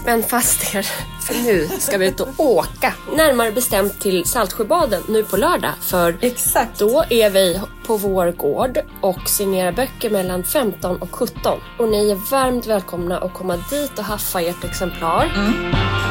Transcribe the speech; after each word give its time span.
spänn 0.00 0.22
fast 0.22 0.74
er, 0.74 0.86
för 1.22 1.34
nu 1.34 1.68
ska 1.78 1.98
vi 1.98 2.06
ut 2.06 2.20
och 2.20 2.28
åka. 2.36 2.94
Närmare 3.16 3.52
bestämt 3.52 4.00
till 4.00 4.24
Saltsjöbaden 4.24 5.02
nu 5.08 5.24
på 5.24 5.36
lördag, 5.36 5.70
för 5.80 6.18
Exakt. 6.20 6.78
då 6.78 7.04
är 7.10 7.30
vi 7.30 7.60
på 7.86 7.96
vår 7.96 8.32
gård 8.32 8.78
och 9.00 9.28
signerar 9.28 9.72
böcker 9.72 10.10
mellan 10.10 10.44
15 10.44 10.96
och 10.96 11.14
17. 11.14 11.60
Och 11.78 11.88
ni 11.88 12.10
är 12.10 12.30
varmt 12.30 12.66
välkomna 12.66 13.18
att 13.18 13.34
komma 13.34 13.56
dit 13.70 13.98
och 13.98 14.04
haffa 14.04 14.40
ert 14.40 14.64
exemplar. 14.64 15.32
Jag 15.34 16.09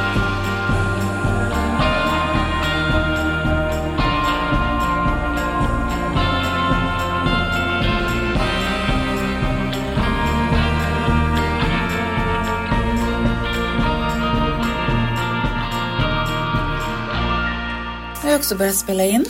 också 18.39 18.55
börjat 18.55 18.75
spela 18.75 19.05
in. 19.05 19.25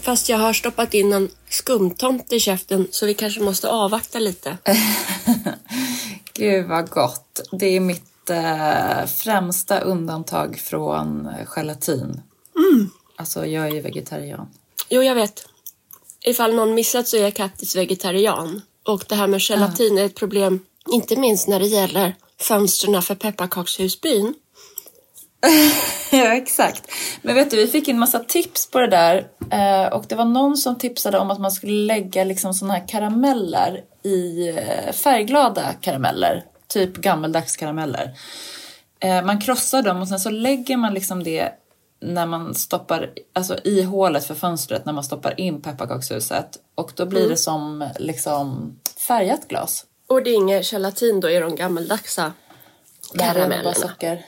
Fast 0.00 0.28
jag 0.28 0.38
har 0.38 0.52
stoppat 0.52 0.94
in 0.94 1.12
en 1.12 1.28
skumtomt 1.48 2.32
i 2.32 2.40
käften 2.40 2.88
så 2.90 3.06
vi 3.06 3.14
kanske 3.14 3.40
måste 3.40 3.68
avvakta 3.68 4.18
lite. 4.18 4.58
Gud 6.32 6.66
vad 6.66 6.90
gott. 6.90 7.40
Det 7.52 7.66
är 7.66 7.80
mitt 7.80 8.30
eh, 8.30 9.06
främsta 9.06 9.80
undantag 9.80 10.58
från 10.58 11.28
gelatin. 11.46 12.20
Alltså 13.16 13.46
jag 13.46 13.66
är 13.66 13.70
ju 13.70 13.80
vegetarian. 13.80 14.48
Jo, 14.88 15.02
jag 15.02 15.14
vet. 15.14 15.48
Ifall 16.24 16.54
någon 16.54 16.74
missat 16.74 17.08
så 17.08 17.16
är 17.16 17.22
jag 17.22 17.36
faktiskt 17.36 17.76
vegetarian. 17.76 18.62
Och 18.82 19.04
det 19.08 19.14
här 19.14 19.26
med 19.26 19.40
gelatin 19.40 19.98
är 19.98 20.04
ett 20.04 20.14
problem, 20.14 20.60
inte 20.92 21.16
minst 21.16 21.48
när 21.48 21.60
det 21.60 21.66
gäller 21.66 22.14
fönstren 22.40 23.02
för 23.02 23.14
pepparkakshusbyn. 23.14 24.34
ja, 26.12 26.34
exakt. 26.34 26.90
Men 27.22 27.34
vet 27.34 27.50
du, 27.50 27.56
vi 27.56 27.66
fick 27.66 27.88
in 27.88 27.98
massa 27.98 28.18
tips 28.18 28.70
på 28.70 28.78
det 28.78 28.86
där. 28.86 29.26
Eh, 29.50 29.92
och 29.92 30.04
det 30.08 30.14
var 30.14 30.24
någon 30.24 30.56
som 30.56 30.78
tipsade 30.78 31.18
om 31.18 31.30
att 31.30 31.40
man 31.40 31.50
skulle 31.50 31.72
lägga 31.72 32.24
liksom 32.24 32.54
såna 32.54 32.74
här 32.74 32.88
karameller 32.88 33.84
i 34.02 34.48
eh, 34.48 34.92
färgglada 34.92 35.72
karameller. 35.80 36.44
Typ 36.68 36.96
gammeldags 36.96 37.56
karameller. 37.56 38.14
Eh, 39.00 39.24
man 39.24 39.40
krossar 39.40 39.82
dem 39.82 40.00
och 40.00 40.08
sen 40.08 40.20
så 40.20 40.30
lägger 40.30 40.76
man 40.76 40.94
liksom 40.94 41.24
det 41.24 41.52
när 42.00 42.26
man 42.26 42.54
stoppar, 42.54 43.10
alltså 43.32 43.58
i 43.64 43.82
hålet 43.82 44.24
för 44.26 44.34
fönstret 44.34 44.86
när 44.86 44.92
man 44.92 45.04
stoppar 45.04 45.40
in 45.40 45.62
pepparkakshuset. 45.62 46.58
Och 46.74 46.92
då 46.96 47.06
blir 47.06 47.28
det 47.28 47.36
som 47.36 47.88
liksom 47.98 48.76
färgat 49.08 49.48
glas. 49.48 49.84
Och 50.06 50.22
det 50.22 50.30
är 50.30 50.34
inget 50.34 50.72
gelatin 50.72 51.20
då 51.20 51.30
i 51.30 51.38
de 51.38 51.56
gammeldagsa 51.56 52.32
Det 53.12 53.22
här 53.22 53.34
är 53.34 53.34
bara 53.34 53.48
karamellerna. 53.48 53.74
socker 53.74 54.24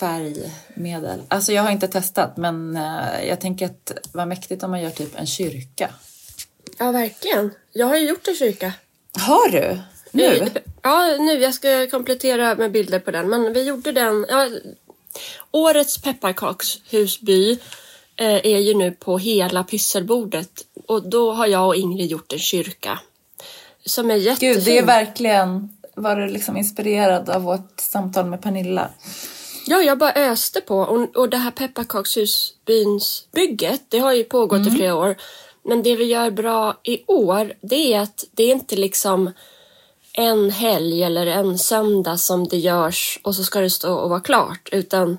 färgmedel. 0.00 1.22
Alltså 1.28 1.52
jag 1.52 1.62
har 1.62 1.70
inte 1.70 1.88
testat 1.88 2.36
men 2.36 2.76
eh, 2.76 3.28
jag 3.28 3.40
tänker 3.40 3.66
att 3.66 3.92
vad 4.12 4.28
mäktigt 4.28 4.62
om 4.62 4.70
man 4.70 4.82
gör 4.82 4.90
typ 4.90 5.18
en 5.18 5.26
kyrka. 5.26 5.90
Ja, 6.78 6.90
verkligen. 6.90 7.50
Jag 7.72 7.86
har 7.86 7.96
ju 7.96 8.08
gjort 8.08 8.28
en 8.28 8.34
kyrka. 8.34 8.72
Har 9.18 9.48
du? 9.48 9.78
Nu? 10.10 10.48
Ja, 10.82 11.16
nu. 11.20 11.32
Jag 11.32 11.54
ska 11.54 11.86
komplettera 11.90 12.54
med 12.54 12.72
bilder 12.72 12.98
på 12.98 13.10
den. 13.10 13.28
Men 13.28 13.52
vi 13.52 13.62
gjorde 13.62 13.92
den. 13.92 14.26
Ja, 14.28 14.48
årets 15.50 16.02
pepparkakshusby 16.02 17.52
eh, 18.16 18.46
är 18.46 18.58
ju 18.58 18.74
nu 18.74 18.90
på 18.90 19.18
hela 19.18 19.64
pysselbordet. 19.64 20.50
Och 20.86 21.08
då 21.08 21.32
har 21.32 21.46
jag 21.46 21.66
och 21.66 21.76
Ingrid 21.76 22.10
gjort 22.10 22.32
en 22.32 22.38
kyrka. 22.38 23.00
Som 23.86 24.10
är 24.10 24.14
jättefin. 24.14 24.54
Gud, 24.54 24.64
det 24.64 24.78
är 24.78 24.86
verkligen... 24.86 25.76
Var 25.96 26.16
du 26.16 26.26
liksom 26.26 26.56
inspirerad 26.56 27.30
av 27.30 27.42
vårt 27.42 27.80
samtal 27.80 28.26
med 28.26 28.42
Pernilla? 28.42 28.90
Ja, 29.66 29.82
jag 29.82 29.98
bara 29.98 30.12
öste 30.12 30.60
på. 30.60 30.78
Och, 30.78 31.16
och 31.16 31.28
det 31.28 31.36
här 31.36 31.50
pepparkakshusbyns 31.50 33.26
bygget, 33.32 33.82
det 33.88 33.98
har 33.98 34.12
ju 34.12 34.24
pågått 34.24 34.66
i 34.66 34.70
flera 34.70 34.94
år. 34.94 35.16
Men 35.64 35.82
det 35.82 35.96
vi 35.96 36.04
gör 36.04 36.30
bra 36.30 36.80
i 36.82 37.04
år, 37.06 37.52
det 37.60 37.94
är 37.94 38.00
att 38.00 38.24
det 38.32 38.42
är 38.42 38.52
inte 38.52 38.76
liksom 38.76 39.30
en 40.12 40.50
helg 40.50 41.02
eller 41.02 41.26
en 41.26 41.58
söndag 41.58 42.16
som 42.16 42.48
det 42.48 42.56
görs 42.58 43.20
och 43.22 43.34
så 43.34 43.44
ska 43.44 43.60
det 43.60 43.70
stå 43.70 43.94
och 43.94 44.10
vara 44.10 44.20
klart. 44.20 44.68
Utan 44.72 45.18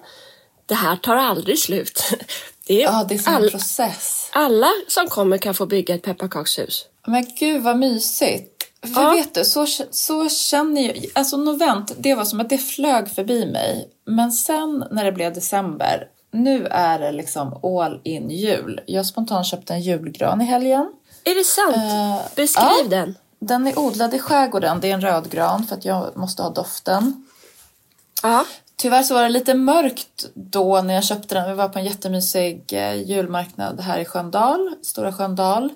det 0.66 0.76
här 0.76 0.96
tar 0.96 1.16
aldrig 1.16 1.60
slut. 1.60 2.04
Det 2.68 2.82
är 2.84 2.86
Ja, 2.86 3.06
det 3.10 3.16
är 3.16 3.20
som 3.20 3.34
en 3.34 3.44
all, 3.44 3.50
process. 3.50 4.30
alla 4.32 4.72
som 4.88 5.08
kommer 5.08 5.38
kan 5.38 5.54
få 5.54 5.66
bygga 5.66 5.96
ett 5.96 6.02
pepparkakshus. 6.02 6.86
Men 7.08 7.26
gud 7.40 7.64
vad 7.64 7.78
mysigt. 7.78 8.55
För 8.86 9.02
Ja. 9.02 9.12
vet 9.12 9.34
du, 9.34 9.46
så, 9.46 9.66
så 9.92 10.30
känner 10.30 10.82
jag... 10.82 11.06
Alltså 11.14 11.38
novent, 11.38 11.92
det 11.98 12.16
var 12.16 12.26
som 12.26 12.40
att 12.40 12.50
det 12.50 12.58
flög 12.58 13.10
förbi 13.10 13.46
mig. 13.46 13.90
Men 14.06 14.32
sen 14.32 14.86
när 14.92 15.06
det 15.06 15.12
blev 15.12 15.34
december, 15.34 16.08
nu 16.32 16.68
är 16.68 17.00
det 17.00 17.12
liksom 17.12 17.60
all 17.64 18.02
in 18.04 18.30
jul. 18.30 18.82
Jag 18.86 19.06
spontant 19.06 19.48
köpte 19.48 19.74
en 19.74 19.82
julgran 19.82 20.42
i 20.42 20.46
helgen. 20.46 20.92
Är 21.24 21.36
det 21.36 21.44
sant? 21.44 21.76
Eh, 21.76 22.36
Beskriv 22.36 22.66
ja. 22.84 22.88
den. 22.90 23.16
Den 23.40 23.68
är 23.68 23.80
odlad 23.80 24.14
i 24.14 24.20
skärgården. 24.20 24.80
Det 24.82 24.90
är 24.90 24.94
en 24.94 25.02
rödgran 25.02 25.66
för 25.68 25.76
att 25.76 25.86
jag 25.86 26.18
måste 26.18 26.44
ha 26.44 26.50
doften. 26.50 27.26
Ja. 28.24 28.46
Tyvärr 28.76 29.04
så 29.04 29.14
var 29.14 29.24
det 29.24 29.30
lite 29.30 29.54
mörkt 29.54 30.26
då 30.34 30.82
när 30.82 30.94
jag 30.94 31.04
köpte 31.04 31.36
den. 31.36 31.50
Vi 31.50 31.56
var 31.56 31.70
på 31.70 31.80
en 31.80 31.86
jättemysig 31.86 32.74
eh, 32.74 32.96
julmarknad 32.96 33.82
här 33.82 34.00
i 34.00 34.06
Sköndal, 34.06 34.76
Stora 34.82 35.14
Sköndal. 35.14 35.70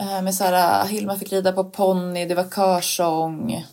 Eh, 0.00 0.22
Med 0.22 0.34
så 0.34 0.44
här, 0.44 0.82
eh, 0.82 0.86
Hilma 0.90 1.18
fick 1.18 1.32
rida 1.32 1.52
på 1.52 1.64
ponny, 1.64 2.26
det 2.26 2.34
var 2.34 2.44
körsång. 2.50 3.66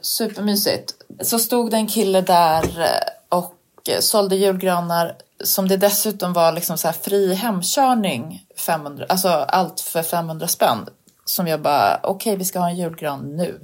Supermysigt. 0.00 0.94
Så 1.20 1.38
stod 1.38 1.70
det 1.70 1.76
en 1.76 1.86
kille 1.86 2.20
där 2.20 2.80
eh, 2.80 3.38
och 3.38 3.54
sålde 4.00 4.36
julgranar 4.36 5.16
som 5.44 5.68
det 5.68 5.76
dessutom 5.76 6.32
var 6.32 6.52
liksom 6.52 6.78
så 6.78 6.88
här 6.88 6.92
fri 6.92 7.34
hemkörning. 7.34 8.46
500, 8.56 9.06
alltså 9.08 9.28
allt 9.28 9.80
för 9.80 10.02
500 10.02 10.48
spänn. 10.48 10.86
Som 11.24 11.46
jag 11.48 11.60
bara, 11.60 12.00
okej 12.02 12.36
vi 12.36 12.44
ska 12.44 12.58
ha 12.58 12.68
en 12.68 12.76
julgran 12.76 13.36
nu. 13.36 13.60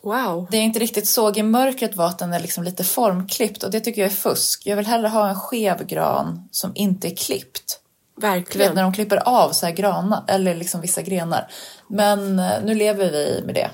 Wow. 0.00 0.46
Det 0.50 0.56
jag 0.56 0.64
inte 0.64 0.78
riktigt 0.78 1.08
såg 1.08 1.38
i 1.38 1.42
mörkret 1.42 1.96
var 1.96 2.06
att 2.06 2.18
den 2.18 2.32
är 2.32 2.40
liksom 2.40 2.64
lite 2.64 2.84
formklippt 2.84 3.62
och 3.62 3.70
det 3.70 3.80
tycker 3.80 4.02
jag 4.02 4.10
är 4.10 4.16
fusk. 4.16 4.62
Jag 4.66 4.76
vill 4.76 4.86
hellre 4.86 5.08
ha 5.08 5.28
en 5.28 5.40
skev 5.40 5.86
gran 5.86 6.48
som 6.50 6.72
inte 6.74 7.08
är 7.08 7.16
klippt. 7.16 7.80
Verkligen. 8.20 8.68
vet 8.68 8.74
när 8.74 8.82
de 8.82 8.92
klipper 8.92 9.28
av 9.28 9.52
så 9.52 9.66
här 9.66 9.72
granar, 9.72 10.24
eller 10.28 10.54
liksom 10.54 10.80
vissa 10.80 11.02
grenar. 11.02 11.48
Men 11.88 12.38
eh, 12.38 12.62
nu 12.64 12.74
lever 12.74 13.10
vi 13.12 13.42
med 13.46 13.54
det. 13.54 13.70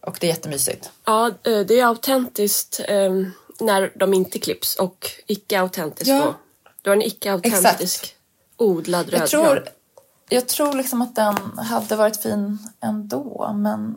Och 0.00 0.16
det 0.20 0.26
är 0.26 0.28
jättemysigt. 0.28 0.90
Ja, 1.04 1.26
eh, 1.26 1.60
det 1.60 1.80
är 1.80 1.86
autentiskt 1.86 2.80
eh, 2.88 3.12
när 3.60 3.92
de 3.98 4.14
inte 4.14 4.38
klipps 4.38 4.76
och 4.76 5.10
icke-autentiskt 5.26 6.08
Ja. 6.08 6.18
då. 6.24 6.34
Du 6.82 6.90
har 6.90 6.96
en 6.96 7.02
icke-autentisk 7.02 8.14
odlad 8.56 9.10
rödgran. 9.10 9.20
Jag 9.20 9.28
tror, 9.30 9.68
jag 10.28 10.48
tror 10.48 10.72
liksom 10.76 11.02
att 11.02 11.14
den 11.14 11.58
hade 11.58 11.96
varit 11.96 12.22
fin 12.22 12.58
ändå, 12.80 13.52
men 13.54 13.96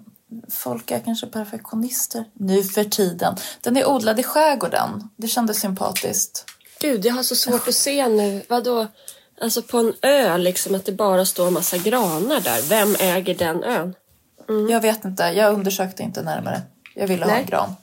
folk 0.50 0.92
är 0.92 1.00
kanske 1.00 1.28
perfektionister 1.28 2.26
nu 2.34 2.64
för 2.64 2.84
tiden. 2.84 3.36
Den 3.62 3.78
är 3.78 3.90
odlad 3.90 4.20
i 4.20 4.24
skärgården. 4.24 5.10
Det 5.16 5.28
kändes 5.28 5.60
sympatiskt. 5.60 6.46
Gud, 6.80 7.06
jag 7.06 7.14
har 7.14 7.24
så 7.24 7.36
svårt 7.36 7.68
att 7.68 7.76
se 7.76 8.08
nu. 8.08 8.42
Vadå? 8.50 8.88
Alltså 9.42 9.62
på 9.62 9.78
en 9.78 9.94
ö, 10.02 10.38
liksom 10.38 10.76
att 10.76 10.86
det 10.86 10.92
bara 10.92 11.26
står 11.26 11.48
en 11.48 11.54
massa 11.54 11.78
granar 11.78 12.40
där. 12.40 12.62
Vem 12.62 12.96
äger 13.00 13.36
den 13.36 13.64
ön? 13.64 13.96
Jag 14.70 14.82
vet 14.82 15.06
inte, 15.06 15.24
jag 15.24 15.54
undersökte 15.54 16.04
inte 16.04 16.22
närmare. 16.22 16.62
Jag 16.96 17.08
ville 17.08 17.26
ha 17.26 17.32
Nej. 17.32 17.42
en 17.42 17.48
gran. 17.48 17.76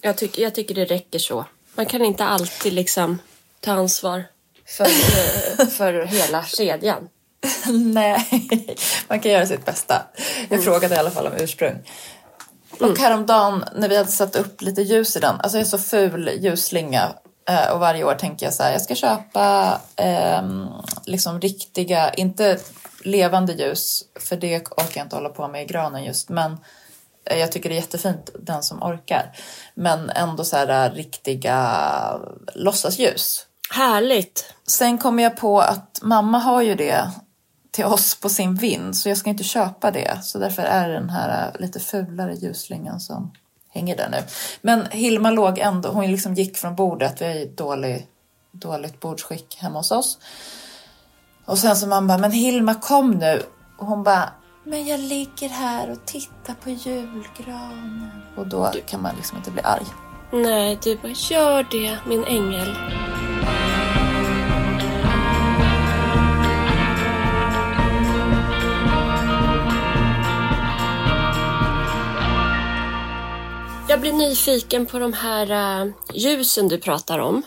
Jag, 0.00 0.16
tycker- 0.16 0.42
jag 0.42 0.54
tycker 0.54 0.74
det 0.74 0.84
räcker 0.84 1.18
så. 1.18 1.44
Man 1.74 1.86
kan 1.86 2.04
inte 2.04 2.24
alltid 2.24 2.72
liksom 2.72 3.18
ta 3.60 3.72
ansvar 3.72 4.24
för, 4.66 4.84
eh, 4.84 5.66
för 5.76 6.04
hela 6.04 6.44
kedjan. 6.44 7.08
Nej, 7.94 8.76
man 9.08 9.20
kan 9.20 9.32
göra 9.32 9.46
sitt 9.46 9.64
bästa. 9.64 10.02
Jag 10.48 10.52
Mm. 10.52 10.64
frågade 10.64 10.94
i 10.94 10.98
alla 10.98 11.10
fall 11.10 11.26
om 11.26 11.32
ursprung. 11.38 11.78
Och 12.80 12.98
häromdagen 12.98 13.64
när 13.76 13.88
vi 13.88 13.96
hade 13.96 14.10
satt 14.10 14.36
upp 14.36 14.60
lite 14.62 14.82
ljus 14.82 15.16
i 15.16 15.20
den, 15.20 15.40
alltså 15.40 15.58
jag 15.58 15.64
är 15.66 15.70
så 15.70 15.78
ful 15.78 16.30
ljusslinga 16.40 17.12
och 17.72 17.80
varje 17.80 18.04
år 18.04 18.14
tänker 18.14 18.46
jag 18.46 18.54
så 18.54 18.62
här, 18.62 18.72
jag 18.72 18.82
ska 18.82 18.94
köpa 18.94 19.80
ehm, 19.96 20.68
liksom 21.06 21.40
riktiga, 21.40 22.14
inte 22.14 22.58
levande 23.04 23.52
ljus, 23.52 24.04
för 24.20 24.36
det 24.36 24.56
orkar 24.56 25.00
jag 25.00 25.04
inte 25.04 25.16
hålla 25.16 25.28
på 25.28 25.48
med 25.48 25.62
i 25.62 25.66
granen 25.66 26.04
just, 26.04 26.28
men 26.28 26.58
eh, 27.24 27.38
jag 27.38 27.52
tycker 27.52 27.68
det 27.68 27.74
är 27.74 27.80
jättefint, 27.80 28.30
den 28.40 28.62
som 28.62 28.82
orkar. 28.82 29.36
Men 29.74 30.10
ändå 30.10 30.44
så 30.44 30.56
här 30.56 30.86
eh, 30.86 30.94
riktiga 30.94 32.20
låtsasljus. 32.54 33.46
Härligt! 33.74 34.54
Sen 34.66 34.98
kom 34.98 35.18
jag 35.18 35.36
på 35.36 35.60
att 35.60 35.98
mamma 36.02 36.38
har 36.38 36.62
ju 36.62 36.74
det 36.74 37.10
till 37.70 37.84
oss 37.84 38.20
på 38.20 38.28
sin 38.28 38.54
vind 38.54 38.96
så 38.96 39.08
jag 39.08 39.18
ska 39.18 39.30
inte 39.30 39.44
köpa 39.44 39.90
det. 39.90 40.18
Så 40.22 40.38
därför 40.38 40.62
är 40.62 40.88
det 40.88 40.94
den 40.94 41.10
här 41.10 41.56
lite 41.58 41.80
fulare 41.80 42.34
ljusslingan 42.34 43.00
som 43.00 43.32
hänger 43.72 43.96
där 43.96 44.08
nu. 44.10 44.18
Men 44.60 44.86
Hilma 44.90 45.30
låg 45.30 45.58
ändå, 45.58 45.88
hon 45.88 46.06
liksom 46.06 46.34
gick 46.34 46.56
från 46.56 46.74
bordet, 46.76 47.20
vi 47.20 47.24
har 47.26 47.34
ju 47.34 47.46
dålig, 47.46 48.06
dåligt 48.52 49.00
bordsskick 49.00 49.56
hemma 49.60 49.78
hos 49.78 49.90
oss. 49.90 50.18
Och 51.44 51.58
sen 51.58 51.76
så 51.76 51.86
man 51.86 52.06
bara, 52.06 52.18
men 52.18 52.32
Hilma 52.32 52.74
kom 52.74 53.10
nu. 53.10 53.42
Och 53.78 53.86
hon 53.86 54.02
bara, 54.02 54.32
men 54.64 54.86
jag 54.86 55.00
ligger 55.00 55.48
här 55.48 55.90
och 55.90 56.04
tittar 56.04 56.54
på 56.54 56.70
julgranen. 56.70 58.10
Och 58.36 58.46
då 58.46 58.72
kan 58.86 59.02
man 59.02 59.14
liksom 59.16 59.38
inte 59.38 59.50
bli 59.50 59.62
arg. 59.62 59.86
Nej, 60.32 60.78
du 60.82 60.96
bara 60.96 61.12
gör 61.12 61.66
det 61.70 61.98
min 62.08 62.24
ängel. 62.24 62.76
Jag 73.92 74.00
blir 74.00 74.12
nyfiken 74.12 74.86
på 74.86 74.98
de 74.98 75.12
här 75.12 75.82
uh, 75.84 75.92
ljusen 76.14 76.68
du 76.68 76.78
pratar 76.78 77.18
om. 77.18 77.42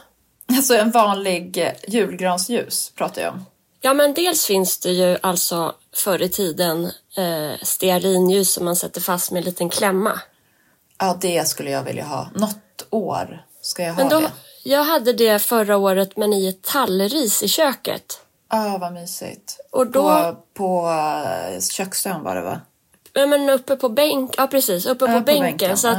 Alltså 0.49 0.75
en 0.75 0.91
vanlig 0.91 1.57
eh, 1.57 1.71
julgransljus 1.87 2.91
pratar 2.95 3.21
jag 3.21 3.33
om. 3.33 3.45
Ja, 3.81 3.93
men 3.93 4.13
dels 4.13 4.45
finns 4.45 4.79
det 4.79 4.91
ju 4.91 5.17
alltså 5.21 5.75
förr 5.95 6.21
i 6.21 6.29
tiden 6.29 6.85
eh, 7.17 7.51
stearinljus 7.61 8.51
som 8.53 8.65
man 8.65 8.75
sätter 8.75 9.01
fast 9.01 9.31
med 9.31 9.39
en 9.39 9.45
liten 9.45 9.69
klämma. 9.69 10.19
Ja, 10.97 11.17
det 11.21 11.47
skulle 11.47 11.69
jag 11.71 11.83
vilja 11.83 12.05
ha. 12.05 12.29
Något 12.35 12.87
år 12.89 13.45
ska 13.61 13.83
jag 13.83 13.93
ha 13.93 13.97
Men 13.97 14.09
då, 14.09 14.19
det. 14.19 14.31
jag 14.63 14.83
hade 14.83 15.13
det 15.13 15.39
förra 15.39 15.77
året 15.77 16.17
men 16.17 16.33
i 16.33 16.47
ett 16.47 16.61
tallris 16.61 17.43
i 17.43 17.47
köket. 17.47 18.19
Ja, 18.51 18.77
vad 18.81 18.93
mysigt. 18.93 19.59
Och 19.71 19.87
då- 19.87 20.01
På, 20.03 20.35
på 20.53 20.89
eh, 21.53 21.61
köksön 21.61 22.23
var 22.23 22.35
det 22.35 22.41
va? 22.41 22.61
Ja, 23.13 23.25
men 23.25 23.49
uppe 23.49 23.75
på 23.75 23.89
bänk, 23.89 24.31
ja 24.37 24.47
precis, 24.47 24.85
uppe 24.85 25.05
på, 25.05 25.13
på 25.13 25.19
bänken. 25.19 25.41
bänken, 25.43 25.77
Så 25.77 25.87
att. 25.87 25.97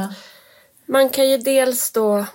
Man 0.87 1.09
kan 1.09 1.29
ju 1.29 1.37
dels 1.37 1.91
då 1.91 2.25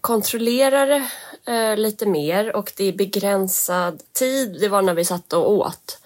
kontrollera 0.00 0.86
det 0.86 1.08
eh, 1.52 1.76
lite 1.76 2.06
mer 2.06 2.56
och 2.56 2.72
det 2.76 2.84
är 2.84 2.92
begränsad 2.92 4.02
tid. 4.12 4.56
Det 4.60 4.68
var 4.68 4.82
när 4.82 4.94
vi 4.94 5.04
satt 5.04 5.32
och 5.32 5.50
åt. 5.50 5.98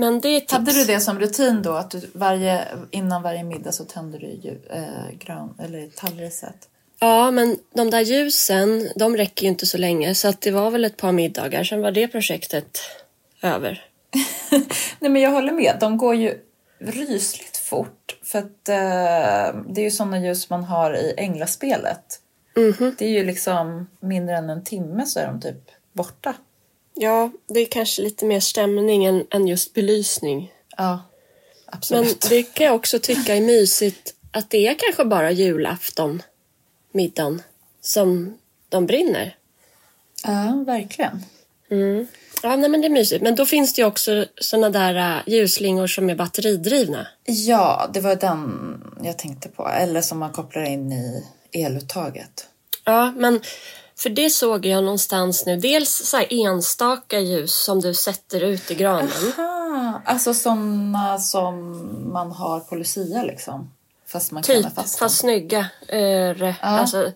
Men 0.00 0.20
det 0.20 0.28
är 0.28 0.40
tips. 0.40 0.52
Mm. 0.52 0.66
Hade 0.66 0.78
du 0.78 0.84
det 0.84 1.00
som 1.00 1.18
rutin 1.18 1.62
då? 1.62 1.72
Att 1.72 1.90
du 1.90 2.10
varje, 2.12 2.68
innan 2.90 3.22
varje 3.22 3.44
middag 3.44 3.72
så 3.72 3.84
tände 3.84 4.18
du 4.18 4.26
ju, 4.26 4.58
eh, 4.70 5.18
gran, 5.18 5.54
eller 5.58 5.88
tallriset? 5.88 6.68
Ja, 6.98 7.30
men 7.30 7.58
de 7.74 7.90
där 7.90 8.00
ljusen, 8.00 8.88
de 8.96 9.16
räcker 9.16 9.42
ju 9.42 9.48
inte 9.48 9.66
så 9.66 9.78
länge. 9.78 10.14
Så 10.14 10.28
att 10.28 10.40
det 10.40 10.50
var 10.50 10.70
väl 10.70 10.84
ett 10.84 10.96
par 10.96 11.12
middagar, 11.12 11.64
sen 11.64 11.80
var 11.80 11.90
det 11.90 12.08
projektet 12.08 12.78
över. 13.42 13.86
Nej 14.98 15.10
men 15.10 15.22
jag 15.22 15.30
håller 15.30 15.52
med. 15.52 15.76
De 15.80 15.96
går 15.96 16.14
ju 16.14 16.38
rysligt 16.78 17.49
fort. 17.70 18.18
För 18.22 18.38
att 18.38 18.68
eh, 18.68 19.62
det 19.68 19.80
är 19.80 19.84
ju 19.84 19.90
sådana 19.90 20.20
ljus 20.20 20.50
man 20.50 20.64
har 20.64 20.96
i 20.96 21.14
änglaspelet. 21.16 22.20
Det 22.98 23.04
är 23.04 23.08
ju 23.08 23.24
liksom 23.24 23.90
mindre 24.00 24.36
än 24.36 24.50
en 24.50 24.64
timme 24.64 25.06
så 25.06 25.20
är 25.20 25.26
de 25.26 25.40
typ 25.40 25.70
borta. 25.92 26.34
Ja, 26.94 27.30
det 27.46 27.60
är 27.60 27.66
kanske 27.66 28.02
lite 28.02 28.24
mer 28.24 28.40
stämning 28.40 29.04
än, 29.04 29.26
än 29.30 29.48
just 29.48 29.74
belysning. 29.74 30.52
Ja, 30.76 30.90
Men 31.66 31.78
absolut. 31.78 32.26
det 32.30 32.42
kan 32.42 32.66
jag 32.66 32.74
också 32.74 32.98
tycka 32.98 33.36
är 33.36 33.40
mysigt 33.40 34.14
att 34.32 34.50
det 34.50 34.66
är 34.66 34.74
kanske 34.78 35.04
bara 35.04 35.30
julafton, 35.30 36.22
middagen, 36.92 37.42
som 37.80 38.38
de 38.68 38.86
brinner. 38.86 39.36
Ja, 40.24 40.64
verkligen. 40.66 41.22
Mm. 41.70 42.06
Ja, 42.42 42.56
nej, 42.56 42.70
men 42.70 42.80
det 42.80 42.86
är 42.86 42.90
mysigt. 42.90 43.22
Men 43.22 43.34
då 43.34 43.46
finns 43.46 43.74
det 43.74 43.82
ju 43.82 43.86
också 43.86 44.26
såna 44.40 44.70
där 44.70 44.94
uh, 44.94 45.22
ljusslingor 45.26 45.86
som 45.86 46.10
är 46.10 46.14
batteridrivna. 46.14 47.06
Ja, 47.24 47.90
det 47.92 48.00
var 48.00 48.16
den 48.16 48.82
jag 49.02 49.18
tänkte 49.18 49.48
på. 49.48 49.68
Eller 49.68 50.00
som 50.00 50.18
man 50.18 50.32
kopplar 50.32 50.62
in 50.62 50.92
i 50.92 51.24
eluttaget. 51.52 52.46
Ja, 52.84 53.12
men 53.16 53.40
för 53.98 54.10
det 54.10 54.30
såg 54.30 54.66
jag 54.66 54.84
någonstans 54.84 55.46
nu. 55.46 55.56
Dels 55.56 56.08
så 56.08 56.18
enstaka 56.30 57.20
ljus 57.20 57.64
som 57.64 57.80
du 57.80 57.94
sätter 57.94 58.40
ut 58.40 58.70
i 58.70 58.74
granen. 58.74 59.32
Ah, 59.38 59.92
alltså 60.04 60.34
sådana 60.34 61.18
som 61.18 61.86
man 62.12 62.32
har 62.32 62.60
på 62.60 62.74
Lucia 62.74 63.22
liksom. 63.22 63.70
Fast 64.06 64.32
man 64.32 64.42
Typ, 64.42 64.74
fast 64.74 64.98
fast 64.98 65.18
snygga. 65.18 65.66
Eh, 65.88 66.54
alltså, 66.60 67.12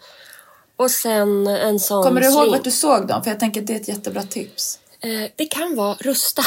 och 0.77 0.91
sen 0.91 1.47
en 1.47 1.81
sån 1.81 2.05
Kommer 2.05 2.21
du 2.21 2.27
ihåg 2.27 2.43
sling. 2.43 2.53
vart 2.53 2.65
du 2.65 2.71
såg 2.71 3.07
dem? 3.07 3.23
För 3.23 3.31
jag 3.31 3.41
tänker 3.41 3.61
att 3.61 3.67
det 3.67 3.73
är 3.73 3.81
ett 3.81 3.89
jättebra 3.89 4.23
tips. 4.23 4.79
Eh, 5.05 5.31
det 5.37 5.47
kan 5.47 5.77
vara 5.77 5.95
Rusta. 5.95 6.43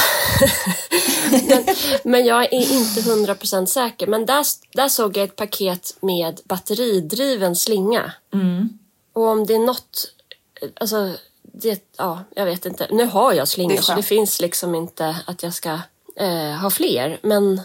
men, 1.50 1.66
men 2.04 2.26
jag 2.26 2.44
är 2.44 2.72
inte 2.72 3.02
hundra 3.02 3.36
procent 3.36 3.70
säker. 3.70 4.08
Men 4.08 4.26
där, 4.26 4.46
där 4.74 4.90
såg 4.90 5.18
jag 5.18 5.24
ett 5.24 5.36
paket 5.36 5.98
med 6.02 6.40
batteridriven 6.46 7.56
slinga. 7.56 8.14
Och 9.14 9.24
om 9.24 9.46
det 9.46 9.54
är 9.56 9.60
något... 9.60 10.14
Alltså, 10.74 11.14
det, 11.42 11.84
ja, 11.98 12.24
jag 12.36 12.46
vet 12.46 12.66
inte. 12.66 12.88
Nu 12.92 13.06
har 13.06 13.34
jag 13.34 13.48
slingor 13.48 13.78
så 13.78 13.96
det 13.96 14.04
finns 14.04 14.42
liksom 14.42 14.76
inte 14.76 15.18
att 15.26 15.44
jag 15.44 15.54
ska 15.54 15.80
eh, 16.16 16.52
ha 16.62 16.70
fler. 16.70 17.20
Men 17.24 17.62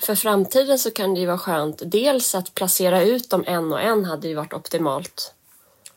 för 0.00 0.14
framtiden 0.14 0.78
så 0.78 0.90
kan 0.90 1.14
det 1.14 1.20
ju 1.20 1.26
vara 1.26 1.38
skönt. 1.38 1.82
Dels 1.84 2.34
att 2.34 2.54
placera 2.54 3.02
ut 3.02 3.30
dem 3.30 3.44
en 3.46 3.72
och 3.72 3.80
en 3.80 4.04
hade 4.04 4.28
ju 4.28 4.34
varit 4.34 4.52
optimalt. 4.52 5.34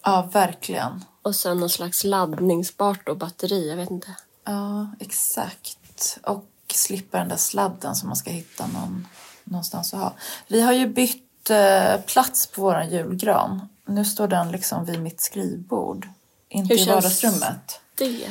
Ja, 0.04 0.30
verkligen. 0.34 1.06
Och 1.24 1.36
sen 1.36 1.60
någon 1.60 1.70
slags 1.70 2.04
laddningsbart 2.04 3.10
och 3.10 3.18
batteri, 3.18 3.70
jag 3.70 3.78
vet 3.78 3.92
inte. 3.92 4.16
Ja, 4.46 4.88
exakt. 5.00 6.18
Och 6.24 6.46
slippa 6.74 7.18
den 7.18 7.30
där 7.30 7.36
sladden 7.38 7.96
som 7.96 8.10
man 8.10 8.16
ska 8.16 8.32
hitta 8.32 8.68
någon, 8.68 9.08
någonstans 9.44 9.94
att 9.94 10.00
ha. 10.00 10.14
Vi 10.48 10.62
har 10.62 10.74
ju 10.74 10.88
bytt 10.88 11.50
eh, 11.50 12.02
plats 12.02 12.48
på 12.48 12.62
vår 12.62 12.82
julgran. 12.82 13.70
Nu 13.86 14.06
står 14.06 14.28
den 14.28 14.52
liksom 14.52 14.86
vid 14.86 15.00
mitt 15.02 15.22
skrivbord. 15.22 16.08
Inte 16.50 16.74
Hur 16.74 16.82
i 16.82 16.86
känns- 16.86 16.96
vardagsrummet. 16.96 17.80
Det. 17.96 18.30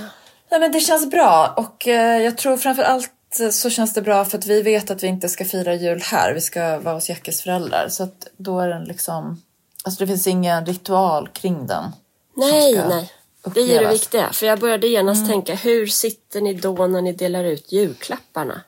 Nej, 0.51 0.61
men 0.61 0.73
det 0.73 0.81
känns 0.81 1.11
bra 1.11 1.55
och 1.57 1.89
eh, 1.89 2.23
jag 2.23 2.39
tror 2.39 2.57
framför 2.57 2.83
allt 2.83 3.41
eh, 3.41 3.49
så 3.49 3.71
känns 3.71 3.95
det 3.95 4.03
bra 4.03 4.25
för 4.25 4.39
att 4.39 4.47
vi 4.47 4.63
vet 4.63 4.91
att 4.91 5.03
vi 5.03 5.07
inte 5.07 5.29
ska 5.29 5.45
fira 5.45 5.75
jul 5.75 6.01
här. 6.03 6.35
Vi 6.35 6.41
ska 6.41 6.79
vara 6.79 6.95
hos 6.95 7.09
Jackes 7.09 7.43
föräldrar. 7.43 7.89
Så 7.89 8.03
att 8.03 8.27
då 8.37 8.61
är 8.61 8.69
den 8.69 8.85
liksom... 8.85 9.43
Alltså 9.85 9.99
det 10.01 10.07
finns 10.07 10.27
ingen 10.27 10.67
ritual 10.67 11.29
kring 11.29 11.67
den. 11.67 11.85
Nej, 12.35 12.73
ska 12.73 12.89
nej. 12.89 13.13
Det 13.55 13.61
är 13.61 13.83
det 13.83 13.89
viktiga. 13.89 14.33
För 14.33 14.47
jag 14.47 14.61
började 14.61 14.87
genast 14.87 15.27
tänka, 15.27 15.55
hur 15.55 15.87
sitter 15.87 16.41
ni 16.41 16.55
då 16.55 16.87
när 16.87 17.03
ni 17.03 17.13
delar 17.13 17.45
ut 17.45 17.73
julklapparna? 17.73 18.61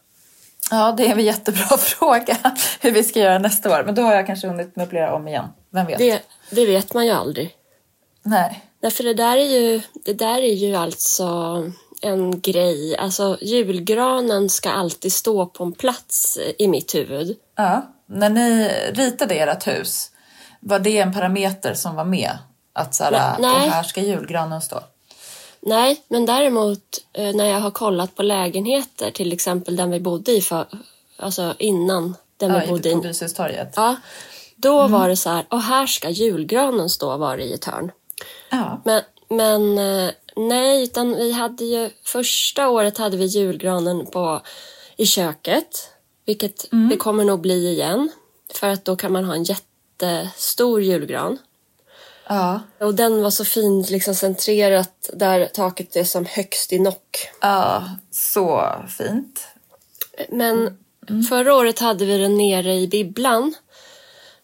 Ja, 0.70 0.94
det 0.96 1.06
är 1.06 1.12
en 1.12 1.25
jättebra 1.25 1.76
fråga 1.78 2.37
hur 2.81 2.90
vi 2.90 3.05
ska 3.05 3.20
göra 3.20 3.38
nästa 3.38 3.78
år. 3.78 3.84
Men 3.84 3.94
då 3.94 4.02
har 4.02 4.14
jag 4.14 4.26
kanske 4.26 4.49
hunnit 4.49 4.76
möblera 4.76 5.14
om 5.14 5.28
igen. 5.28 5.49
Vem 5.70 5.87
vet? 5.87 5.99
Det, 5.99 6.22
det 6.50 6.66
vet 6.66 6.94
man 6.94 7.06
ju 7.06 7.12
aldrig. 7.12 7.56
Nej. 8.22 8.64
Därför 8.82 9.05
det 9.05 9.14
där 9.14 9.37
är 9.37 9.61
ju, 9.61 9.81
det 10.05 10.12
där 10.12 10.38
är 10.38 10.55
ju 10.55 10.75
alltså 10.75 11.25
en 12.02 12.40
grej. 12.40 12.96
Alltså 12.96 13.38
julgranen 13.40 14.50
ska 14.50 14.70
alltid 14.70 15.12
stå 15.12 15.46
på 15.46 15.64
en 15.64 15.72
plats 15.72 16.38
i 16.58 16.69
mitt 16.69 16.94
huvud. 16.94 17.37
Ja. 17.56 17.94
När 18.06 18.31
ni 18.31 18.69
ritade 18.93 19.34
ert 19.34 19.67
hus, 19.67 20.10
var 20.60 20.78
det 20.78 20.99
en 20.99 21.12
parameter 21.12 21.75
som 21.75 21.96
var 21.96 22.05
med? 22.05 22.38
Att 22.76 22.94
så 22.94 23.05
här, 23.05 23.10
Nej, 23.10 23.37
nej. 23.39 23.67
och 23.67 23.72
här 23.72 23.82
ska 23.82 24.01
julgranen 24.01 24.60
stå? 24.63 24.81
Nej, 25.60 26.03
men 26.08 26.27
däremot 26.27 26.81
eh, 27.13 27.34
när 27.34 27.44
jag 27.44 27.60
har 27.60 27.70
kollat 27.70 28.15
på 28.15 28.22
lägenheter, 28.22 29.10
till 29.10 29.32
exempel 29.32 29.77
den 29.77 29.91
vi 29.91 30.01
bodde 30.01 30.32
i 30.32 30.41
för, 30.41 30.67
alltså 31.17 31.55
innan 31.58 32.17
den 32.37 32.53
vi 32.53 32.58
Ja, 32.58 32.67
bodde 32.67 32.91
på 32.91 32.98
i. 32.98 33.01
Byshustorget. 33.01 33.72
Ja, 33.77 33.96
då 34.56 34.89
var 34.89 35.08
det 35.08 35.17
så 35.17 35.31
här, 35.31 35.46
och 35.48 35.63
här 35.63 35.87
ska 35.87 36.10
julgranen 36.10 36.91
stå 36.91 37.17
var 37.17 37.37
det 37.37 37.44
i 37.44 37.53
ett 37.53 37.65
hörn. 37.65 37.93
Ja. 38.51 38.82
Men, 38.84 39.03
men 39.29 39.79
eh, 39.79 40.10
nej, 40.37 40.82
utan 40.82 41.15
vi 41.15 41.32
hade 41.32 41.65
ju 41.65 41.91
första 42.05 42.69
året 42.69 42.98
hade 42.98 43.17
vi 43.17 43.25
julgranen 43.25 44.06
på, 44.06 44.41
i 44.96 45.06
köket. 45.06 45.91
Vilket 46.27 46.70
det 46.91 46.96
kommer 46.96 47.25
nog 47.25 47.41
bli 47.41 47.69
igen. 47.69 48.10
För 48.55 48.69
att 48.69 48.84
då 48.84 48.96
kan 48.96 49.13
man 49.13 49.25
ha 49.25 49.34
en 49.34 49.44
jättestor 49.44 50.82
julgran. 50.82 51.39
Ja. 52.28 52.60
Och 52.81 52.94
den 52.94 53.22
var 53.22 53.31
så 53.31 53.44
fint 53.44 53.90
liksom 53.90 54.14
centrerat 54.14 55.10
där 55.12 55.46
taket 55.46 55.96
är 55.96 56.04
som 56.04 56.26
högst 56.26 56.72
i 56.72 56.78
nock. 56.78 57.28
Ja, 57.40 57.84
så 58.10 58.72
fint. 58.98 59.46
Men 60.28 60.78
förra 61.28 61.54
året 61.54 61.78
hade 61.78 62.04
vi 62.04 62.19
den 62.19 62.36
nere 62.36 62.74
i 62.74 62.88
bibblan. 62.88 63.54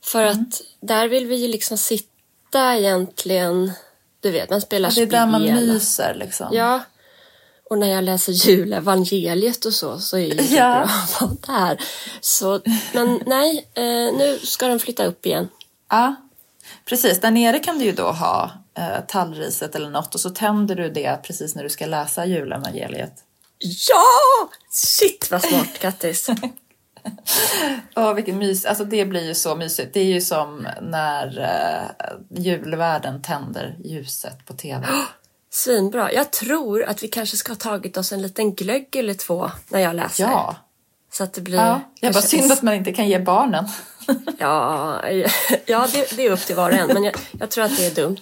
För 0.04 0.22
att 0.24 0.60
där 0.80 1.08
vill 1.08 1.26
vi 1.26 1.36
ju 1.36 1.48
liksom 1.48 1.78
sitta 1.78 2.76
egentligen, 2.78 3.72
du 4.20 4.30
vet, 4.30 4.50
man 4.50 4.60
spelar 4.60 4.90
Det 4.94 5.02
är 5.02 5.06
där 5.06 5.26
man 5.26 5.40
spel. 5.42 5.54
myser 5.54 6.14
liksom. 6.14 6.48
Ja. 6.52 6.80
Och 7.70 7.78
när 7.78 7.86
jag 7.90 8.04
läser 8.04 8.32
julevangeliet 8.32 9.64
och 9.64 9.72
så, 9.74 9.98
så 9.98 10.18
är 10.18 10.34
det 10.34 10.42
ju 10.42 10.56
Ja. 10.56 10.74
bra 10.74 10.84
att 10.84 11.20
vara 11.48 11.60
där. 11.68 11.80
Så, 12.20 12.60
men 12.92 13.20
nej, 13.26 13.68
eh, 13.74 14.16
nu 14.18 14.38
ska 14.42 14.68
de 14.68 14.78
flytta 14.78 15.04
upp 15.06 15.26
igen. 15.26 15.48
Ja, 15.90 16.14
precis. 16.84 17.20
Där 17.20 17.30
nere 17.30 17.58
kan 17.58 17.78
du 17.78 17.84
ju 17.84 17.92
då 17.92 18.10
ha 18.10 18.50
eh, 18.78 19.04
tallriset 19.08 19.74
eller 19.74 19.90
något 19.90 20.14
och 20.14 20.20
så 20.20 20.30
tänder 20.30 20.74
du 20.74 20.90
det 20.90 21.20
precis 21.22 21.54
när 21.54 21.62
du 21.62 21.68
ska 21.68 21.86
läsa 21.86 22.26
julevangeliet. 22.26 23.14
Ja! 23.88 24.50
Shit 24.70 25.30
vad 25.30 25.42
smart, 25.42 25.78
Kattis. 25.80 26.28
Åh, 27.96 28.14
vilken 28.14 28.38
mys. 28.38 28.64
Alltså 28.64 28.84
det 28.84 29.04
blir 29.04 29.26
ju 29.26 29.34
så 29.34 29.56
mysigt. 29.56 29.94
Det 29.94 30.00
är 30.00 30.04
ju 30.04 30.20
som 30.20 30.68
när 30.82 31.38
eh, 31.38 32.42
julvärden 32.44 33.22
tänder 33.22 33.76
ljuset 33.84 34.46
på 34.46 34.52
tv. 34.52 34.86
Svinbra. 35.50 36.12
Jag 36.12 36.32
tror 36.32 36.84
att 36.84 37.02
vi 37.02 37.08
kanske 37.08 37.36
ska 37.36 37.52
ha 37.52 37.56
tagit 37.56 37.96
oss 37.96 38.12
en 38.12 38.22
liten 38.22 38.54
glögg 38.54 38.96
eller 38.96 39.14
två 39.14 39.50
när 39.68 39.80
jag 39.80 39.96
läser. 39.96 40.24
Ja, 40.24 40.56
Så 41.12 41.24
att 41.24 41.32
det 41.32 41.40
blir... 41.40 41.56
Ja, 41.58 41.80
jag 42.00 42.12
bara 42.12 42.22
synd 42.22 42.52
att 42.52 42.62
man 42.62 42.74
inte 42.74 42.92
kan 42.92 43.08
ge 43.08 43.18
barnen. 43.18 43.68
Ja, 44.38 45.08
ja 45.66 45.86
det, 45.92 46.16
det 46.16 46.26
är 46.26 46.30
upp 46.30 46.40
till 46.40 46.56
var 46.56 46.70
och 46.70 46.76
en, 46.76 46.86
men 46.88 47.04
jag, 47.04 47.14
jag 47.40 47.50
tror 47.50 47.64
att 47.64 47.76
det 47.76 47.86
är 47.86 47.94
dumt. 47.94 48.16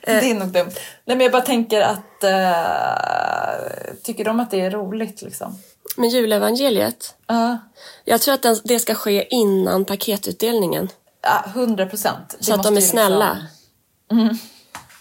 Det 0.00 0.30
är 0.30 0.34
nog 0.34 0.48
dumt. 0.48 0.70
Nej, 1.04 1.16
men 1.16 1.20
jag 1.20 1.32
bara 1.32 1.42
tänker 1.42 1.80
att... 1.80 2.24
eh, 2.24 3.94
tycker 4.02 4.24
de 4.24 4.40
att 4.40 4.50
det 4.50 4.60
är 4.60 4.70
roligt 4.70 5.22
liksom? 5.22 5.58
Men 5.96 6.08
julevangeliet, 6.08 7.14
Ja, 7.26 7.58
jag 8.04 8.20
tror 8.20 8.34
att 8.34 8.60
det 8.64 8.78
ska 8.78 8.94
ske 8.94 9.26
innan 9.34 9.84
paketutdelningen. 9.84 10.88
ja, 11.22 11.44
hundra 11.54 11.86
procent. 11.86 12.36
Så 12.40 12.54
att 12.54 12.62
de 12.62 12.76
är 12.76 12.80
snälla. 12.80 13.46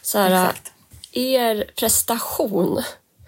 Så 0.01 0.17
här, 0.19 0.45
Exakt. 0.45 0.71
er 1.11 1.71
prestation 1.75 2.83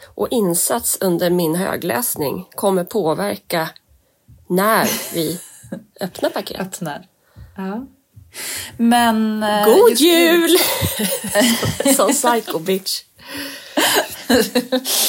och 0.06 0.28
insats 0.32 0.98
under 1.02 1.30
min 1.30 1.56
högläsning 1.56 2.48
kommer 2.56 2.84
påverka 2.84 3.70
när 4.50 4.90
vi 5.14 5.40
öppnar 6.02 6.30
paket. 6.30 6.60
Öppnar. 6.62 7.06
Ja. 7.58 7.86
Men... 8.78 9.44
eh, 9.44 9.66
God 9.66 9.94
jul! 10.00 10.58
Som 11.96 12.12
psycho 12.12 12.60
bitch. 12.60 13.02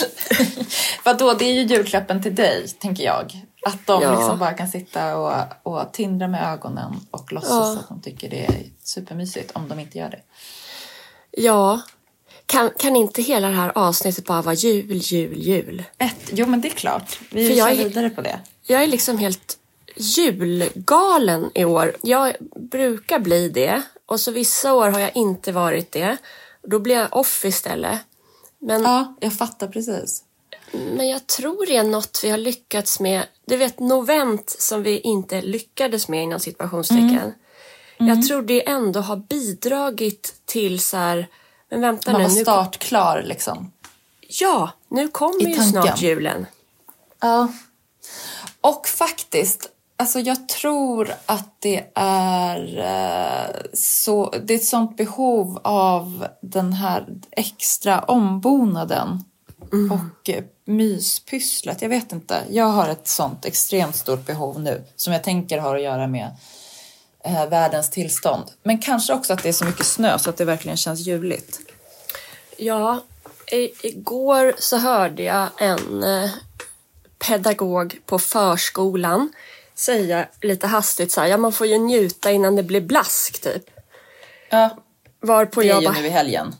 Vadå, 1.04 1.32
det 1.34 1.44
är 1.44 1.52
ju 1.52 1.62
julklappen 1.62 2.22
till 2.22 2.34
dig, 2.34 2.68
tänker 2.68 3.04
jag. 3.04 3.32
Att 3.66 3.86
de 3.86 4.02
Ja. 4.02 4.14
liksom 4.14 4.38
bara 4.38 4.52
kan 4.54 4.68
sitta 4.68 5.16
och, 5.16 5.32
och 5.62 5.92
tindra 5.92 6.28
med 6.28 6.52
ögonen 6.52 6.94
och 7.10 7.32
låtsas 7.32 7.50
Ja. 7.50 7.78
att 7.80 7.88
de 7.88 8.00
tycker 8.02 8.30
det 8.30 8.44
är 8.46 8.54
supermysigt 8.84 9.50
om 9.54 9.68
de 9.68 9.80
inte 9.80 9.98
gör 9.98 10.10
det. 10.10 10.20
Ja, 11.30 11.80
kan, 12.46 12.70
kan 12.78 12.96
inte 12.96 13.22
hela 13.22 13.48
det 13.48 13.54
här 13.56 13.72
avsnittet 13.74 14.24
bara 14.24 14.42
vara 14.42 14.54
jul, 14.54 14.92
jul, 14.96 15.38
jul? 15.38 15.82
Ett, 15.98 16.30
jo, 16.32 16.46
men 16.46 16.60
det 16.60 16.68
är 16.68 16.74
klart. 16.74 17.20
Vi 17.30 17.48
För 17.48 17.54
kör 17.54 17.58
jag 17.60 17.72
är- 17.72 17.84
vidare 17.84 18.10
på 18.10 18.20
det. 18.20 18.40
Jag 18.62 18.82
är 18.82 18.86
liksom 18.86 19.18
helt 19.18 19.58
julgalen 19.96 21.50
i 21.54 21.64
år. 21.64 21.96
Jag 22.02 22.32
brukar 22.56 23.18
bli 23.18 23.48
det 23.48 23.82
och 24.06 24.20
så 24.20 24.30
vissa 24.30 24.74
år 24.74 24.88
har 24.88 25.00
jag 25.00 25.16
inte 25.16 25.52
varit 25.52 25.92
det. 25.92 26.16
Då 26.62 26.78
blir 26.78 26.94
jag 26.94 27.16
off 27.16 27.44
istället. 27.44 28.00
Men, 28.58 28.82
Ja, 28.82 29.14
jag 29.20 29.32
fattar 29.32 29.68
precis. 29.68 30.22
men 30.72 31.08
jag 31.08 31.26
tror 31.26 31.66
det 31.66 31.76
är 31.76 31.84
något 31.84 32.20
vi 32.24 32.30
har 32.30 32.38
lyckats 32.38 33.00
med. 33.00 33.22
Du 33.46 33.56
vet 33.56 33.80
novent 33.80 34.50
som 34.58 34.82
vi 34.82 34.98
inte 35.00 35.42
lyckades 35.42 36.08
med 36.08 36.22
inom 36.22 36.40
situationstecken. 36.40 37.32
Jag 37.98 38.26
tror 38.26 38.42
det 38.42 38.68
ändå 38.68 39.00
har 39.00 39.16
bidragit 39.16 40.34
till 40.44 40.80
så 40.80 40.96
här, 40.96 41.28
men 41.74 41.80
vänta 41.80 42.12
Man 42.12 42.20
nu. 42.20 42.28
var 42.28 42.34
nu 42.34 42.40
startklar 42.40 43.22
liksom. 43.22 43.72
ja, 44.28 44.70
nu 44.88 45.08
kommer 45.08 45.40
ju 45.40 45.54
snart 45.54 46.02
julen. 46.02 46.46
Ja. 47.20 47.48
Och 48.60 48.88
faktiskt, 48.88 49.68
alltså 49.96 50.20
jag 50.20 50.48
tror 50.48 51.14
att 51.26 51.60
det 51.60 51.86
är 51.94 52.78
eh, 52.78 53.56
så, 53.74 54.34
det 54.44 54.54
är 54.54 54.58
ett 54.58 54.64
sånt 54.64 54.96
behov 54.96 55.60
av 55.64 56.26
den 56.42 56.72
här 56.72 57.06
extra 57.30 58.00
ombonaden 58.00 59.24
och 59.90 60.28
eh, 60.28 60.44
myspysslet. 60.64 61.82
Jag 61.82 61.88
vet 61.88 62.12
inte, 62.12 62.42
jag 62.50 62.64
har 62.64 62.88
ett 62.88 63.08
sånt 63.08 63.44
extremt 63.44 63.96
stort 63.96 64.26
behov 64.26 64.60
nu 64.60 64.84
som 64.96 65.12
jag 65.12 65.24
tänker 65.24 65.58
har 65.58 65.76
att 65.76 65.82
göra 65.82 66.06
med 66.06 66.36
eh, 67.24 67.48
världens 67.48 67.90
tillstånd. 67.90 68.44
Men 68.62 68.78
kanske 68.78 69.12
också 69.12 69.32
att 69.32 69.42
det 69.42 69.48
är 69.48 69.52
så 69.52 69.64
mycket 69.64 69.86
snö 69.86 70.18
så 70.18 70.30
att 70.30 70.36
det 70.36 70.44
verkligen 70.44 70.76
känns 70.76 71.00
juligt. 71.00 71.60
Ja, 72.56 73.00
i, 73.52 73.86
igår 73.88 74.54
så 74.58 74.76
hörde 74.76 75.22
jag 75.22 75.48
en 75.58 76.02
eh, 76.04 76.30
pedagog 77.18 77.98
på 78.06 78.18
förskolan 78.18 79.32
säga 79.74 80.28
lite 80.42 80.66
hastigt 80.66 81.12
så 81.12 81.20
här, 81.20 81.28
ja 81.28 81.36
man 81.36 81.52
får 81.52 81.66
ju 81.66 81.78
njuta 81.78 82.30
innan 82.30 82.56
det 82.56 82.62
blir 82.62 82.80
blask 82.80 83.40
typ. 83.40 83.70
Ja, 84.50 84.76
Varpå 85.20 85.60
det 85.60 85.66
är 85.66 85.68
jag 85.68 85.82
ju 85.82 85.88
bara 85.88 85.98
nu 86.00 86.06
i 86.06 86.10
helgen. 86.10 86.54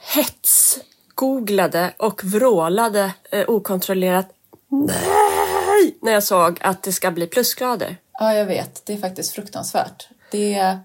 hetsgooglade 0.00 1.94
och 1.98 2.24
vrålade 2.24 3.12
eh, 3.30 3.48
okontrollerat 3.48 4.28
nej 4.68 5.96
när 6.02 6.12
jag 6.12 6.24
såg 6.24 6.58
att 6.60 6.82
det 6.82 6.92
ska 6.92 7.10
bli 7.10 7.26
plusgrader. 7.26 7.96
Ja, 8.12 8.34
jag 8.34 8.46
vet. 8.46 8.86
Det 8.86 8.92
är 8.92 8.96
faktiskt 8.98 9.32
fruktansvärt. 9.32 10.08
Det 10.30 10.54
är, 10.54 10.78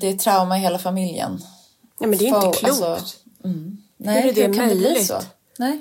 det 0.00 0.06
är 0.08 0.16
trauma 0.16 0.58
i 0.58 0.60
hela 0.60 0.78
familjen. 0.78 1.40
Ja 1.98 2.06
men 2.06 2.18
det 2.18 2.24
är 2.24 2.28
inte 2.28 2.40
Få- 2.40 2.52
klokt. 2.52 2.64
alltså, 2.82 3.00
mm. 3.44 3.78
Nej, 3.96 4.22
Hur 4.22 4.30
är 4.30 4.34
det 4.34 4.46
det 4.48 4.56
möjligt? 4.56 5.06
så? 5.06 5.22
Nej. 5.58 5.80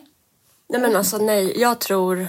Nej 0.70 0.82
men 0.82 0.96
alltså 0.96 1.18
nej, 1.18 1.60
jag 1.60 1.80
tror 1.80 2.28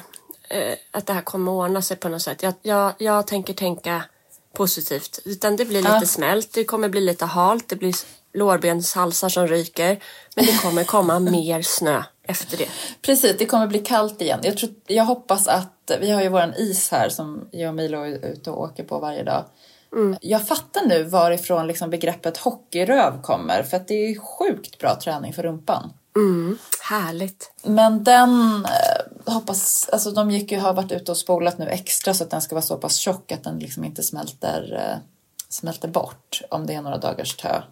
eh, 0.48 0.74
att 0.90 1.06
det 1.06 1.12
här 1.12 1.22
kommer 1.22 1.52
att 1.52 1.68
ordna 1.68 1.82
sig 1.82 1.96
på 1.96 2.08
något 2.08 2.22
sätt. 2.22 2.42
Jag, 2.42 2.54
jag, 2.62 2.92
jag 2.98 3.26
tänker 3.26 3.54
tänka 3.54 4.04
positivt. 4.52 5.18
Utan 5.24 5.56
det 5.56 5.64
blir 5.64 5.82
lite 5.82 5.98
Ja. 6.00 6.06
smält, 6.06 6.52
det 6.52 6.64
kommer 6.64 6.88
bli 6.88 7.00
lite 7.00 7.24
halt, 7.24 7.68
det 7.68 7.76
blir 7.76 7.94
lårbenshalsar 8.32 9.28
som 9.28 9.46
ryker. 9.46 10.02
Men 10.36 10.46
det 10.46 10.58
kommer 10.62 10.84
komma 10.84 11.18
mer 11.18 11.62
snö 11.62 12.02
efter 12.22 12.56
det. 12.56 12.68
Precis, 13.02 13.36
det 13.38 13.46
kommer 13.46 13.66
bli 13.66 13.78
kallt 13.78 14.22
igen. 14.22 14.40
Jag, 14.42 14.56
tror, 14.58 14.70
jag 14.86 15.04
hoppas 15.04 15.48
att, 15.48 15.90
vi 16.00 16.10
har 16.10 16.22
ju 16.22 16.28
våran 16.28 16.54
is 16.54 16.90
här 16.90 17.08
som 17.08 17.48
jag 17.50 17.68
och 17.68 17.74
Milo 17.74 18.00
är 18.02 18.24
ute 18.26 18.50
och 18.50 18.60
åker 18.62 18.84
på 18.84 18.98
varje 18.98 19.22
dag. 19.22 19.44
Jag 20.20 20.48
fattar 20.48 20.86
nu 20.86 21.04
varifrån 21.04 21.66
liksom 21.66 21.90
begreppet 21.90 22.36
hockeyröv 22.36 23.22
kommer 23.22 23.62
för 23.62 23.76
att 23.76 23.88
det 23.88 23.94
är 23.94 24.20
sjukt 24.20 24.78
bra 24.78 25.00
träning 25.00 25.32
för 25.32 25.42
rumpan. 25.42 25.92
Mm, 26.16 26.58
härligt. 26.80 27.52
Men 27.62 28.04
den 28.04 28.64
eh, 28.64 29.32
hoppas, 29.32 29.88
alltså 29.88 30.10
de 30.10 30.30
gick 30.30 30.52
ju, 30.52 30.58
har 30.58 30.74
varit 30.74 30.92
ute 30.92 31.10
och 31.10 31.16
spolat 31.16 31.58
nu 31.58 31.68
extra 31.68 32.14
så 32.14 32.24
att 32.24 32.30
den 32.30 32.40
ska 32.40 32.54
vara 32.54 32.62
så 32.62 32.76
pass 32.76 32.96
tjock 32.96 33.32
att 33.32 33.44
den 33.44 33.58
liksom 33.58 33.84
inte 33.84 34.02
smälter, 34.02 34.90
eh, 34.92 34.98
smälter 35.48 35.88
bort 35.88 36.42
om 36.50 36.66
det 36.66 36.74
är 36.74 36.82
några 36.82 36.98
dagars 36.98 37.36
tö. 37.36 37.62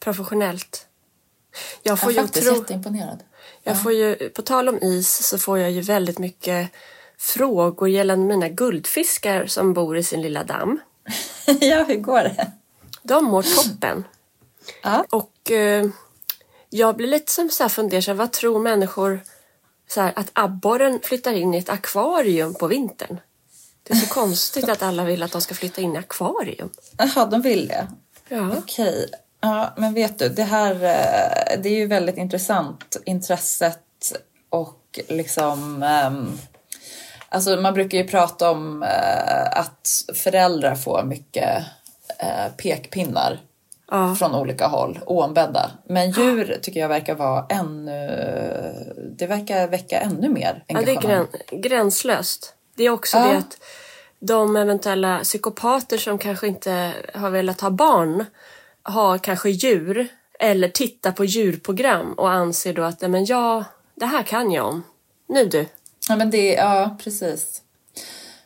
Professionellt. 0.00 0.86
Jag 1.82 1.92
Jag 1.92 2.00
får 2.00 2.10
är 2.10 2.14
ju 2.14 2.20
faktiskt 2.20 2.46
tro... 2.46 2.56
jätteimponerad. 2.56 3.22
Jag 3.62 3.82
får 3.82 3.92
ju, 3.92 4.14
på 4.14 4.42
tal 4.42 4.68
om 4.68 4.78
is 4.82 5.26
så 5.28 5.38
får 5.38 5.58
jag 5.58 5.70
ju 5.70 5.80
väldigt 5.80 6.18
mycket 6.18 6.70
frågor 7.18 7.88
gällande 7.88 8.26
mina 8.26 8.48
guldfiskar 8.48 9.46
som 9.46 9.72
bor 9.72 9.96
i 9.96 10.02
sin 10.02 10.22
lilla 10.22 10.44
damm. 10.44 10.80
ja, 11.60 11.84
hur 11.84 11.96
går 11.96 12.22
det? 12.22 12.52
De 13.02 13.24
mår 13.24 13.42
toppen. 13.42 14.04
Ja. 14.82 15.04
Och 15.10 15.50
eh, 15.50 15.86
jag 16.70 16.96
blir 16.96 17.06
lite 17.06 17.32
som 17.32 17.50
så 17.50 17.64
här 17.64 17.68
fundersam, 17.68 18.16
vad 18.16 18.32
tror 18.32 18.60
människor 18.60 19.20
så 19.88 20.00
här, 20.00 20.12
att 20.16 20.30
abborren 20.32 21.00
flyttar 21.02 21.32
in 21.32 21.54
i 21.54 21.58
ett 21.58 21.68
akvarium 21.68 22.54
på 22.54 22.66
vintern? 22.66 23.20
Det 23.82 23.94
är 23.94 23.96
så 23.98 24.14
konstigt 24.14 24.68
att 24.68 24.82
alla 24.82 25.04
vill 25.04 25.22
att 25.22 25.32
de 25.32 25.40
ska 25.40 25.54
flytta 25.54 25.80
in 25.80 25.94
i 25.94 25.98
akvarium. 25.98 26.70
Jaha, 26.98 27.26
de 27.26 27.42
vill 27.42 27.68
det? 27.68 27.86
Ja. 28.28 28.50
Okej. 28.58 29.10
Ja, 29.40 29.74
men 29.76 29.94
vet 29.94 30.18
du, 30.18 30.28
det 30.28 30.42
här 30.42 30.74
eh, 30.74 31.62
det 31.62 31.68
är 31.68 31.76
ju 31.76 31.86
väldigt 31.86 32.16
intressant. 32.16 32.96
Intresset 33.04 34.12
och 34.50 35.00
liksom... 35.08 35.82
ehm, 35.82 36.38
alltså 37.28 37.56
man 37.56 37.74
brukar 37.74 37.98
ju 37.98 38.04
prata 38.04 38.50
om 38.50 38.82
eh, 38.82 39.58
att 39.60 39.88
föräldrar 40.14 40.74
får 40.74 41.02
mycket 41.04 41.64
eh, 42.18 42.52
pekpinnar 42.56 43.40
Ja. 43.90 44.14
från 44.18 44.34
olika 44.34 44.66
håll, 44.66 44.98
oombedda. 45.06 45.70
Men 45.88 46.10
djur 46.10 46.58
tycker 46.62 46.80
jag 46.80 46.88
verkar 46.88 47.14
vara 47.14 47.46
ännu... 47.48 48.08
Det 49.18 49.26
verkar 49.26 49.68
väcka 49.68 50.00
ännu 50.00 50.28
mer 50.28 50.64
Ja, 50.66 50.80
det 50.80 50.84
är 50.84 50.88
engagemang. 50.96 51.26
grän, 51.50 51.60
gränslöst. 51.62 52.54
Det 52.76 52.84
är 52.84 52.90
också 52.90 53.16
Ja. 53.18 53.24
det 53.26 53.36
att 53.38 53.58
de 54.20 54.56
eventuella 54.56 55.18
psykopater 55.22 55.98
som 55.98 56.18
kanske 56.18 56.46
inte 56.46 56.92
har 57.14 57.30
velat 57.30 57.60
ha 57.60 57.70
barn 57.70 58.24
har 58.82 59.18
kanske 59.18 59.50
djur 59.50 60.08
eller 60.40 60.68
tittar 60.68 61.12
på 61.12 61.24
djurprogram 61.24 62.12
och 62.12 62.30
anser 62.30 62.72
då 62.74 62.82
att 62.82 63.00
"Nej, 63.00 63.10
men 63.10 63.24
ja, 63.24 63.64
det 63.94 64.06
här 64.06 64.22
kan 64.22 64.52
jag 64.52 64.66
om. 64.66 64.82
Nu 65.28 65.44
du. 65.44 65.66
Ja, 66.08 66.16
men 66.16 66.30
det, 66.30 66.52
ja, 66.54 66.96
precis. 67.04 67.62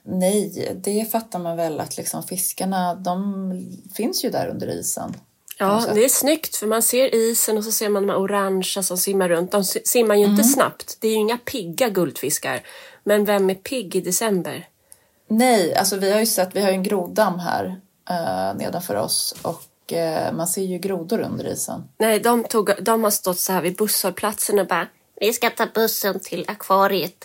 Nej, 0.03 0.73
det 0.85 1.13
fattar 1.13 1.39
man 1.39 1.57
väl 1.57 1.81
att 1.81 1.97
liksom 1.97 2.23
fiskarna, 2.23 2.95
de 2.95 3.53
finns 3.95 4.25
ju 4.25 4.31
där 4.31 4.49
under 4.49 4.67
isen. 4.81 5.15
Ja, 5.59 5.85
det 5.95 6.05
är 6.05 6.09
snyggt 6.09 6.57
för 6.57 6.67
man 6.67 6.83
ser 6.83 7.15
isen 7.15 7.59
och 7.59 7.65
så 7.65 7.73
ser 7.73 7.89
man 7.89 8.07
de 8.07 8.13
här 8.13 8.19
orangea 8.21 8.83
som 8.83 8.97
simmar 8.99 9.29
runt. 9.29 9.53
De 9.53 9.65
si- 9.65 9.83
simmar 9.85 10.15
ju 10.15 10.25
inte 10.25 10.45
snabbt. 10.45 10.97
Det 11.01 11.09
är 11.09 11.11
ju 11.13 11.17
inga 11.17 11.39
pigga 11.39 11.89
guldfiskar. 11.89 12.63
Men 13.05 13.25
vem 13.25 13.51
är 13.51 13.55
pigg 13.55 13.97
i 13.97 14.01
december? 14.01 14.69
Nej, 15.29 15.75
alltså 15.75 15.97
vi 15.97 16.13
har 16.13 16.21
ju 16.21 16.27
sett, 16.27 16.57
vi 16.57 16.61
har 16.61 16.69
ju 16.69 16.75
en 16.75 16.83
grodamm 16.83 17.39
här 17.39 17.81
eh, 18.11 18.57
nedanför 18.59 18.95
oss 18.95 19.35
och 19.43 19.93
eh, 19.93 20.33
man 20.33 20.47
ser 20.49 20.63
ju 20.63 20.79
grodor 20.79 21.21
under 21.21 21.47
isen. 21.53 21.85
Nej, 21.99 22.21
de, 22.21 22.45
tog, 22.45 22.71
de 22.85 23.05
har 23.05 23.11
stått 23.11 23.39
så 23.39 23.53
här 23.53 23.63
vid 23.63 23.77
busshållplatsen 23.77 24.59
och 24.59 24.67
bara 24.67 24.89
Vi 25.21 25.33
ska 25.33 25.51
ta 25.51 25.67
bussen 25.75 26.21
till 26.21 26.45
akvariet. 26.49 27.25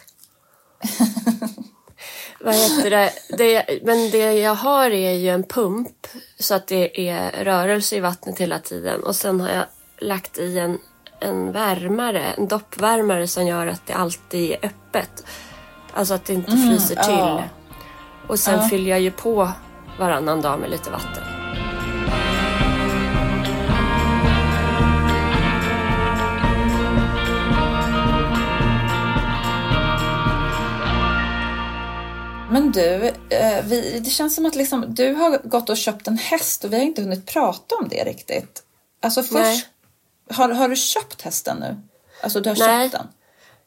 Vad 2.40 2.56
heter 2.56 2.90
det? 2.90 3.12
det? 3.38 3.80
Men 3.84 4.12
det 4.12 4.34
jag 4.34 4.56
har 4.56 4.92
är 4.92 5.14
ju 5.14 5.30
en 5.30 5.44
pump 5.44 6.08
så 6.40 6.56
att 6.56 6.68
det 6.68 7.10
är 7.10 7.44
rörelse 7.44 7.96
i 7.96 8.00
vattnet 8.00 8.40
hela 8.40 8.60
tiden. 8.60 9.04
Och 9.04 9.16
sen 9.16 9.42
har 9.42 9.50
jag 9.50 9.66
lagt 10.00 10.38
i 10.38 10.60
en, 10.60 10.78
en 11.20 11.52
värmare, 11.52 12.24
en 12.38 12.48
doppvärmare 12.48 13.28
som 13.28 13.48
gör 13.48 13.68
att 13.68 13.88
det 13.88 13.94
alltid 13.94 14.52
är 14.52 14.58
öppet. 14.66 15.24
Alltså 15.94 16.14
att 16.14 16.26
det 16.26 16.34
inte 16.34 16.52
fryser 16.52 17.04
till. 17.04 17.14
ja. 17.14 17.44
Och 18.28 18.40
sen 18.40 18.60
Ja. 18.62 18.70
fyller 18.70 18.90
jag 18.92 19.00
ju 19.02 19.12
på 19.12 19.52
varannan 20.00 20.42
dag 20.42 20.60
med 20.60 20.70
lite 20.70 20.90
vatten. 20.90 21.24
Men 32.58 32.72
du, 32.72 33.14
eh, 33.30 33.66
vi, 33.66 34.00
det 34.00 34.10
känns 34.10 34.36
som 34.36 34.46
att 34.46 34.56
liksom, 34.56 34.86
du 34.88 35.14
har 35.14 35.38
gått 35.44 35.70
och 35.70 35.78
köpt 35.78 36.08
en 36.08 36.18
häst 36.18 36.64
och 36.64 36.74
vi 36.74 36.78
har 36.78 36.84
inte 36.84 37.02
hunnit 37.02 37.26
prata 37.26 37.76
om 37.76 37.88
det 37.90 38.04
riktigt. 38.04 38.64
Alltså 39.02 39.24
först, 39.24 39.34
Nej. 39.34 39.66
har, 40.30 40.50
har 40.50 40.70
du 40.70 40.76
köpt 40.76 41.22
hästen 41.22 41.58
nu? 41.58 41.78
Alltså 42.24 42.40
du 42.40 42.50
har 42.50 42.58
Nej. 42.58 42.90
köpt 42.90 43.02
den? 43.02 43.08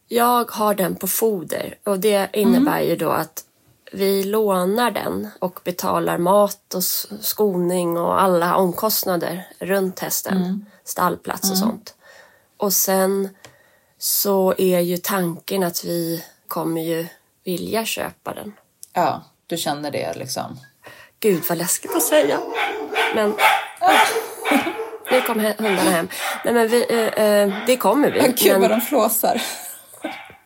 Jag 0.09 0.51
har 0.51 0.75
den 0.75 0.97
på 0.97 1.07
foder 1.07 1.79
och 1.85 2.01
det 2.01 2.31
innebär 2.33 2.81
ju 2.81 2.97
då 2.97 3.11
att 3.11 3.45
vi 3.93 4.25
lånar 4.25 4.91
den 4.91 5.29
och 5.39 5.61
betalar 5.65 6.19
mat 6.19 6.75
och 6.75 6.85
skoning 7.21 7.99
och 7.99 8.23
alla 8.23 8.57
omkostnader 8.57 9.49
runt 9.59 9.99
hästen. 9.99 10.67
Stallplats 10.85 11.51
och 11.51 11.59
sånt. 11.59 11.95
Och 12.57 12.73
sen 12.73 13.29
så 13.99 14.55
är 14.59 14.81
ju 14.81 14.97
tanken 14.97 15.63
att 15.63 15.85
vi 15.85 16.25
kommer 16.49 16.81
ju 16.81 17.07
vilja 17.45 17.85
köpa 17.85 18.35
den. 18.35 18.53
Ja, 18.93 19.25
du 19.47 19.57
känner 19.57 19.91
det 19.91 20.15
liksom. 20.15 20.61
Gud 21.21 21.43
vad 21.49 21.59
läskigt 21.59 21.97
att 21.97 22.03
säga. 22.03 22.41
Men 23.15 23.35
nu 25.11 25.21
kom 25.21 25.41
hundarna 25.41 25.91
hem. 25.91 26.09
Nej 26.45 26.55
men 26.55 26.69
vi, 26.69 26.87
eh, 26.89 27.25
eh, 27.25 27.67
det 27.67 27.77
kommer 27.77 28.11
vi. 28.11 28.21
Gud 28.21 28.53
men... 28.53 28.61
vad 28.61 28.71
de 28.71 28.81
flåsar. 28.81 29.43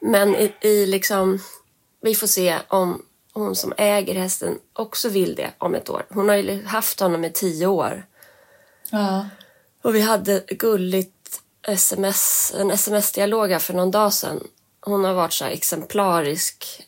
Men 0.00 0.36
i, 0.36 0.52
i 0.60 0.86
liksom, 0.86 1.38
vi 2.02 2.14
får 2.14 2.26
se 2.26 2.58
om 2.68 3.02
hon 3.32 3.56
som 3.56 3.72
äger 3.76 4.14
hästen 4.14 4.58
också 4.72 5.08
vill 5.08 5.34
det 5.34 5.50
om 5.58 5.74
ett 5.74 5.90
år. 5.90 6.06
Hon 6.10 6.28
har 6.28 6.36
ju 6.36 6.64
haft 6.64 7.00
honom 7.00 7.24
i 7.24 7.30
tio 7.30 7.66
år. 7.66 8.06
Ja. 8.90 9.28
Och 9.82 9.94
vi 9.94 10.00
hade 10.00 10.42
gulligt 10.48 11.40
sms, 11.62 12.54
en 12.58 12.70
sms-dialog 12.70 13.50
här 13.50 13.58
för 13.58 13.74
någon 13.74 13.90
dag 13.90 14.12
sedan. 14.12 14.40
Hon 14.80 15.04
har 15.04 15.14
varit 15.14 15.32
så 15.32 15.44
exemplarisk. 15.44 16.86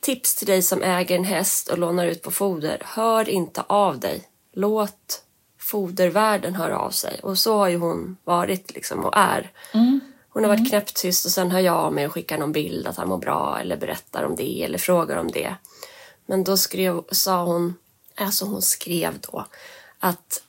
Tips 0.00 0.34
till 0.34 0.46
dig 0.46 0.62
som 0.62 0.82
äger 0.82 1.16
en 1.16 1.24
häst 1.24 1.68
och 1.68 1.78
lånar 1.78 2.06
ut 2.06 2.22
på 2.22 2.30
foder. 2.30 2.82
Hör 2.84 3.28
inte 3.28 3.62
av 3.66 3.98
dig. 3.98 4.28
Låt 4.54 5.22
fodervärden 5.58 6.54
höra 6.54 6.78
av 6.78 6.90
sig. 6.90 7.20
Och 7.22 7.38
så 7.38 7.58
har 7.58 7.68
ju 7.68 7.76
hon 7.76 8.16
varit 8.24 8.74
liksom 8.74 9.04
och 9.04 9.16
är. 9.16 9.52
Hon 10.28 10.44
har 10.44 10.48
varit 10.48 10.68
knäpptyst 10.68 11.24
och 11.24 11.30
sen 11.30 11.50
hör 11.50 11.60
jag 11.60 11.76
av 11.76 11.92
mig 11.92 12.06
och 12.06 12.12
skickar 12.12 12.38
någon 12.38 12.52
bild 12.52 12.86
att 12.86 12.96
han 12.96 13.08
mår 13.08 13.18
bra 13.18 13.58
eller 13.60 13.76
berättar 13.76 14.24
om 14.24 14.36
det 14.36 14.62
eller 14.62 14.78
frågar 14.78 15.16
om 15.16 15.30
det. 15.30 15.54
Men 16.26 16.44
då 16.44 16.56
skrev, 16.56 17.02
sa 17.12 17.44
hon, 17.44 17.74
alltså 18.14 18.44
hon 18.44 18.62
skrev 18.62 19.18
då 19.20 19.46
att, 19.98 20.42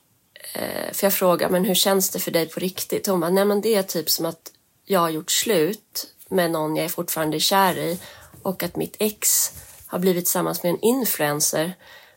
eh, 0.54 0.92
för 0.92 1.06
jag 1.06 1.14
frågade 1.14 1.52
men 1.52 1.64
hur 1.64 1.74
känns 1.74 2.10
det 2.10 2.18
för 2.18 2.30
dig 2.30 2.48
på 2.48 2.60
riktigt? 2.60 3.06
Hon 3.06 3.20
bara, 3.20 3.30
nej 3.30 3.44
men 3.44 3.60
det 3.60 3.74
är 3.74 3.82
typ 3.82 4.10
som 4.10 4.26
att 4.26 4.52
jag 4.84 5.00
har 5.00 5.10
gjort 5.10 5.30
slut 5.30 6.14
med 6.28 6.50
någon 6.50 6.76
jag 6.76 6.84
är 6.84 6.88
fortfarande 6.88 7.40
kär 7.40 7.78
i 7.78 8.00
och 8.42 8.62
att 8.62 8.76
mitt 8.76 8.96
ex 8.98 9.50
har 9.86 9.98
blivit 9.98 10.24
tillsammans 10.24 10.62
med 10.62 10.70
en 10.70 10.80
influencer. 10.80 11.72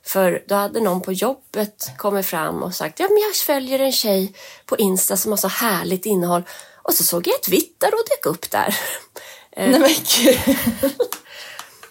För 0.05 0.43
då 0.47 0.55
hade 0.55 0.79
någon 0.79 1.01
på 1.01 1.11
jobbet 1.11 1.91
kommit 1.97 2.25
fram 2.25 2.63
och 2.63 2.75
sagt 2.75 2.99
ja 2.99 3.07
men 3.09 3.17
jag 3.17 3.35
följer 3.35 3.79
en 3.79 3.91
tjej 3.91 4.33
på 4.65 4.77
Insta 4.77 5.17
som 5.17 5.31
har 5.31 5.37
så 5.37 5.47
härligt 5.47 6.05
innehåll 6.05 6.43
och 6.81 6.93
så 6.93 7.03
såg 7.03 7.27
jag 7.27 7.35
ett 7.35 7.47
vitt 7.47 7.79
där 7.79 7.93
och 7.93 8.03
dök 8.09 8.25
upp 8.25 8.51
där. 8.51 8.75
Eh, 9.55 9.69
Nej 9.69 9.79
men 9.79 9.89
gud. 9.89 10.57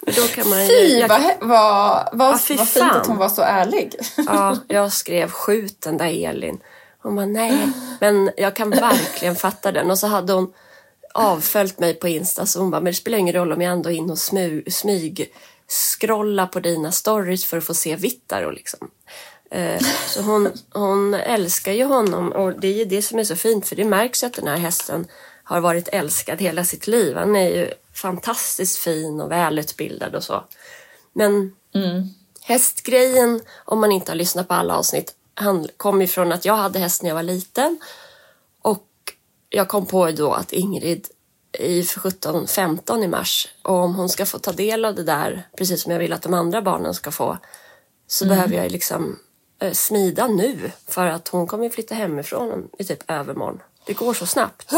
Då 0.17 0.23
kan 0.23 0.49
man 0.49 0.67
Fy 0.67 0.99
jag, 0.99 1.09
vad, 1.09 1.23
vad, 1.41 2.09
vad, 2.13 2.41
fy 2.41 2.57
vad 2.57 2.69
fint 2.69 2.93
att 2.93 3.07
hon 3.07 3.17
var 3.17 3.29
så 3.29 3.43
ärlig. 3.43 3.95
ja, 4.17 4.57
jag 4.69 4.93
skrev 4.93 5.31
skjut 5.31 5.81
den 5.81 5.97
där 5.97 6.29
Elin. 6.29 6.61
Hon 7.03 7.17
bara 7.17 7.27
nej, 7.27 7.69
men 8.01 8.31
jag 8.37 8.57
kan 8.57 8.71
verkligen 8.71 9.37
fatta 9.37 9.73
den. 9.73 9.91
Och 9.91 9.99
så 9.99 10.07
hade 10.07 10.33
hon 10.33 10.53
avföljt 11.15 11.79
mig 11.79 11.95
på 11.95 12.09
Insta 12.09 12.47
så 12.47 12.61
hon 12.61 12.71
bara, 12.71 12.81
men 12.81 12.93
det 12.93 12.97
spelar 12.97 13.19
ingen 13.19 13.35
roll 13.35 13.53
om 13.53 13.61
jag 13.61 13.73
ändå 13.73 13.91
är 13.91 13.95
inne 13.95 14.13
och 14.13 14.19
smyg, 14.19 14.73
smyg 14.73 15.33
scrolla 15.69 16.47
på 16.47 16.61
dina 16.61 16.93
stories 16.93 17.45
för 17.45 17.57
att 17.59 17.65
få 17.65 17.75
se 17.75 17.97
vittar 17.97 18.43
och 18.43 18.53
liksom. 18.53 18.91
Eh, 19.51 19.83
Så 20.07 20.23
hon, 20.23 20.53
hon 20.73 21.15
älskar 21.15 21.73
ju 21.73 21.85
honom 21.85 22.33
och 22.33 22.61
det 22.61 22.69
är 22.69 22.73
ju 22.73 22.85
det 22.85 23.03
som 23.03 23.19
är 23.19 23.25
så 23.25 23.37
fint 23.37 23.69
för 23.69 23.77
det 23.77 23.85
märks 23.85 24.23
ju 24.23 24.27
att 24.27 24.33
den 24.35 24.47
här 24.47 24.57
hästen 24.57 25.07
har 25.45 25.61
varit 25.61 25.89
älskad 25.89 26.41
hela 26.41 26.65
sitt 26.65 26.87
liv. 26.87 27.17
Han 27.17 27.37
är 27.37 27.49
ju 27.49 27.71
fantastiskt 27.95 28.79
fin 28.79 29.21
och 29.21 29.31
välutbildad 29.31 30.15
och 30.15 30.25
så. 30.25 30.45
Men 31.13 31.55
hästgrejen, 32.41 33.41
om 33.65 33.81
man 33.81 33.93
inte 33.93 34.11
har 34.11 34.17
lyssnat 34.17 34.49
på 34.49 34.55
alla 34.55 34.77
avsnitt, 34.77 35.15
han 35.35 35.69
kom 35.77 36.03
ifrån 36.03 36.33
att 36.33 36.45
jag 36.45 36.57
hade 36.57 36.79
häst 36.79 37.03
när 37.03 37.11
jag 37.11 37.15
var 37.15 37.23
liten. 37.23 37.81
Jag 39.55 39.69
kom 39.69 39.87
på 39.87 40.11
då 40.11 40.33
att 40.33 40.53
Ingrid 40.53 41.09
i 41.59 41.83
17-15 41.83 43.05
i 43.05 43.09
mars, 43.09 43.49
och 43.63 43.75
om 43.75 43.95
hon 43.95 44.09
ska 44.09 44.27
få 44.27 44.39
ta 44.39 44.53
del 44.53 44.85
av 44.85 44.95
det 44.95 45.05
där, 45.05 45.49
precis 45.57 45.83
som 45.83 45.93
jag 45.93 45.99
vill 45.99 46.13
att 46.13 46.23
de 46.23 46.35
andra 46.35 46.63
barnen 46.63 46.95
ska 46.95 47.11
få, 47.11 47.39
så 48.07 48.27
behöver 48.27 48.57
jag 48.57 48.73
liksom 48.73 49.19
eh, 49.59 49.73
smida 49.73 50.27
nu. 50.27 50.71
För 50.89 51.07
att 51.07 51.29
hon 51.29 51.47
kommer 51.47 51.69
flytta 51.69 51.95
hemifrån 51.95 52.69
i 52.79 52.85
typ 52.85 53.11
övermorgon. 53.11 53.61
Det 53.87 53.93
går 53.93 54.15
så 54.15 54.27
snabbt. 54.27 54.73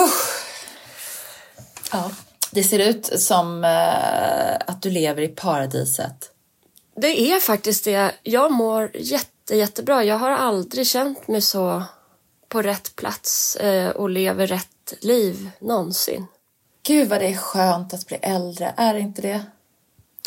Ja. 1.92 2.10
Det 2.50 2.64
ser 2.64 2.78
ut 2.78 3.20
som 3.20 3.64
eh, 3.64 4.54
att 4.66 4.82
du 4.82 4.90
lever 4.90 5.22
i 5.22 5.28
paradiset. 5.28 6.30
Det 6.96 7.20
är 7.20 7.40
faktiskt 7.40 7.84
det. 7.84 8.14
Jag 8.22 8.52
mår 8.52 8.90
jätte, 8.94 9.56
jättebra. 9.56 10.04
Jag 10.04 10.18
har 10.18 10.30
aldrig 10.30 10.86
känt 10.86 11.28
mig 11.28 11.40
så 11.40 11.82
på 12.54 12.62
rätt 12.62 12.96
plats 12.96 13.56
eh, 13.56 13.90
och 13.90 14.10
lever 14.10 14.46
rätt 14.46 14.94
liv 15.00 15.50
någonsin. 15.58 16.26
Gud 16.86 17.08
vad 17.08 17.20
det 17.20 17.26
är 17.26 17.36
skönt 17.36 17.94
att 17.94 18.06
bli 18.06 18.16
äldre, 18.16 18.74
är 18.76 18.94
det 18.94 19.00
inte 19.00 19.22
det? 19.22 19.42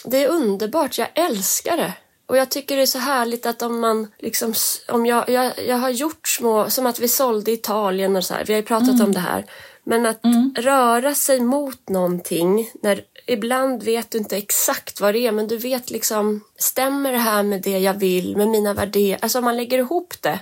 Det 0.05 0.23
är 0.23 0.27
underbart. 0.29 0.97
Jag 0.97 1.07
älskar 1.13 1.77
det. 1.77 1.93
Och 2.25 2.37
jag 2.37 2.49
tycker 2.49 2.75
det 2.75 2.81
är 2.81 2.85
så 2.85 2.99
härligt 2.99 3.45
att 3.45 3.61
om 3.61 3.79
man 3.79 4.07
liksom, 4.19 4.53
om 4.87 5.05
jag, 5.05 5.29
jag, 5.29 5.67
jag 5.67 5.75
har 5.75 5.89
gjort 5.89 6.27
små, 6.27 6.69
som 6.69 6.85
att 6.85 6.99
vi 6.99 7.07
sålde 7.07 7.51
Italien 7.51 8.15
och 8.15 8.25
så 8.25 8.33
här, 8.33 8.45
vi 8.45 8.53
har 8.53 8.59
ju 8.59 8.65
pratat 8.65 9.01
om 9.01 9.13
det 9.13 9.19
här. 9.19 9.45
Men 9.83 10.05
att 10.05 10.21
röra 10.57 11.15
sig 11.15 11.39
mot 11.39 11.89
någonting, 11.89 12.71
när 12.81 13.01
ibland 13.27 13.83
vet 13.83 14.11
du 14.11 14.17
inte 14.17 14.37
exakt 14.37 15.01
vad 15.01 15.13
det 15.13 15.27
är, 15.27 15.31
men 15.31 15.47
du 15.47 15.57
vet 15.57 15.89
liksom, 15.89 16.43
stämmer 16.57 17.11
det 17.11 17.17
här 17.17 17.43
med 17.43 17.61
det 17.61 17.79
jag 17.79 17.93
vill, 17.93 18.37
med 18.37 18.47
mina 18.47 18.73
värderingar? 18.73 19.19
Alltså 19.21 19.37
om 19.37 19.45
man 19.45 19.57
lägger 19.57 19.77
ihop 19.77 20.13
det, 20.21 20.39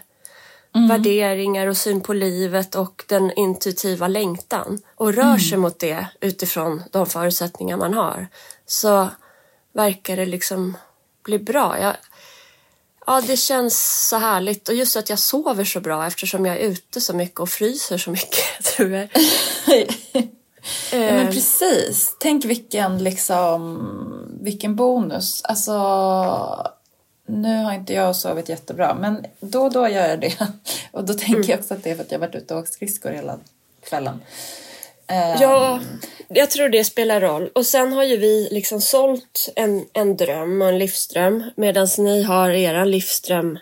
värderingar 0.75 1.67
och 1.67 1.77
syn 1.77 2.01
på 2.01 2.13
livet 2.13 2.75
och 2.75 3.03
den 3.07 3.31
intuitiva 3.31 4.07
längtan 4.07 4.81
och 4.95 5.13
rör 5.13 5.38
sig 5.38 5.57
mot 5.57 5.79
det 5.79 6.07
utifrån 6.21 6.83
de 6.91 7.05
förutsättningar 7.05 7.77
man 7.77 7.93
har, 7.93 8.27
så 8.65 9.09
verkar 9.73 10.17
det 10.17 10.25
liksom 10.25 10.77
bli 11.23 11.39
bra. 11.39 11.79
Jag, 11.79 11.95
ja, 13.07 13.21
det 13.27 13.38
känns 13.38 14.07
så 14.09 14.17
härligt. 14.17 14.69
Och 14.69 14.75
just 14.75 14.95
att 14.95 15.09
jag 15.09 15.19
sover 15.19 15.65
så 15.65 15.79
bra 15.79 16.07
eftersom 16.07 16.45
jag 16.45 16.55
är 16.55 16.59
ute 16.59 17.01
så 17.01 17.13
mycket 17.13 17.39
och 17.39 17.49
fryser 17.49 17.97
så 17.97 18.11
mycket, 18.11 18.63
tror 18.63 18.89
jag. 18.89 19.09
Ja, 20.91 20.97
men 20.99 21.27
precis. 21.27 22.15
Tänk 22.19 22.45
vilken, 22.45 23.03
liksom, 23.03 23.88
vilken 24.41 24.75
bonus. 24.75 25.41
Alltså, 25.43 25.71
nu 27.25 27.63
har 27.63 27.73
inte 27.73 27.93
jag 27.93 28.15
sovit 28.15 28.49
jättebra, 28.49 28.93
men 28.93 29.25
då 29.39 29.61
och 29.61 29.71
då 29.73 29.88
gör 29.89 30.07
jag 30.09 30.19
det. 30.19 30.38
Och 30.91 31.03
då 31.05 31.13
tänker 31.13 31.49
jag 31.51 31.59
också 31.59 31.73
att 31.73 31.83
det 31.83 31.91
är 31.91 31.95
för 31.95 32.03
att 32.03 32.11
jag 32.11 32.19
har 32.19 32.27
varit 32.27 32.35
ute 32.35 32.53
och 32.53 32.59
åkt 32.59 32.73
skridskor 32.73 33.09
hela 33.11 33.39
kvällen. 33.89 34.21
Eh, 35.07 35.41
Ja, 35.41 35.79
jag 36.27 36.51
tror 36.51 36.69
det 36.69 36.83
spelar 36.83 37.21
roll. 37.21 37.49
Och 37.55 37.65
sen 37.65 37.93
har 37.93 38.03
ju 38.03 38.17
vi 38.17 38.47
liksom 38.51 38.81
sålt 38.81 39.49
en, 39.55 39.85
en 39.93 40.17
dröm 40.17 40.61
och 40.61 40.67
en 40.67 40.77
livsdröm 40.79 41.43
medan 41.55 41.88
ni 41.97 42.23
har 42.23 42.49
er 42.49 42.85
livsdröm, 42.85 43.59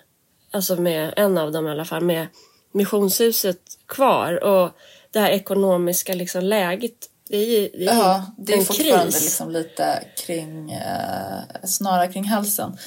alltså 0.51 0.75
med 0.75 1.13
en 1.15 1.37
av 1.37 1.51
dem 1.51 1.67
i 1.67 1.71
alla 1.71 1.85
fall, 1.85 2.03
med 2.03 2.27
missionshuset 2.71 3.59
kvar. 3.87 4.43
Och 4.43 4.69
det 5.11 5.19
här 5.19 5.29
ekonomiska 5.29 6.13
liksom 6.13 6.43
läget, 6.43 6.93
det 7.29 7.37
är 7.37 7.45
ju, 7.45 7.69
det 7.73 7.85
är 7.85 7.95
Ja, 7.97 8.25
det 8.37 8.53
är 8.53 8.57
en 8.57 8.65
fortfarande 8.65 9.11
kris. 9.11 9.23
liksom 9.23 9.51
lite 9.51 10.03
kring, 10.25 10.71
eh, 10.71 11.39
snara 11.63 12.07
kring 12.07 12.23
halsen. 12.25 12.77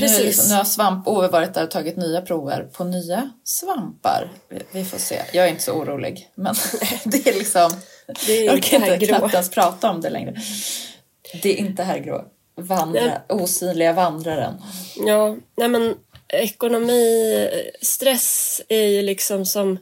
Nu, 0.00 0.06
är 0.06 0.08
Precis. 0.08 0.24
liksom, 0.24 0.48
nu 0.48 0.54
har 0.54 0.64
svamp-Ove 0.64 1.28
varit 1.28 1.54
där 1.54 1.64
och 1.64 1.70
tagit 1.70 1.96
nya 1.96 2.20
prover 2.20 2.68
på 2.72 2.84
nya 2.84 3.30
svampar. 3.44 4.30
Vi, 4.48 4.62
vi 4.72 4.84
får 4.84 4.98
se. 4.98 5.22
Jag 5.32 5.46
är 5.46 5.50
inte 5.50 5.62
så 5.62 5.72
orolig, 5.72 6.30
men 6.34 6.54
det 7.04 7.26
är 7.26 7.34
liksom... 7.34 7.70
Det 8.26 8.32
är 8.32 8.44
jag 8.44 8.54
orkar 8.54 8.92
inte 8.92 9.06
knappt 9.06 9.34
ens 9.34 9.50
prata 9.50 9.90
om 9.90 10.00
det 10.00 10.10
längre. 10.10 10.34
Det 11.42 11.52
är 11.52 11.56
inte 11.56 11.82
här 11.82 11.98
grå. 11.98 12.24
Vandra, 12.56 13.22
osynliga 13.28 13.92
vandraren. 13.92 14.54
Ja, 15.06 15.36
nej 15.56 15.68
men 15.68 15.94
ekonomi, 16.28 17.48
stress 17.80 18.60
är 18.68 18.86
ju 18.86 19.02
liksom 19.02 19.46
som, 19.46 19.78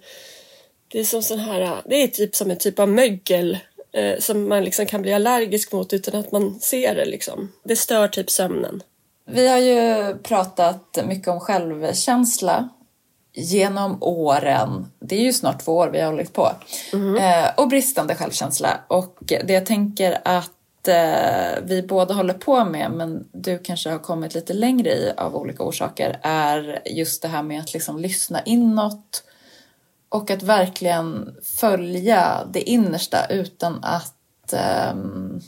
det 0.88 1.00
är 1.00 1.04
som 1.04 1.22
sån 1.22 1.38
här, 1.38 1.82
det 1.84 2.02
är 2.02 2.08
typ 2.08 2.36
som 2.36 2.50
en 2.50 2.58
typ 2.58 2.78
av 2.78 2.88
mögel 2.88 3.58
eh, 3.92 4.18
som 4.18 4.48
man 4.48 4.64
liksom 4.64 4.86
kan 4.86 5.02
bli 5.02 5.12
allergisk 5.12 5.72
mot 5.72 5.92
utan 5.92 6.20
att 6.20 6.32
man 6.32 6.60
ser 6.60 6.94
det. 6.94 7.04
Liksom. 7.04 7.52
Det 7.64 7.76
stör 7.76 8.08
typ 8.08 8.30
sömnen. 8.30 8.82
Vi 9.28 9.48
har 9.48 9.58
ju 9.58 10.14
pratat 10.18 10.98
mycket 11.06 11.28
om 11.28 11.40
självkänsla 11.40 12.68
genom 13.34 14.02
åren. 14.02 14.92
Det 14.98 15.16
är 15.16 15.22
ju 15.22 15.32
snart 15.32 15.64
två 15.64 15.76
år 15.76 15.88
vi 15.92 16.00
har 16.00 16.06
hållit 16.06 16.32
på. 16.32 16.50
Eh, 17.18 17.50
och 17.56 17.68
bristande 17.68 18.14
självkänsla. 18.14 18.80
Och 18.88 19.16
det 19.20 19.52
jag 19.52 19.66
tänker 19.66 20.18
att 20.24 20.88
eh, 20.88 21.62
vi 21.62 21.84
båda 21.88 22.14
håller 22.14 22.34
på 22.34 22.64
med, 22.64 22.90
men 22.90 23.28
du 23.32 23.58
kanske 23.58 23.90
har 23.90 23.98
kommit 23.98 24.34
lite 24.34 24.52
längre 24.52 24.90
i 24.90 25.12
av 25.16 25.36
olika 25.36 25.62
orsaker, 25.62 26.18
är 26.22 26.82
just 26.84 27.22
det 27.22 27.28
här 27.28 27.42
med 27.42 27.60
att 27.60 27.74
liksom 27.74 27.98
lyssna 27.98 28.42
inåt 28.42 29.22
och 30.08 30.30
att 30.30 30.42
verkligen 30.42 31.36
följa 31.42 32.46
det 32.52 32.70
innersta 32.70 33.26
utan 33.26 33.84
att 33.84 34.52
ehm, 34.52 35.40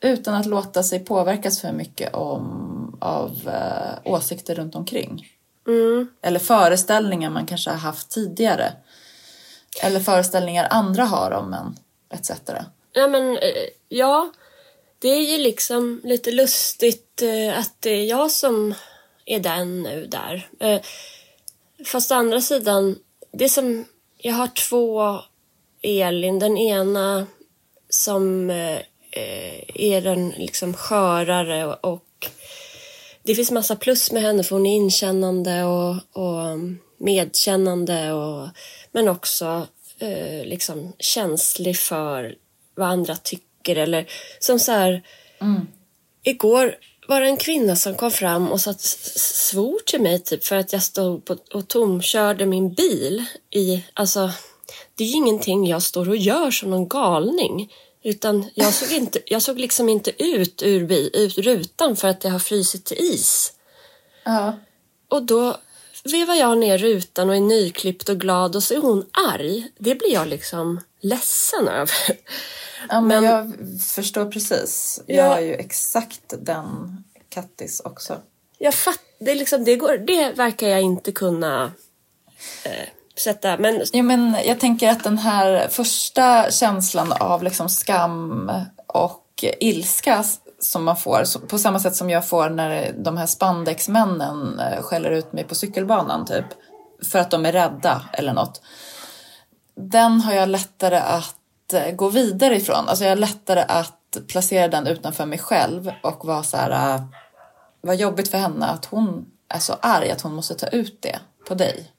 utan 0.00 0.34
att 0.34 0.46
låta 0.46 0.82
sig 0.82 1.04
påverkas 1.04 1.60
för 1.60 1.72
mycket 1.72 2.14
om, 2.14 2.98
av 3.00 3.30
eh, 3.48 4.12
åsikter 4.12 4.54
runt 4.54 4.74
omkring. 4.74 5.26
Eller 6.22 6.38
föreställningar 6.38 7.30
man 7.30 7.46
kanske 7.46 7.70
har 7.70 7.76
haft 7.76 8.10
tidigare. 8.10 8.72
Eller 9.82 10.00
föreställningar 10.00 10.68
andra 10.70 11.04
har 11.04 11.30
om 11.30 11.52
en, 11.52 11.76
etc. 12.10 12.30
Ja, 12.92 13.08
men 13.08 13.36
eh, 13.36 13.68
ja. 13.88 14.32
Det 14.98 15.08
är 15.08 15.20
ju 15.20 15.38
liksom 15.38 16.00
lite 16.04 16.30
lustigt 16.30 17.22
eh, 17.22 17.58
att 17.58 17.74
det 17.80 17.90
är 17.90 18.04
jag 18.04 18.30
som 18.30 18.74
är 19.24 19.40
den 19.40 19.82
nu 19.82 20.06
där. 20.06 20.48
Eh, 20.60 20.80
Fast 21.86 22.12
å 22.12 22.14
andra 22.14 22.40
sidan, 22.40 22.98
det 23.32 23.48
som... 23.48 23.84
Jag 24.16 24.34
har 24.34 24.46
två 24.46 25.18
Elin. 25.82 26.38
Den 26.38 26.58
ena 26.58 27.26
som 27.88 28.50
är 29.74 30.00
den 30.00 30.30
liksom 30.30 30.74
skörare 30.74 31.66
och, 31.66 32.04
det 33.22 33.34
finns 33.34 33.50
massa 33.50 33.76
plus 33.76 34.12
med 34.12 34.22
henne 34.22 34.44
för 34.44 34.56
hon 34.56 34.66
är 34.66 34.76
inkännande 34.76 35.64
och, 35.64 35.94
och 36.12 36.58
medkännande 36.98 38.12
och, 38.12 38.48
men 38.92 39.08
också 39.08 39.66
eh, 39.98 40.44
liksom 40.44 40.92
känslig 40.98 41.76
för 41.76 42.34
vad 42.74 42.88
andra 42.88 43.16
tycker 43.16 43.76
eller 43.76 44.06
som 44.40 44.58
så 44.58 44.72
här 44.72 45.02
Igår 46.22 46.76
var 47.08 47.20
det 47.20 47.26
en 47.26 47.36
kvinna 47.36 47.76
som 47.76 47.94
kom 47.94 48.10
fram 48.10 48.52
och 48.52 48.60
satt, 48.60 48.80
svor 48.80 49.78
till 49.86 50.00
mig 50.00 50.18
typ 50.18 50.44
för 50.44 50.56
att 50.56 50.72
jag 50.72 50.82
stod 50.82 51.24
på, 51.24 51.36
och 51.54 51.68
tomkörde 51.68 52.46
min 52.46 52.74
bil 52.74 53.24
i, 53.50 53.84
alltså 53.94 54.30
det 54.94 55.04
är 55.04 55.08
ju 55.08 55.14
ingenting 55.14 55.66
jag 55.66 55.82
står 55.82 56.08
och 56.08 56.16
gör 56.16 56.50
som 56.50 56.70
någon 56.70 56.88
galning. 56.88 57.72
Utan 58.02 58.50
jag 58.54 58.74
såg, 58.74 58.92
inte, 58.92 59.20
jag 59.26 59.42
såg 59.42 59.58
liksom 59.58 59.88
inte 59.88 60.22
ut 60.22 60.62
ur, 60.62 60.84
bi, 60.86 61.10
ut 61.14 61.38
rutan 61.38 61.96
för 61.96 62.08
att 62.08 62.20
det 62.20 62.28
har 62.28 62.38
frysit 62.38 62.84
till 62.84 62.96
is. 62.98 63.52
Ja. 64.24 64.58
Och 65.08 65.22
då 65.22 65.56
vevar 66.04 66.34
jag 66.34 66.58
ner 66.58 66.78
rutan 66.78 67.28
och 67.30 67.36
är 67.36 67.40
nyklippt 67.40 68.08
och 68.08 68.20
glad 68.20 68.56
och 68.56 68.62
så 68.62 68.74
är 68.74 68.78
hon 68.78 69.06
arg. 69.28 69.68
Det 69.78 69.94
blir 69.94 70.12
jag 70.12 70.28
liksom 70.28 70.80
ledsen 71.00 71.68
över. 71.68 71.94
Ja, 72.88 73.00
men, 73.00 73.08
Men- 73.08 73.24
jag 73.24 73.52
förstår 73.80 74.30
precis. 74.30 75.00
Jag 75.06 75.16
Ja. 75.26 75.28
har 75.34 75.40
ju 75.40 75.54
exakt 75.54 76.22
den 76.38 76.96
Kattis 77.28 77.80
också. 77.84 78.20
Jag 78.58 78.74
fatt, 78.74 79.00
det, 79.18 79.34
liksom, 79.34 79.64
det, 79.64 79.76
går, 79.76 79.98
det 79.98 80.32
verkar 80.32 80.68
jag 80.68 80.80
inte 80.82 81.12
kunna 81.12 81.72
eh, 82.64 82.88
sätta. 83.20 83.56
Men 83.56 83.82
Ja, 83.92 84.02
men 84.02 84.36
jag 84.46 84.60
tänker 84.60 84.90
att 84.90 85.04
den 85.04 85.18
här 85.18 85.68
första 85.68 86.50
känslan 86.50 87.12
av 87.12 87.42
liksom 87.42 87.68
skam 87.68 88.50
och 88.86 89.44
ilska 89.60 90.24
som 90.58 90.84
man 90.84 90.96
får, 90.96 91.46
på 91.46 91.58
samma 91.58 91.80
sätt 91.80 91.96
som 91.96 92.10
jag 92.10 92.28
får 92.28 92.50
när 92.50 92.92
de 92.92 93.16
här 93.16 93.26
spandexmännen 93.26 94.60
eh, 94.60 94.82
skäller 94.82 95.10
ut 95.10 95.32
mig 95.32 95.44
på 95.44 95.54
cykelbanan 95.54 96.26
typ, 96.26 96.44
för 97.12 97.18
att 97.18 97.30
de 97.30 97.46
är 97.46 97.52
rädda 97.52 98.02
eller 98.12 98.32
något. 98.32 98.62
Den 99.74 100.20
har 100.20 100.32
jag 100.32 100.48
lättare 100.48 100.96
att 100.96 101.72
eh, 101.72 101.94
gå 101.94 102.08
vidare 102.08 102.56
ifrån. 102.56 102.88
Alltså 102.88 103.04
jag 103.04 103.10
har 103.10 103.16
lättare 103.16 103.60
att 103.68 104.18
placera 104.28 104.68
den 104.68 104.86
utanför 104.86 105.26
mig 105.26 105.38
själv 105.38 105.92
och 106.02 106.24
vara 106.24 106.42
så 106.42 106.56
här, 106.56 106.94
eh, 106.94 107.02
vad 107.80 107.96
jobbigt 107.96 108.28
för 108.28 108.38
henne 108.38 108.66
att 108.66 108.84
hon 108.84 109.26
är 109.48 109.58
så 109.58 109.74
arg 109.80 110.10
att 110.10 110.20
hon 110.20 110.34
måste 110.34 110.54
ta 110.54 110.66
ut 110.66 111.02
det 111.02 111.18
på 111.48 111.54
dig 111.54 111.90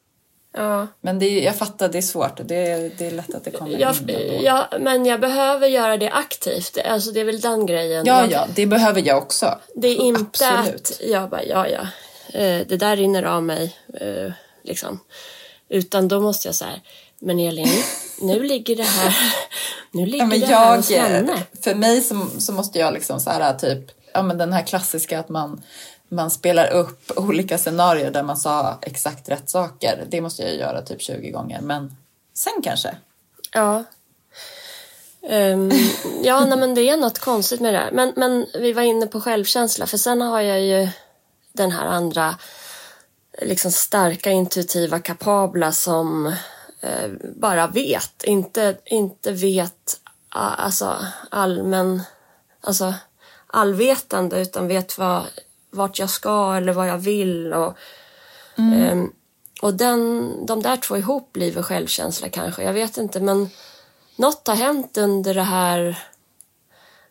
ja, 0.54 0.88
Men 1.02 1.20
det 1.20 1.26
är, 1.26 1.46
jag 1.46 1.56
fattar, 1.56 1.90
det 1.90 1.98
är 1.98 2.02
svårt. 2.02 2.40
Det 2.44 2.56
är, 2.72 2.92
det 2.98 3.08
är 3.08 3.12
lätt 3.12 3.36
att 3.36 3.44
det 3.44 3.52
kommer 3.52 3.78
jag, 3.80 3.96
in 4.10 4.42
ja, 4.44 4.68
men 4.80 5.06
jag 5.06 5.20
behöver 5.20 5.68
göra 5.68 5.98
det 5.98 6.10
aktivt. 6.10 6.78
Alltså, 6.86 7.12
det 7.12 7.20
är 7.20 7.26
väl 7.26 7.40
den 7.42 7.66
grejen. 7.66 8.06
Ja, 8.06 8.28
ja, 8.32 8.48
det 8.56 8.66
behöver 8.66 9.02
jag 9.08 9.18
också. 9.18 9.60
Det 9.76 9.88
är 9.88 9.96
inte 9.96 10.50
Absolut. 10.50 10.82
att 10.82 11.02
jag 11.08 11.30
bara, 11.30 11.44
ja, 11.44 11.68
ja, 11.68 11.82
eh, 12.40 12.68
det 12.68 12.78
där 12.78 12.96
rinner 12.96 13.24
av 13.24 13.44
mig. 13.44 13.76
eh, 14.02 14.32
Liksom. 14.64 15.00
Utan 15.70 16.08
då 16.08 16.20
måste 16.20 16.48
jag 16.48 16.56
säga, 16.56 16.80
men 17.20 17.40
Elin, 17.40 17.68
nu 18.22 18.44
ligger 18.44 18.76
det 18.76 18.84
här, 18.84 19.18
nu 19.92 20.06
ligger 20.06 20.18
Ja, 20.20 20.26
men 20.26 20.40
det 20.40 20.46
här 20.46 20.70
jag, 20.70 20.76
hos 20.78 20.92
henne. 20.92 21.44
för 21.64 21.76
mig 21.76 22.02
så, 22.02 22.28
så 22.40 22.54
måste 22.54 22.80
jag 22.80 22.94
liksom 22.94 23.20
så 23.20 23.30
här 23.30 23.54
typ, 23.54 23.80
ja 24.14 24.22
men 24.24 24.38
den 24.38 24.54
här 24.54 24.62
klassiska 24.64 25.20
att 25.20 25.30
man, 25.30 25.62
man 26.12 26.32
spelar 26.32 26.70
upp 26.70 27.12
olika 27.16 27.58
scenarier 27.58 28.12
där 28.12 28.24
man 28.24 28.38
sa 28.38 28.80
exakt 28.82 29.30
rätt 29.30 29.50
saker. 29.50 30.06
Det 30.10 30.22
måste 30.22 30.44
jag 30.44 30.56
göra 30.56 30.82
typ 30.82 31.02
20 31.02 31.30
gånger, 31.32 31.62
men 31.62 31.96
sen 32.34 32.54
kanske. 32.64 32.96
Ja. 33.52 33.84
Um, 35.22 35.72
ja, 36.24 36.46
nej, 36.46 36.58
men 36.58 36.76
det 36.76 36.90
är 36.90 36.98
något 36.98 37.20
konstigt 37.20 37.62
med 37.62 37.74
det 37.74 37.80
här. 37.80 37.92
Men, 37.92 38.14
men 38.16 38.48
vi 38.54 38.74
var 38.74 38.82
inne 38.82 39.08
på 39.08 39.22
självkänsla, 39.22 39.86
för 39.86 39.98
sen 39.98 40.22
har 40.22 40.42
jag 40.42 40.62
ju 40.62 40.90
den 41.54 41.72
här 41.72 41.86
andra 41.86 42.36
liksom 43.42 43.72
starka, 43.72 44.32
intuitiva, 44.32 45.00
kapabla 45.00 45.72
som 45.72 46.28
eh, 46.82 47.12
bara 47.36 47.68
vet. 47.68 48.24
Inte, 48.24 48.78
inte 48.86 49.32
vet 49.32 50.00
alltså 50.30 50.98
allmän, 51.30 52.02
alltså 52.62 52.94
allvetande 53.48 54.42
utan 54.42 54.68
vet 54.68 54.98
vad, 54.98 55.24
vart 55.72 56.00
jag 56.00 56.10
ska 56.10 56.56
eller 56.56 56.74
vad 56.74 56.88
jag 56.88 56.98
vill. 56.98 57.54
Och, 57.54 57.78
ehm, 58.58 59.14
och 59.62 59.74
den, 59.74 60.34
de 60.46 60.62
där 60.62 60.78
två 60.78 60.98
ihop 60.98 61.34
blir 61.34 61.52
väl 61.52 61.64
självkänsla 61.64 62.30
kanske. 62.30 62.64
Jag 62.64 62.74
vet 62.74 62.98
inte 62.98 63.20
men 63.20 63.50
något 64.16 64.48
har 64.48 64.56
hänt 64.56 64.98
under 64.98 65.34
det 65.34 65.44
här, 65.44 66.00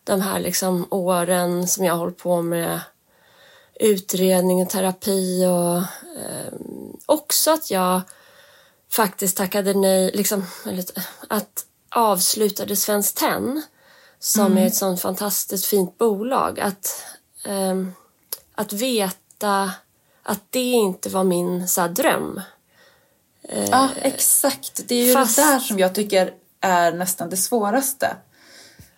de 0.03 0.21
här 0.21 0.39
liksom 0.39 0.87
åren 0.89 1.67
som 1.67 1.85
jag 1.85 1.93
har 1.93 1.99
hållit 1.99 2.17
på 2.17 2.41
med 2.41 2.81
utredning 3.79 4.61
och 4.61 4.69
terapi 4.69 5.45
och 5.45 5.77
eh, 6.21 6.53
också 7.05 7.51
att 7.51 7.71
jag 7.71 8.01
faktiskt 8.91 9.37
tackade 9.37 9.73
nej, 9.73 10.11
liksom, 10.13 10.45
att 11.27 11.65
avslutade 11.89 12.75
Svenskt 12.75 13.17
Tenn 13.17 13.63
som 14.19 14.57
är 14.57 14.67
ett 14.67 14.75
sånt 14.75 15.01
fantastiskt 15.01 15.65
fint 15.65 15.97
bolag. 15.97 16.59
Att, 16.59 17.03
ehm, 17.45 17.93
att 18.61 18.73
veta 18.73 19.71
att 20.23 20.41
det 20.49 20.59
inte 20.71 21.09
var 21.09 21.23
min 21.23 21.67
så 21.67 21.81
här, 21.81 21.89
dröm. 21.89 22.41
Ja, 23.71 23.89
exakt. 24.01 24.81
Det 24.87 24.95
är 24.95 25.05
ju 25.05 25.13
fast- 25.13 25.35
det 25.35 25.41
där 25.43 25.59
som 25.59 25.79
jag 25.79 25.95
tycker 25.95 26.33
är 26.61 26.91
nästan 26.93 27.29
det 27.29 27.37
svåraste. 27.37 28.15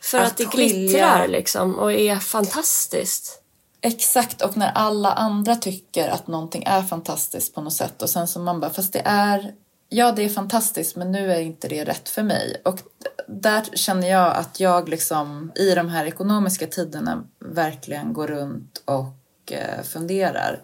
För 0.01 0.17
att, 0.17 0.27
Att 0.31 0.37
det 0.37 0.45
skilja- 0.45 0.67
glittrar 0.73 1.27
liksom 1.27 1.75
och 1.75 1.93
är 1.93 2.15
fantastiskt. 2.19 3.39
Exakt, 3.81 4.41
och 4.41 4.57
när 4.57 4.71
alla 4.71 5.11
andra 5.13 5.55
tycker 5.55 6.09
att 6.09 6.27
någonting 6.27 6.63
är 6.63 6.81
fantastiskt 6.83 7.55
på 7.55 7.61
något 7.61 7.73
sätt 7.73 8.01
och 8.01 8.09
sen 8.09 8.27
så 8.27 8.39
man 8.39 8.59
bara, 8.59 8.73
fast 8.73 8.93
det 8.93 9.01
är, 9.05 9.53
ja 9.89 10.11
det 10.11 10.23
är 10.25 10.29
fantastiskt 10.29 10.95
men 10.95 11.11
nu 11.11 11.33
är 11.33 11.39
inte 11.39 11.67
det 11.67 11.83
rätt 11.83 12.09
för 12.09 12.23
mig. 12.23 12.61
Och 12.65 12.79
där 13.27 13.63
känner 13.73 14.09
jag 14.09 14.35
att 14.35 14.59
jag 14.59 14.89
liksom 14.89 15.51
i 15.55 15.75
de 15.75 15.89
här 15.89 16.05
ekonomiska 16.05 16.67
tiderna 16.67 17.23
verkligen 17.39 18.13
går 18.13 18.27
runt 18.27 18.81
och 18.85 19.05
eh, 19.51 19.83
funderar. 19.83 20.59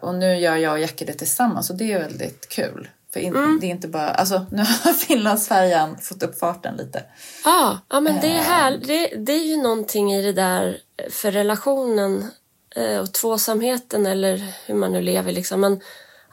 Och 0.00 0.14
nu 0.14 0.36
gör 0.36 0.56
jag 0.56 0.72
och 0.72 0.78
Jackie 0.78 1.06
det 1.06 1.12
tillsammans 1.12 1.70
och 1.70 1.76
det 1.76 1.92
är 1.92 1.98
väldigt 1.98 2.48
kul. 2.48 2.88
För 3.12 3.20
in, 3.20 3.58
det 3.60 3.66
är 3.66 3.70
inte 3.70 3.88
bara, 3.88 4.10
alltså 4.10 4.46
nu 4.50 4.58
har 4.58 4.92
Finlandsfärjan 4.92 5.98
fått 5.98 6.22
upp 6.22 6.38
farten 6.38 6.76
lite. 6.76 7.04
Ja, 7.44 7.78
ja 7.88 8.00
men 8.00 8.20
det 8.20 8.28
är, 8.28 8.42
här, 8.42 8.80
det, 8.84 9.06
det 9.06 9.32
är 9.32 9.44
ju 9.44 9.56
någonting 9.56 10.12
i 10.14 10.22
det 10.22 10.32
där 10.32 10.78
för 11.10 11.32
relationen 11.32 12.30
eh, 12.76 12.98
och 12.98 13.12
tvåsamheten 13.12 14.06
eller 14.06 14.52
hur 14.66 14.74
man 14.74 14.92
nu 14.92 15.00
lever 15.00 15.32
liksom. 15.32 15.60
Men 15.60 15.80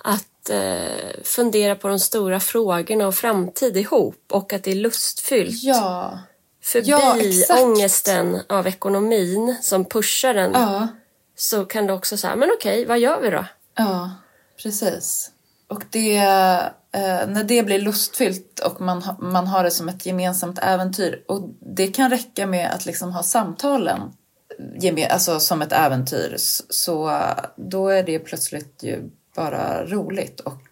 att 0.04 0.50
eh, 0.50 1.24
fundera 1.24 1.76
på 1.76 1.88
de 1.88 2.00
stora 2.00 2.40
frågorna 2.40 3.08
och 3.08 3.16
framtid 3.16 3.78
ihop 3.78 4.24
och 4.32 4.54
att 4.54 4.64
det 4.64 4.72
är 4.72 4.76
lustfyllt. 4.76 5.64
Ja. 5.64 6.20
Förbi 6.64 7.46
ja, 7.50 7.64
ångesten 7.64 8.40
av 8.50 8.68
ekonomin 8.68 9.56
som 9.62 9.86
pushar 9.86 10.36
en 10.36 10.52
Ja 10.54 10.88
så 11.40 11.66
kan 11.66 11.88
du 11.88 11.94
också 11.94 12.18
säga, 12.18 12.36
men 12.36 12.50
okej, 12.58 12.86
vad 12.86 13.00
gör 13.00 13.22
vi 13.22 13.30
då? 13.30 13.46
Ja, 13.76 14.12
precis. 14.64 15.32
Och 15.68 15.84
det, 15.90 16.18
eh, 16.92 17.28
när 17.28 17.44
det 17.44 17.64
blir 17.64 17.82
lustfyllt 17.82 18.60
och 18.60 18.82
man, 18.82 19.04
ha, 19.04 19.18
man 19.20 19.48
har 19.48 19.64
det 19.64 19.72
som 19.72 19.90
ett 19.90 20.06
gemensamt 20.06 20.60
äventyr 20.60 21.24
och 21.28 21.50
det 21.60 21.88
kan 21.88 22.10
räcka 22.10 22.48
med 22.48 22.72
att 22.72 22.86
liksom 22.86 23.12
ha 23.12 23.24
samtalen 23.24 24.02
eh, 24.84 25.14
alltså 25.14 25.40
som 25.40 25.62
ett 25.62 25.72
äventyr 25.72 26.36
så 26.70 27.10
eh, 27.10 27.40
då 27.56 27.88
är 27.88 28.04
det 28.04 28.20
plötsligt 28.20 28.84
ju 28.84 29.10
bara 29.36 29.86
roligt 29.86 30.40
och 30.40 30.64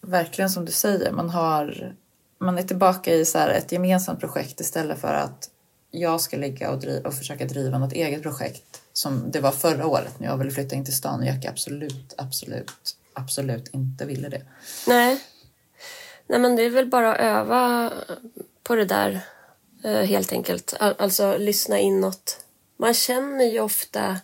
verkligen 0.00 0.50
som 0.50 0.64
du 0.64 0.72
säger, 0.72 1.12
man 1.12 1.30
har 1.30 1.94
man 2.38 2.58
är 2.58 2.62
tillbaka 2.62 3.14
i 3.14 3.24
så 3.24 3.38
här 3.38 3.48
ett 3.48 3.72
gemensamt 3.72 4.20
projekt 4.20 4.60
istället 4.60 4.98
för 4.98 5.14
att 5.14 5.50
jag 5.90 6.20
ska 6.20 6.36
ligga 6.36 6.70
och, 6.70 6.78
driva, 6.78 7.08
och 7.08 7.14
försöka 7.14 7.44
driva 7.44 7.78
något 7.78 7.92
eget 7.92 8.22
projekt 8.22 8.75
som 8.96 9.30
det 9.30 9.40
var 9.40 9.52
förra 9.52 9.86
året 9.86 10.20
när 10.20 10.26
jag 10.26 10.36
ville 10.36 10.50
flytta 10.50 10.74
in 10.76 10.84
till 10.84 10.96
stan 10.96 11.20
och 11.20 11.26
Jackie 11.26 11.50
absolut, 11.50 12.14
absolut, 12.18 12.96
absolut 13.12 13.68
inte 13.74 14.04
ville 14.04 14.28
det. 14.28 14.42
Nej. 14.86 15.20
Nej, 16.26 16.38
men 16.40 16.56
det 16.56 16.62
är 16.62 16.70
väl 16.70 16.86
bara 16.86 17.14
att 17.14 17.20
öva 17.20 17.92
på 18.62 18.74
det 18.76 18.84
där 18.84 19.20
eh, 19.84 20.00
helt 20.00 20.32
enkelt. 20.32 20.74
Al- 20.80 20.94
Alltså 20.98 21.36
lyssna 21.38 21.78
inåt. 21.78 22.40
Man 22.76 22.94
känner 22.94 23.44
ju 23.44 23.60
ofta, 23.60 24.16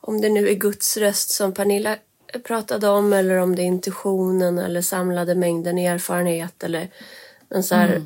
om 0.00 0.20
det 0.20 0.28
nu 0.28 0.48
är 0.48 0.54
Guds 0.54 0.96
röst 0.96 1.30
som 1.30 1.52
Pernilla 1.54 1.96
pratade 2.44 2.88
om 2.88 3.12
eller 3.12 3.36
om 3.36 3.56
det 3.56 3.62
är 3.62 3.66
intuitionen 3.66 4.58
eller 4.58 4.82
samlade 4.82 5.34
mängden 5.34 5.78
erfarenhet 5.78 6.64
eller 6.64 6.88
men 7.48 7.62
så 7.62 7.74
här, 7.74 8.04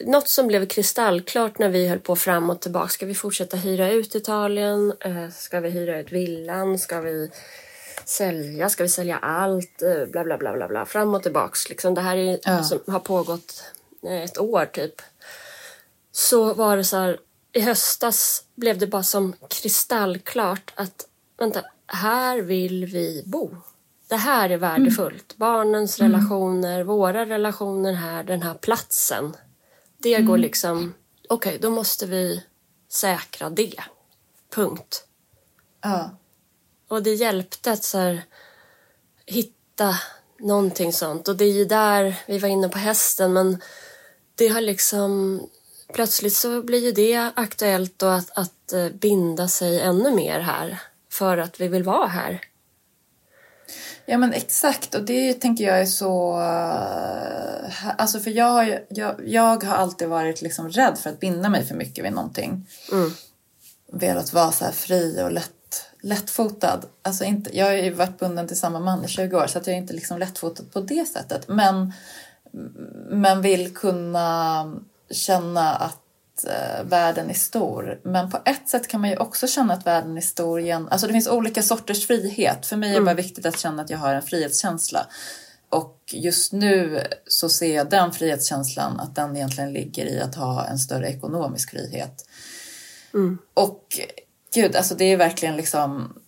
något 0.00 0.28
som 0.28 0.46
blev 0.46 0.66
kristallklart 0.66 1.58
när 1.58 1.68
vi 1.68 1.88
höll 1.88 1.98
på 1.98 2.16
fram 2.16 2.50
och 2.50 2.60
tillbaka. 2.60 2.88
Ska 2.88 3.06
vi 3.06 3.14
fortsätta 3.14 3.56
hyra 3.56 3.90
ut 3.90 4.14
Italien? 4.14 4.92
Eh, 5.00 5.28
Ska 5.30 5.60
vi 5.60 5.70
hyra 5.70 5.98
ut 6.00 6.12
villan? 6.12 6.78
Ska 6.78 7.00
vi 7.00 7.30
sälja? 8.04 8.68
Ska 8.68 8.82
vi 8.82 8.88
sälja 8.88 9.18
allt? 9.18 9.82
Eh, 9.82 10.06
Bla, 10.06 10.24
bla, 10.24 10.38
bla, 10.38 10.52
bla, 10.52 10.68
bla. 10.68 10.86
Fram 10.86 11.14
och 11.14 11.22
tillbaks. 11.22 11.68
Liksom, 11.68 11.94
det 11.94 12.00
här 12.00 12.16
är, 12.16 12.38
Ja. 12.44 12.62
som 12.64 12.78
har 12.86 13.00
pågått 13.00 13.62
eh, 14.02 14.22
ett 14.22 14.38
år 14.38 14.64
typ. 14.66 14.94
Så 16.12 16.54
var 16.54 16.76
det 16.76 16.84
så 16.84 16.96
här, 16.96 17.18
i 17.52 17.60
höstas 17.60 18.44
blev 18.54 18.78
det 18.78 18.86
bara 18.86 19.02
som 19.02 19.34
kristallklart 19.48 20.72
att 20.74 21.06
vänta, 21.38 21.60
här 21.86 22.38
vill 22.42 22.86
vi 22.86 23.22
bo. 23.26 23.50
Det 24.08 24.16
här 24.16 24.50
är 24.50 24.56
värdefullt. 24.56 25.36
Barnens 25.36 25.98
relationer, 26.00 26.84
våra 26.84 27.26
relationer 27.26 27.92
här, 27.92 28.22
den 28.24 28.42
här 28.42 28.54
platsen. 28.54 29.36
Det 30.02 30.20
går 30.20 30.38
liksom, 30.38 30.94
okej, 31.28 31.58
då 31.58 31.70
måste 31.70 32.06
vi 32.06 32.44
säkra 32.88 33.50
det. 33.50 33.80
Punkt. 34.54 35.04
Ja. 35.80 36.10
Och 36.88 37.02
det 37.02 37.14
hjälpte 37.14 37.72
att 37.72 37.84
så 37.84 37.98
här, 37.98 38.22
hitta 39.26 39.96
någonting 40.38 40.92
sånt. 40.92 41.28
Och 41.28 41.36
det 41.36 41.44
är 41.44 41.52
ju 41.52 41.64
där 41.64 42.14
vi 42.26 42.38
var 42.38 42.48
inne 42.48 42.68
på 42.68 42.78
hästen, 42.78 43.32
men 43.32 43.62
det 44.34 44.48
har 44.48 44.60
liksom... 44.60 45.40
Plötsligt 45.94 46.36
så 46.36 46.62
blir 46.62 46.78
ju 46.78 46.92
det 46.92 47.32
aktuellt 47.36 47.98
då 47.98 48.06
att, 48.06 48.30
att 48.38 48.72
eh, 48.72 48.88
binda 48.88 49.48
sig 49.48 49.80
ännu 49.80 50.10
mer 50.10 50.40
här 50.40 50.82
för 51.10 51.38
att 51.38 51.60
vi 51.60 51.68
vill 51.68 51.82
vara 51.82 52.06
här. 52.06 52.40
Ja 54.10 54.18
men 54.18 54.32
exakt 54.32 54.94
och 54.94 55.02
det 55.04 55.34
tänker 55.34 55.64
jag 55.64 55.80
är 55.80 55.86
så... 55.86 56.40
eh, 56.40 57.88
Alltså 57.98 58.20
för 58.20 58.30
jag 58.30 58.44
har, 58.50 58.64
ju- 58.64 58.86
jag, 58.88 59.14
jag 59.26 59.64
har 59.64 59.76
alltid 59.76 60.08
varit 60.08 60.42
liksom 60.42 60.68
rädd 60.70 60.98
för 60.98 61.10
att 61.10 61.20
binda 61.20 61.48
mig 61.48 61.64
för 61.66 61.74
mycket 61.74 62.04
vid 62.04 62.12
någonting. 62.12 62.66
Mm. 62.92 63.10
Velat 63.92 64.32
vara 64.32 64.52
så 64.52 64.64
här 64.64 64.72
fri 64.72 65.22
och 65.22 65.32
lätt, 65.32 65.84
lättfotad. 66.02 66.80
Alltså 67.02 67.24
inte, 67.24 67.56
jag 67.58 67.66
har 67.66 67.72
ju 67.72 67.90
varit 67.90 68.18
bunden 68.18 68.48
till 68.48 68.58
samma 68.58 68.80
man 68.80 69.04
i 69.04 69.08
20 69.08 69.36
år 69.36 69.46
så 69.46 69.58
att 69.58 69.66
jag 69.66 69.74
är 69.74 69.80
inte 69.80 69.92
liksom 69.94 70.18
lättfotad 70.18 70.64
på 70.72 70.80
det 70.80 71.04
sättet. 71.08 71.48
Men, 71.48 71.92
men 73.10 73.42
vill 73.42 73.74
kunna 73.74 74.72
känna 75.10 75.74
att 75.74 75.98
eh, 76.44 76.84
världen 76.84 77.30
är 77.30 77.34
stor. 77.34 78.00
Men 78.04 78.30
på 78.30 78.38
ett 78.44 78.68
sätt 78.68 78.88
kan 78.88 79.00
man 79.00 79.10
ju 79.10 79.16
också 79.16 79.46
känna 79.46 79.74
att 79.74 79.86
världen 79.86 80.16
är 80.16 80.20
stor 80.20 80.60
igen. 80.60 80.88
Alltså 80.90 81.06
det 81.06 81.12
finns 81.12 81.28
olika 81.28 81.62
sorters 81.62 82.06
frihet. 82.06 82.66
För 82.66 82.76
mig 82.76 82.90
är 82.90 82.94
det 82.94 83.04
bara 83.04 83.14
viktigt 83.14 83.46
att 83.46 83.58
känna 83.58 83.82
att 83.82 83.90
jag 83.90 83.98
har 83.98 84.14
en 84.14 84.22
frihetskänsla. 84.22 85.06
Och 85.70 85.98
just 86.12 86.52
nu 86.52 87.02
så 87.26 87.48
ser 87.48 87.74
jag 87.74 87.90
den 87.90 88.12
frihetskänslan 88.12 89.00
att 89.00 89.14
den 89.14 89.36
egentligen 89.36 89.72
ligger 89.72 90.06
i 90.06 90.20
att 90.20 90.34
ha 90.34 90.64
en 90.64 90.78
större 90.78 91.08
ekonomisk 91.08 91.70
frihet. 91.70 92.24
Och 93.54 94.00
gud, 94.54 94.76
alltså 94.76 94.94
det 94.94 95.04
är 95.04 95.16
verkligen 95.16 95.56
liksom 95.56 96.18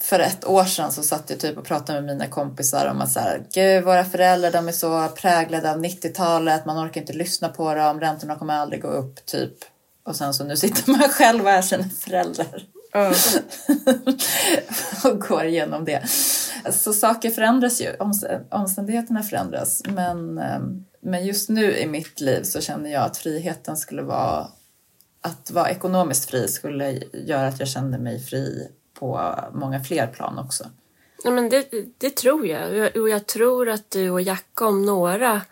för 0.00 0.18
ett 0.18 0.44
år 0.44 0.64
sedan 0.64 0.92
så 0.92 1.02
satt 1.02 1.30
jag 1.30 1.40
typ 1.40 1.58
och 1.58 1.64
pratade 1.64 2.00
med 2.00 2.16
mina 2.16 2.30
kompisar 2.30 2.86
om 2.86 3.00
att 3.00 3.12
så 3.12 3.20
här, 3.20 3.46
gud 3.52 3.84
våra 3.84 4.04
föräldrar 4.04 4.50
de 4.50 4.68
är 4.68 4.72
så 4.72 5.08
präglade 5.08 5.70
av 5.70 5.84
90-talet, 5.84 6.66
man 6.66 6.86
orkar 6.86 7.00
inte 7.00 7.12
lyssna 7.12 7.48
på 7.48 7.74
dem, 7.74 8.00
räntorna 8.00 8.36
kommer 8.36 8.54
aldrig 8.54 8.82
gå 8.82 8.88
upp 8.88 9.26
typ. 9.26 9.54
Och 10.04 10.16
sen 10.16 10.34
så 10.34 10.44
nu 10.44 10.56
sitter 10.56 10.90
man 10.90 11.00
själv 11.08 11.44
och 11.44 11.50
är 11.50 11.62
sina 11.62 11.88
föräldrar. 11.88 12.66
och 15.04 15.20
går 15.20 15.44
igenom 15.44 15.84
det. 15.84 16.02
Så 16.70 16.92
saker 16.92 17.30
förändras 17.30 17.80
ju, 17.80 17.92
Oms- 17.92 18.44
omständigheterna 18.50 19.22
förändras. 19.22 19.82
Men, 19.84 20.38
ehm, 20.38 20.84
men 21.02 21.26
just 21.26 21.48
nu 21.48 21.76
i 21.76 21.86
mitt 21.86 22.20
liv 22.20 22.42
så 22.42 22.60
känner 22.60 22.90
jag 22.90 23.02
att 23.02 23.16
friheten 23.16 23.76
skulle 23.76 24.02
vara 24.02 24.46
att 25.22 25.50
vara 25.50 25.70
ekonomiskt 25.70 26.30
fri 26.30 26.48
skulle 26.48 27.02
göra 27.12 27.46
att 27.46 27.58
jag 27.58 27.68
kände 27.68 27.98
mig 27.98 28.20
fri 28.20 28.68
på 29.00 29.34
många 29.52 29.84
fler 29.84 30.06
plan 30.06 30.38
också. 30.38 30.64
Ja, 31.24 31.30
men 31.30 31.48
det, 31.48 31.70
det 31.98 32.16
tror 32.16 32.46
jag. 32.46 32.96
Och 32.96 33.08
jag. 33.08 33.26
Tror 33.26 33.68
att 33.68 33.90
du 33.90 34.10
och 34.10 34.20
Jacka 34.20 34.66
om 34.66 34.86
några 34.86 35.42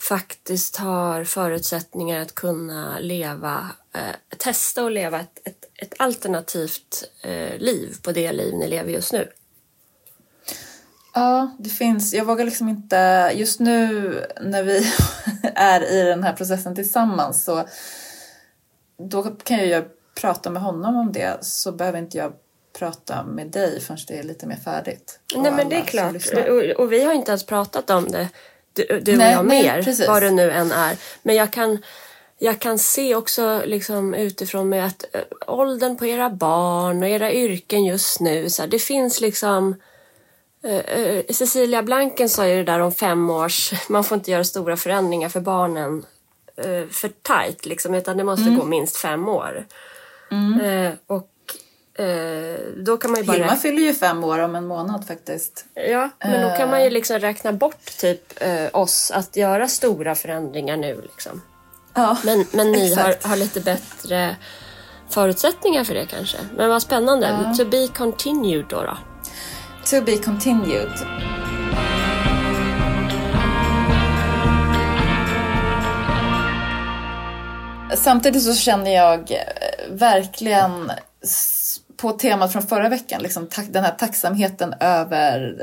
faktiskt 0.00 0.76
har 0.76 1.24
förutsättningar 1.24 2.20
att 2.20 2.34
kunna 2.34 2.98
leva, 2.98 3.70
eh, 3.92 4.36
testa 4.38 4.84
och 4.84 4.90
leva 4.90 5.20
ett, 5.20 5.40
ett, 5.44 5.64
ett 5.74 5.94
alternativt 5.98 7.04
eh, 7.22 7.58
liv 7.58 7.96
på 8.02 8.12
det 8.12 8.32
liv 8.32 8.54
ni 8.54 8.68
lever 8.68 8.90
just 8.90 9.12
nu. 9.12 9.28
Ja, 11.14 11.56
det 11.58 11.70
finns. 11.70 12.14
Jag 12.14 12.24
vågar 12.24 12.44
liksom 12.44 12.68
inte... 12.68 13.32
Just 13.34 13.60
nu 13.60 14.10
när 14.40 14.62
vi 14.62 14.92
är 15.54 15.92
i 15.92 16.02
den 16.02 16.22
här 16.22 16.32
processen 16.32 16.74
tillsammans 16.74 17.44
så 17.44 17.68
då 18.98 19.22
kan 19.22 19.58
jag 19.58 19.66
ju 19.66 19.84
prata 20.20 20.50
med 20.50 20.62
honom 20.62 20.96
om 20.96 21.12
det 21.12 21.44
så 21.44 21.72
behöver 21.72 21.98
inte 21.98 22.18
jag 22.18 22.32
prata 22.78 23.22
med 23.24 23.46
dig 23.46 23.80
förrän 23.80 23.98
det 24.08 24.18
är 24.18 24.22
lite 24.22 24.46
mer 24.46 24.56
färdigt. 24.56 25.18
Och 25.34 25.42
Nej, 25.42 25.52
men 25.52 25.68
det 25.68 25.76
är 25.76 25.84
klart. 25.84 26.14
Och, 26.48 26.84
och 26.84 26.92
vi 26.92 27.04
har 27.04 27.12
inte 27.12 27.30
ens 27.30 27.46
pratat 27.46 27.90
om 27.90 28.10
det, 28.10 28.28
du, 28.72 29.00
du 29.00 29.12
och 29.12 29.18
Nej, 29.18 29.32
jag, 29.32 29.46
nej, 29.46 29.62
mer. 29.62 29.82
precis. 29.82 30.08
Vad 30.08 30.22
det 30.22 30.30
nu 30.30 30.50
än 30.50 30.72
är. 30.72 30.96
Men 31.22 31.34
jag 31.34 31.52
kan, 31.52 31.82
jag 32.38 32.58
kan 32.58 32.78
se 32.78 33.14
också 33.14 33.62
liksom 33.64 34.14
utifrån 34.14 34.68
med 34.68 34.86
att 34.86 35.04
äh, 35.12 35.20
åldern 35.46 35.96
på 35.96 36.06
era 36.06 36.30
barn 36.30 37.02
och 37.02 37.08
era 37.08 37.32
yrken 37.32 37.84
just 37.84 38.20
nu. 38.20 38.50
Så 38.50 38.62
här, 38.62 38.68
det 38.68 38.78
finns 38.78 39.20
liksom... 39.20 39.74
eh, 40.62 41.24
Cecilia 41.30 41.82
Blanken 41.82 42.28
sa 42.28 42.46
ju 42.46 42.56
det 42.56 42.72
där 42.72 42.80
om 42.80 42.92
fem 42.92 43.30
års... 43.30 43.72
Man 43.88 44.04
får 44.04 44.18
inte 44.18 44.30
göra 44.30 44.44
stora 44.44 44.76
förändringar 44.76 45.28
för 45.28 45.40
barnen 45.40 46.06
eh, 46.56 46.88
för 46.90 47.08
tajt, 47.22 47.66
liksom, 47.66 47.94
utan 47.94 48.16
det 48.16 48.24
måste 48.24 48.50
gå 48.50 48.64
minst 48.64 48.96
fem 48.96 49.28
år. 49.28 49.66
Eh, 50.62 50.92
och 51.06 51.30
då 52.76 52.96
kan 52.96 53.10
man 53.10 53.20
ju 53.20 53.26
bara... 53.26 53.36
Hilma 53.36 53.56
fyller 53.56 53.82
ju 53.82 53.94
fem 53.94 54.24
år 54.24 54.38
om 54.38 54.54
en 54.54 54.66
månad 54.66 55.06
faktiskt. 55.06 55.64
Ja, 55.74 56.10
men 56.18 56.50
då 56.50 56.56
kan 56.56 56.70
man 56.70 56.78
Eh. 56.78 56.84
ju 56.84 56.90
liksom 56.90 57.18
räkna 57.18 57.52
bort 57.52 57.84
typ 57.98 58.42
eh, 58.42 58.66
oss 58.72 59.10
att 59.10 59.36
göra 59.36 59.68
stora 59.68 60.14
förändringar 60.14 60.76
nu. 60.76 61.00
Liksom. 61.02 61.42
Ja, 61.94 62.16
Men, 62.24 62.46
men 62.52 62.72
ni 62.72 62.94
har, 62.94 63.08
exakt. 63.08 63.26
har 63.26 63.36
lite 63.36 63.60
bättre 63.60 64.36
förutsättningar 65.08 65.84
för 65.84 65.94
det 65.94 66.06
kanske. 66.06 66.38
Men 66.56 66.68
vad 66.70 66.82
spännande. 66.82 67.54
To 67.58 67.64
be 67.64 67.88
continued 67.88 68.64
då. 68.68 68.82
då. 68.82 68.98
To 69.90 70.04
be 70.04 70.16
continued. 70.16 70.92
Samtidigt 77.96 78.42
så 78.42 78.54
känner 78.54 78.90
jag 78.94 79.30
eh, 79.30 79.90
verkligen 79.90 80.92
på 81.96 82.12
temat 82.12 82.52
från 82.52 82.62
förra 82.62 82.88
veckan, 82.88 83.22
liksom 83.22 83.48
den 83.70 83.84
här 83.84 83.94
tacksamheten 83.98 84.74
över 84.80 85.56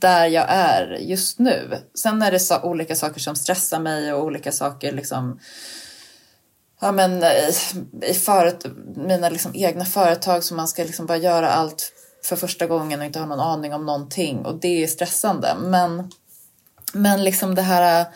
där 0.00 0.26
jag 0.26 0.46
är 0.48 0.98
just 1.00 1.38
nu. 1.38 1.78
Sen 1.94 2.22
är 2.22 2.30
det 2.30 2.40
så, 2.40 2.62
olika 2.62 2.94
saker 2.94 3.20
som 3.20 3.36
stressar 3.36 3.80
mig 3.80 4.12
och 4.12 4.24
olika 4.24 4.52
saker 4.52 4.92
liksom 4.92 5.40
Ja 6.80 6.92
men 6.92 7.22
i, 7.22 7.52
i 8.02 8.14
föret, 8.14 8.66
mina 8.96 9.28
liksom 9.28 9.52
egna 9.54 9.84
företag 9.84 10.44
som 10.44 10.56
man 10.56 10.68
ska 10.68 10.84
liksom 10.84 11.06
bara 11.06 11.18
göra 11.18 11.50
allt 11.50 11.92
för 12.24 12.36
första 12.36 12.66
gången 12.66 13.00
och 13.00 13.06
inte 13.06 13.18
ha 13.18 13.26
någon 13.26 13.40
aning 13.40 13.74
om 13.74 13.86
någonting 13.86 14.38
och 14.46 14.60
det 14.60 14.82
är 14.82 14.86
stressande. 14.86 15.54
Men, 15.60 16.10
men 16.92 17.24
liksom 17.24 17.54
det 17.54 17.62
här 17.62 18.00
eh, 18.00 18.06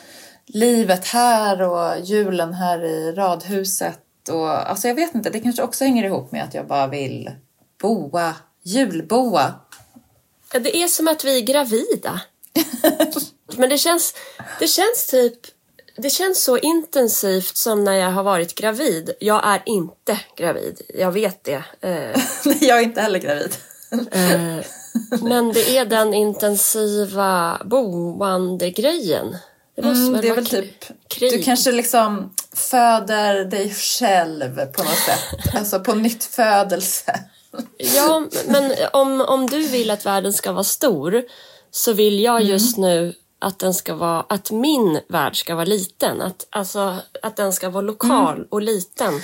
livet 0.46 1.06
här 1.06 1.62
och 1.62 2.00
julen 2.00 2.54
här 2.54 2.84
i 2.84 3.12
radhuset 3.12 3.98
och 4.28 4.70
alltså 4.70 4.88
jag 4.88 4.94
vet 4.94 5.14
inte, 5.14 5.30
det 5.30 5.40
kanske 5.40 5.62
också 5.62 5.84
hänger 5.84 6.04
ihop 6.04 6.32
med 6.32 6.44
att 6.44 6.54
jag 6.54 6.66
bara 6.66 6.86
vill 6.86 7.30
boa, 7.80 8.34
julboa. 8.62 9.54
Ja, 10.52 10.60
det 10.60 10.76
är 10.76 10.88
som 10.88 11.08
att 11.08 11.24
vi 11.24 11.36
är 11.36 11.46
gravida. 11.46 12.20
Men 13.56 13.68
det 13.68 13.78
känns, 13.78 14.14
det 14.58 14.66
känns 14.66 15.06
typ 15.06 15.46
det 15.96 16.10
känns 16.10 16.44
så 16.44 16.58
intensivt 16.58 17.56
som 17.56 17.84
när 17.84 17.92
jag 17.92 18.10
har 18.10 18.22
varit 18.22 18.54
gravid. 18.54 19.10
Jag 19.20 19.46
är 19.46 19.62
inte 19.66 20.20
gravid, 20.36 20.80
jag 20.94 21.12
vet 21.12 21.44
det. 21.44 21.64
Eh, 21.80 22.20
jag 22.60 22.78
är 22.78 22.82
inte 22.82 23.00
heller 23.00 23.18
gravid. 23.18 23.56
eh, 23.90 24.64
men 25.22 25.52
det 25.52 25.76
är 25.76 25.84
den 25.84 26.14
intensiva 26.14 27.60
boendegrejen. 27.64 29.36
Det, 29.74 29.82
mm, 29.82 30.20
det 30.20 30.28
är 30.28 30.34
väl 30.34 30.46
typ, 30.46 30.84
krig. 31.08 31.32
du 31.32 31.42
kanske 31.42 31.72
liksom 31.72 32.34
föder 32.52 33.44
dig 33.44 33.74
själv 33.74 34.66
på 34.66 34.82
något 34.82 34.98
sätt. 34.98 35.54
Alltså 35.54 35.80
på 35.80 35.94
nytt 35.94 36.24
födelse. 36.24 37.20
Ja, 37.76 38.26
men 38.46 38.72
om, 38.92 39.20
om 39.20 39.46
du 39.46 39.66
vill 39.66 39.90
att 39.90 40.06
världen 40.06 40.32
ska 40.32 40.52
vara 40.52 40.64
stor 40.64 41.22
så 41.70 41.92
vill 41.92 42.20
jag 42.20 42.40
mm. 42.40 42.48
just 42.48 42.76
mm. 42.76 42.90
nu 42.90 43.14
att 43.38 43.58
den 43.58 43.74
ska 43.74 43.94
vara, 43.94 44.26
att 44.28 44.50
min 44.50 45.00
värld 45.08 45.36
ska 45.36 45.54
vara 45.54 45.64
liten. 45.64 46.22
Att, 46.22 46.46
alltså, 46.50 46.96
att 47.22 47.36
den 47.36 47.52
ska 47.52 47.70
vara 47.70 47.82
lokal 47.82 48.36
mm. 48.36 48.48
och 48.50 48.62
liten. 48.62 49.20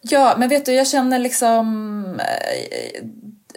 Ja, 0.00 0.34
men 0.38 0.48
vet 0.48 0.66
du, 0.66 0.72
jag 0.72 0.88
känner 0.88 1.18
liksom... 1.18 2.20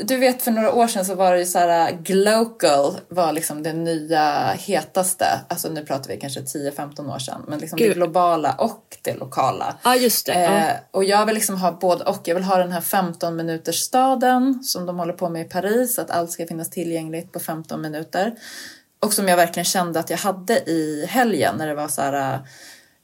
Du 0.01 0.17
vet 0.17 0.41
för 0.41 0.51
några 0.51 0.73
år 0.73 0.87
sedan 0.87 1.05
så 1.05 1.15
var 1.15 1.33
det 1.33 1.39
ju 1.39 1.45
så 1.45 1.59
här, 1.59 1.91
uh, 1.91 1.99
Glocal 2.01 2.99
var 3.09 3.31
liksom 3.31 3.63
det 3.63 3.73
nya 3.73 4.51
hetaste. 4.51 5.25
Alltså 5.47 5.69
nu 5.69 5.85
pratar 5.85 6.09
vi 6.09 6.17
kanske 6.17 6.39
10-15 6.39 7.15
år 7.15 7.19
sedan. 7.19 7.45
Men 7.47 7.59
liksom 7.59 7.79
det 7.79 7.93
globala 7.93 8.53
och 8.53 8.97
det 9.01 9.13
lokala. 9.13 9.77
Ja, 9.83 9.95
just 9.95 10.25
det. 10.25 10.33
Eh. 10.33 10.73
Och 10.91 11.03
jag 11.03 11.25
vill 11.25 11.35
liksom 11.35 11.57
ha 11.57 11.71
både 11.71 12.03
och. 12.03 12.21
Jag 12.23 12.35
vill 12.35 12.43
ha 12.43 12.57
den 12.57 12.71
här 12.71 12.81
15 12.81 13.35
minuters 13.35 13.79
staden 13.79 14.63
som 14.63 14.85
de 14.85 14.99
håller 14.99 15.13
på 15.13 15.29
med 15.29 15.45
i 15.45 15.49
Paris. 15.49 15.99
Att 15.99 16.11
allt 16.11 16.31
ska 16.31 16.47
finnas 16.47 16.69
tillgängligt 16.69 17.31
på 17.31 17.39
15 17.39 17.81
minuter. 17.81 18.35
Och 18.99 19.13
som 19.13 19.27
jag 19.27 19.37
verkligen 19.37 19.65
kände 19.65 19.99
att 19.99 20.09
jag 20.09 20.17
hade 20.17 20.69
i 20.69 21.05
helgen 21.09 21.55
när 21.57 21.67
det 21.67 21.75
var 21.75 21.87
så 21.87 22.01
här 22.01 22.33
uh, 22.33 22.39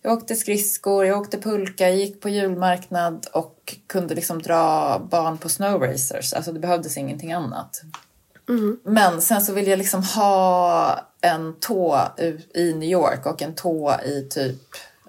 jag 0.03 0.13
åkte 0.13 0.35
skridskor, 0.35 1.05
jag 1.05 1.19
åkte 1.19 1.37
pulka, 1.37 1.89
jag 1.89 1.97
gick 1.97 2.21
på 2.21 2.29
julmarknad 2.29 3.27
och 3.33 3.75
kunde 3.87 4.15
liksom 4.15 4.41
dra 4.41 4.99
barn 4.99 5.37
på 5.37 5.49
snowracers. 5.49 6.33
Alltså 6.33 6.51
det 6.51 6.59
behövdes 6.59 6.97
ingenting 6.97 7.33
annat. 7.33 7.81
Mm. 8.49 8.79
Men 8.83 9.21
sen 9.21 9.41
så 9.41 9.53
vill 9.53 9.67
jag 9.67 9.77
liksom 9.77 10.03
ha 10.03 10.99
en 11.21 11.59
tå 11.59 12.01
i 12.53 12.73
New 12.73 12.89
York 12.89 13.25
och 13.25 13.41
en 13.41 13.55
tå 13.55 13.99
i 14.05 14.27
typ 14.29 14.61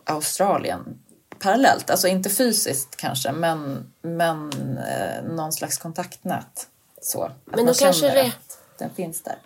Australien 0.05 0.99
parallellt. 1.39 1.91
Alltså 1.91 2.09
inte 2.09 2.31
fysiskt 2.31 2.97
kanske, 2.97 3.33
men, 3.33 3.93
men 4.03 4.53
eh, 4.79 5.25
någon 5.25 5.53
slags 5.53 5.79
kontaktnät. 5.79 6.69
Så, 7.03 7.31
men 7.45 7.67
då 7.67 7.75
kanske 7.75 8.09
det... 8.09 8.33
den 8.79 8.91
finns 8.91 9.23
där. 9.23 9.39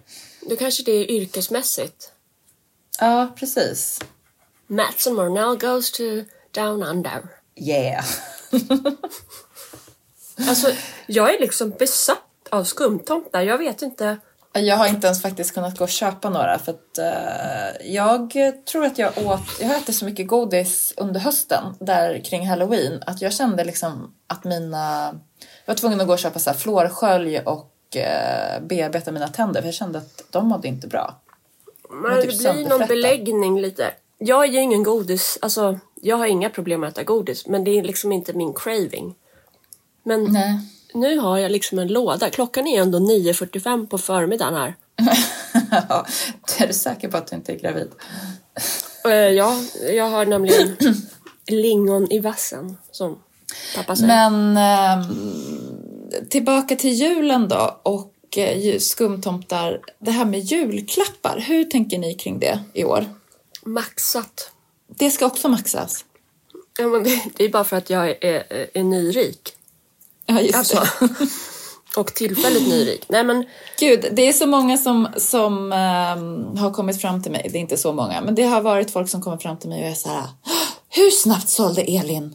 Då 0.51 0.57
kanske 0.57 0.83
det 0.83 0.93
är 0.93 1.11
yrkesmässigt. 1.11 2.13
Ja, 3.01 3.33
precis. 3.37 4.01
Matson 4.71 5.15
Mornell 5.15 5.57
goes 5.57 5.93
to 5.93 6.03
Down 6.51 6.83
Under. 6.83 7.23
Yeah. 7.55 8.05
alltså, 10.49 10.73
jag 11.07 11.35
är 11.35 11.41
liksom 11.41 11.71
besatt 11.71 12.49
av 12.51 12.65
skumtomtar. 12.65 13.43
Jag 13.43 13.59
vet 13.59 13.83
inte. 13.83 14.19
Jag 14.53 14.77
har 14.77 14.87
inte 14.87 15.07
ens 15.07 15.23
faktiskt 15.23 15.55
kunnat 15.55 15.79
gå 15.79 15.85
och 15.85 15.91
köpa 15.91 16.31
några 16.31 16.59
för 16.59 16.73
att 16.73 16.99
uh, 16.99 17.93
jag 17.93 18.33
tror 18.71 18.85
att 18.85 18.99
jag 18.99 19.19
åt, 19.19 19.61
jag 19.61 19.69
har 19.69 19.77
ätit 19.77 19.97
så 19.97 20.05
mycket 20.05 20.27
godis 20.27 20.95
under 20.97 21.21
hösten 21.21 21.65
där 21.81 22.25
kring 22.25 22.49
halloween 22.49 23.03
att 23.07 23.23
jag 23.23 23.33
kände 23.33 23.65
liksom 23.65 24.15
att 24.27 24.45
mina, 24.45 25.15
jag 25.65 25.75
var 25.75 25.75
tvungen 25.75 26.01
att 26.01 26.07
gå 26.07 26.13
och 26.13 26.19
köpa 26.19 26.39
så 26.39 26.51
här 26.51 26.57
flårskölj 26.57 27.39
och 27.39 27.73
uh, 27.97 28.67
bearbeta 28.67 29.13
mina 29.13 29.29
tänder 29.29 29.61
för 29.61 29.69
jag 29.69 29.75
kände 29.75 29.99
att 29.99 30.23
de 30.31 30.49
mådde 30.49 30.69
inte 30.69 30.87
bra. 30.87 31.21
Men 31.91 32.23
typ 32.23 32.43
det 32.43 32.53
blir 32.53 32.69
någon 32.69 32.87
beläggning 32.87 33.61
lite. 33.61 33.93
Jag 34.19 34.45
är 34.45 34.53
ju 34.53 34.61
ingen 34.61 34.83
godis, 34.83 35.39
alltså 35.43 35.79
jag 35.95 36.17
har 36.17 36.27
inga 36.27 36.51
problem 36.51 36.81
med 36.81 36.89
att 36.89 36.95
äta 36.99 37.05
godis 37.05 37.47
men 37.47 37.65
det 37.65 37.79
är 37.79 37.83
liksom 37.83 38.13
inte 38.13 38.33
min 38.33 38.55
craving. 38.55 39.15
Men 40.03 40.25
Nej. 40.25 40.59
nu 40.95 41.19
har 41.19 41.39
jag 41.39 41.53
liksom 41.53 41.79
en 41.79 41.89
låda. 41.89 42.31
Klockan 42.31 42.67
är 42.67 42.83
ändå 42.83 42.99
9.45 42.99 43.87
på 43.87 43.99
förmiddagen 43.99 44.55
här. 44.55 44.75
är 46.59 46.67
du 46.67 46.73
säker 46.73 47.09
på 47.09 47.17
att 47.17 47.27
du 47.27 47.37
inte 47.37 47.53
är 47.53 47.59
gravid? 47.59 47.91
Uh, 49.07 49.13
ja, 49.13 49.57
jag 49.93 50.11
har 50.11 50.27
nämligen 50.27 50.77
lingon 51.47 52.13
i 52.13 52.19
vassen 52.19 52.77
som 52.91 53.19
pappa 53.77 53.97
säger. 53.97 54.31
Men 54.31 54.57
eh, 54.57 55.07
tillbaka 56.29 56.77
till 56.77 56.93
julen 56.93 57.49
då 57.49 57.81
och 57.83 58.39
eh, 58.39 58.79
skumtomtar. 58.79 59.81
Det 59.99 60.11
här 60.11 60.25
med 60.25 60.41
julklappar, 60.41 61.45
hur 61.47 61.65
tänker 61.65 61.99
ni 61.99 62.15
kring 62.15 62.39
det 62.39 62.59
i 62.73 62.85
år? 62.85 63.05
Maxat. 63.69 64.51
Det 64.99 65.11
ska 65.11 65.27
också 65.27 65.49
maxas? 65.49 66.05
Ja, 66.79 66.87
men 66.87 67.03
det, 67.03 67.23
det 67.37 67.45
är 67.45 67.49
bara 67.49 67.65
för 67.65 67.77
att 67.77 67.91
jag 67.91 68.09
är, 68.09 68.17
är, 68.21 68.71
är 68.75 68.83
nyrik. 68.83 69.53
Ja, 70.27 70.41
just 70.41 70.55
alltså. 70.55 70.89
det. 71.01 71.09
och 71.97 72.15
tillfälligt 72.15 72.69
nyrik. 72.69 73.05
Nej, 73.09 73.25
men... 73.25 73.45
Gud, 73.79 74.09
det 74.13 74.23
är 74.29 74.33
så 74.33 74.47
många 74.47 74.77
som, 74.77 75.09
som 75.17 75.73
um, 75.73 76.57
har 76.57 76.73
kommit 76.73 77.01
fram 77.01 77.23
till 77.23 77.33
mig. 77.33 77.49
Det 77.53 77.59
är 77.59 77.61
inte 77.61 77.77
så 77.77 77.93
många, 77.93 78.21
men 78.21 78.35
det 78.35 78.43
har 78.43 78.61
varit 78.61 78.91
folk 78.91 79.09
som 79.09 79.23
kommer 79.23 79.37
fram 79.37 79.59
till 79.59 79.69
mig 79.69 79.83
och 79.83 79.91
är 79.91 79.95
så 79.95 80.09
här. 80.09 80.25
Hur 80.89 81.11
snabbt 81.11 81.49
sålde 81.49 81.83
Elin 81.83 82.35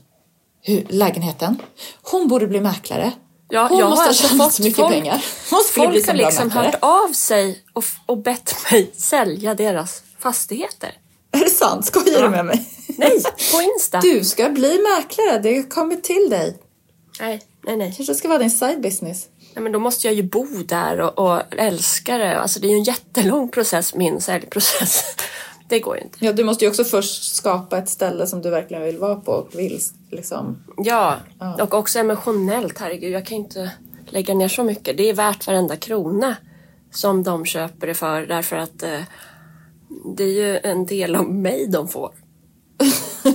hur, 0.62 0.86
lägenheten? 0.90 1.62
Hon 2.02 2.28
borde 2.28 2.48
bli 2.48 2.62
mäklare. 2.62 3.12
Ja, 3.50 3.68
Hon 3.68 3.80
jag 3.80 3.90
måste 3.90 4.02
har 4.02 4.08
alltså 4.08 4.36
ha 4.36 4.50
så 4.50 4.64
mycket 4.64 4.76
folk, 4.76 4.94
pengar. 4.94 5.26
Hon 5.50 5.62
folk 5.74 6.08
har 6.08 6.14
liksom 6.14 6.52
hört 6.52 6.76
av 6.80 7.14
sig 7.14 7.64
och, 7.74 7.84
och 8.06 8.18
bett 8.18 8.56
mig 8.72 8.92
sälja 8.98 9.56
deras 9.56 10.04
fastigheter. 10.20 10.92
Är 11.34 11.44
det 11.44 11.50
sant? 11.50 11.86
Skojar 11.86 12.20
ja. 12.20 12.22
du 12.22 12.30
med 12.30 12.46
mig? 12.46 12.70
Nej, 12.98 13.22
på 13.56 13.62
Insta. 13.62 14.00
Du 14.00 14.24
ska 14.24 14.50
bli 14.50 14.80
mäklare, 14.80 15.40
det 15.40 15.64
kommer 15.64 15.96
till 15.96 16.30
dig. 16.30 16.58
Nej, 17.20 17.42
nej, 17.66 17.78
nej. 17.78 17.94
kanske 17.98 18.16
ska 18.16 18.28
vara 18.28 18.40
din 18.40 18.52
side 18.52 18.82
business. 18.82 19.28
Nej, 19.56 19.64
men 19.64 19.72
då 19.72 19.80
måste 19.80 20.08
jag 20.08 20.14
ju 20.14 20.24
bo 20.24 20.46
där 20.66 21.00
och, 21.00 21.20
och 21.20 21.42
älska 21.52 22.18
det. 22.18 22.40
Alltså 22.40 22.60
det 22.60 22.68
är 22.68 22.70
ju 22.70 22.78
en 22.78 22.84
jättelång 22.84 23.50
process, 23.50 23.96
min 23.96 24.22
säljprocess. 24.22 25.04
Det 25.68 25.80
går 25.80 25.98
ju 25.98 26.04
inte. 26.04 26.26
Ja, 26.26 26.34
du 26.34 26.44
måste 26.44 26.66
ju 26.66 26.70
också 26.70 26.84
först 26.84 27.36
skapa 27.36 27.78
ett 27.78 27.90
ställe 27.90 28.28
som 28.28 28.42
du 28.42 28.50
verkligen 28.50 28.84
vill 28.84 28.98
vara 28.98 29.16
på 29.16 29.32
och 29.32 29.50
vill 29.60 29.80
liksom... 30.12 30.64
Ja, 30.78 31.18
ja. 31.40 31.64
och 31.64 31.74
också 31.74 32.00
emotionellt. 32.00 32.80
Herregud, 32.80 33.12
jag 33.12 33.26
kan 33.26 33.38
inte 33.38 33.72
lägga 34.10 34.34
ner 34.34 34.48
så 34.48 34.64
mycket. 34.64 34.98
Det 34.98 35.10
är 35.10 35.14
värt 35.14 35.48
varenda 35.48 35.76
krona 35.76 36.36
som 36.92 37.24
de 37.24 37.46
köper 37.46 37.88
det 37.88 37.94
för 37.94 38.22
därför 38.22 38.56
att 38.56 38.84
eh, 38.84 39.00
det 40.16 40.24
är 40.24 40.34
ju 40.34 40.60
en 40.64 40.86
del 40.86 41.16
av 41.16 41.30
mig 41.30 41.68
de 41.68 41.88
får. 41.88 42.12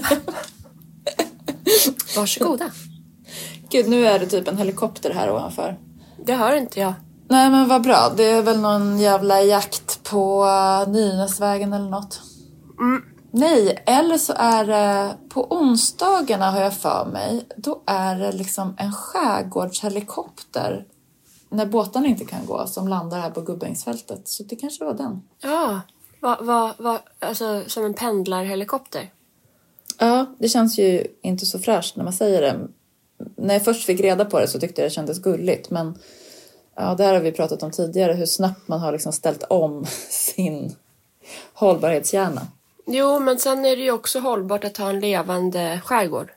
Varsågoda. 2.16 2.70
Gud, 3.70 3.88
nu 3.88 4.06
är 4.06 4.18
det 4.18 4.26
typ 4.26 4.48
en 4.48 4.58
helikopter 4.58 5.10
här 5.10 5.30
ovanför. 5.30 5.78
Det 6.24 6.34
hör 6.34 6.56
inte 6.56 6.80
jag. 6.80 6.94
Nej, 7.28 7.50
men 7.50 7.68
vad 7.68 7.82
bra. 7.82 8.12
Det 8.16 8.24
är 8.24 8.42
väl 8.42 8.60
någon 8.60 8.98
jävla 8.98 9.42
jakt 9.42 10.10
på 10.10 10.44
uh, 10.44 10.88
Nynäsvägen 10.92 11.72
eller 11.72 11.90
något. 11.90 12.20
Mm. 12.78 13.02
Nej, 13.30 13.82
eller 13.86 14.18
så 14.18 14.32
är 14.36 14.64
det 14.64 15.14
på 15.28 15.52
onsdagarna 15.52 16.50
har 16.50 16.60
jag 16.60 16.74
för 16.74 17.06
mig. 17.12 17.46
Då 17.56 17.82
är 17.86 18.18
det 18.18 18.32
liksom 18.32 18.74
en 18.78 18.92
skärgårdshelikopter 18.92 20.86
när 21.50 21.66
båtarna 21.66 22.06
inte 22.06 22.24
kan 22.24 22.46
gå 22.46 22.66
som 22.66 22.88
landar 22.88 23.20
här 23.20 23.30
på 23.30 23.40
Gubbängsfältet. 23.40 24.28
Så 24.28 24.42
det 24.42 24.56
kanske 24.56 24.84
var 24.84 24.94
den. 24.94 25.22
Ja, 25.40 25.80
Va, 26.20 26.38
va, 26.40 26.74
va, 26.78 27.00
alltså 27.18 27.64
som 27.66 27.84
en 27.84 27.94
pendlarhelikopter? 27.94 29.10
Ja, 29.98 30.26
det 30.38 30.48
känns 30.48 30.78
ju 30.78 31.06
inte 31.22 31.46
så 31.46 31.58
fräscht 31.58 31.96
när 31.96 32.04
man 32.04 32.12
säger 32.12 32.42
det. 32.42 32.68
När 33.36 33.54
jag 33.54 33.64
först 33.64 33.86
fick 33.86 34.00
reda 34.00 34.24
på 34.24 34.40
det 34.40 34.48
så 34.48 34.60
tyckte 34.60 34.80
jag 34.80 34.90
det 34.90 34.94
kändes 34.94 35.18
gulligt 35.18 35.70
men 35.70 35.98
ja, 36.76 36.94
det 36.94 37.04
här 37.04 37.14
har 37.14 37.20
vi 37.20 37.32
pratat 37.32 37.62
om 37.62 37.70
tidigare 37.70 38.12
hur 38.12 38.26
snabbt 38.26 38.68
man 38.68 38.80
har 38.80 38.92
liksom 38.92 39.12
ställt 39.12 39.42
om 39.42 39.86
sin 40.08 40.76
hållbarhetshjärna. 41.52 42.46
Jo, 42.86 43.18
men 43.18 43.38
sen 43.38 43.64
är 43.64 43.76
det 43.76 43.82
ju 43.82 43.90
också 43.90 44.20
hållbart 44.20 44.64
att 44.64 44.76
ha 44.76 44.90
en 44.90 45.00
levande 45.00 45.80
skärgård. 45.84 46.32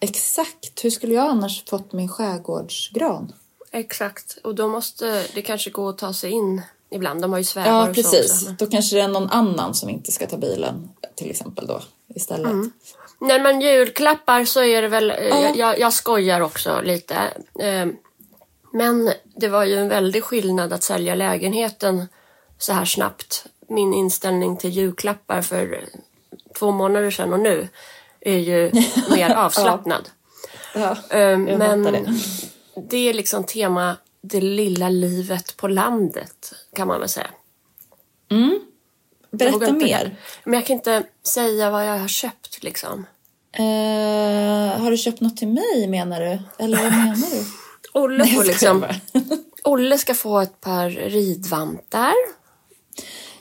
Exakt. 0.00 0.84
Hur 0.84 0.90
skulle 0.90 1.14
jag 1.14 1.30
annars 1.30 1.64
fått 1.64 1.92
min 1.92 2.08
skärgårdsgran? 2.08 3.32
Exakt, 3.70 4.38
och 4.44 4.54
då 4.54 4.68
måste 4.68 5.24
det 5.34 5.42
kanske 5.42 5.70
gå 5.70 5.88
att 5.88 5.98
ta 5.98 6.12
sig 6.12 6.30
in 6.30 6.62
ibland. 6.94 7.22
De 7.22 7.32
har 7.32 7.38
ju 7.38 7.44
svävar 7.44 7.86
Ja, 7.86 7.92
precis. 7.94 8.48
Då 8.58 8.66
kanske 8.66 8.96
det 8.96 9.02
är 9.02 9.08
någon 9.08 9.30
annan 9.30 9.74
som 9.74 9.90
inte 9.90 10.12
ska 10.12 10.26
ta 10.26 10.36
bilen 10.36 10.90
till 11.14 11.30
exempel 11.30 11.66
då 11.66 11.82
istället. 12.14 12.50
Mm. 12.50 12.72
När 13.20 13.42
man 13.42 13.60
julklappar 13.60 14.44
så 14.44 14.64
är 14.64 14.82
det 14.82 14.88
väl, 14.88 15.10
eh, 15.10 15.16
ja. 15.16 15.54
jag, 15.56 15.78
jag 15.78 15.92
skojar 15.92 16.40
också 16.40 16.80
lite. 16.80 17.14
Eh, 17.60 17.86
men 18.72 19.12
det 19.36 19.48
var 19.48 19.64
ju 19.64 19.76
en 19.78 19.88
väldig 19.88 20.24
skillnad 20.24 20.72
att 20.72 20.82
sälja 20.82 21.14
lägenheten 21.14 22.06
så 22.58 22.72
här 22.72 22.84
snabbt. 22.84 23.46
Min 23.68 23.94
inställning 23.94 24.56
till 24.56 24.70
julklappar 24.70 25.42
för 25.42 25.84
två 26.58 26.70
månader 26.70 27.10
sedan 27.10 27.32
och 27.32 27.40
nu 27.40 27.68
är 28.20 28.38
ju 28.38 28.72
mer 29.10 29.34
avslappnad. 29.34 30.08
ja. 30.74 30.96
Ja, 31.10 31.36
men 31.36 31.82
det. 31.82 32.14
det 32.90 33.08
är 33.08 33.14
liksom 33.14 33.44
tema 33.44 33.96
det 34.20 34.40
lilla 34.40 34.88
livet 34.88 35.56
på 35.56 35.68
landet 35.68 36.54
kan 36.74 36.88
man 36.88 37.00
väl 37.00 37.08
säga. 37.08 37.30
Vågar 38.30 38.58
Berätta 39.30 39.68
inte- 39.68 39.72
mer. 39.86 40.16
Men 40.44 40.54
jag 40.54 40.66
kan 40.66 40.76
inte 40.76 41.02
säga 41.22 41.70
vad 41.70 41.86
jag 41.88 41.98
har 41.98 42.08
köpt 42.08 42.62
liksom. 42.62 43.06
Eh, 43.52 44.80
har 44.82 44.90
du 44.90 44.96
köpt 44.96 45.20
något 45.20 45.36
till 45.36 45.48
mig 45.48 45.86
menar 45.88 46.20
du? 46.20 46.38
Eller 46.64 46.82
vad 46.82 46.92
menar 46.92 47.30
du? 47.30 47.44
Olle 48.00 48.26
får 48.26 48.44
liksom... 48.44 48.84
Olle 49.64 49.98
ska 49.98 50.14
få 50.14 50.40
ett 50.40 50.60
par 50.60 50.90
ridvantar. 50.90 52.12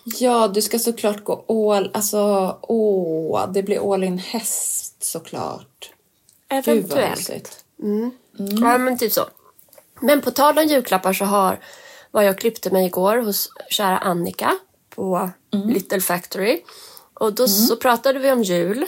Ja, 0.05 0.47
du 0.47 0.61
ska 0.61 0.79
såklart 0.79 1.23
gå 1.23 1.45
all... 1.73 1.91
Alltså, 1.93 2.19
åh, 2.61 3.51
det 3.51 3.63
blir 3.63 3.93
all 3.93 4.03
in 4.03 4.17
häst 4.17 5.03
såklart. 5.03 5.91
Gud 6.49 6.65
vad 6.65 6.67
Eventuellt. 6.75 7.17
mysigt. 7.17 7.65
Ja, 8.61 8.77
men 8.77 8.97
typ 8.97 9.11
så. 9.11 9.25
Men 9.99 10.21
på 10.21 10.31
tal 10.31 10.57
om 10.57 10.65
julklappar 10.65 11.13
så 11.13 11.25
har, 11.25 11.59
var 12.13 12.21
jag 12.21 12.33
och 12.33 12.39
klippte 12.39 12.69
mig 12.69 12.85
igår 12.85 13.17
hos 13.17 13.49
kära 13.69 13.97
Annika 13.97 14.51
på 14.89 15.29
Little 15.51 16.01
Factory. 16.01 16.61
Och 17.13 17.33
då 17.33 17.47
så 17.47 17.75
pratade 17.75 18.19
vi 18.19 18.31
om 18.31 18.43
jul 18.43 18.85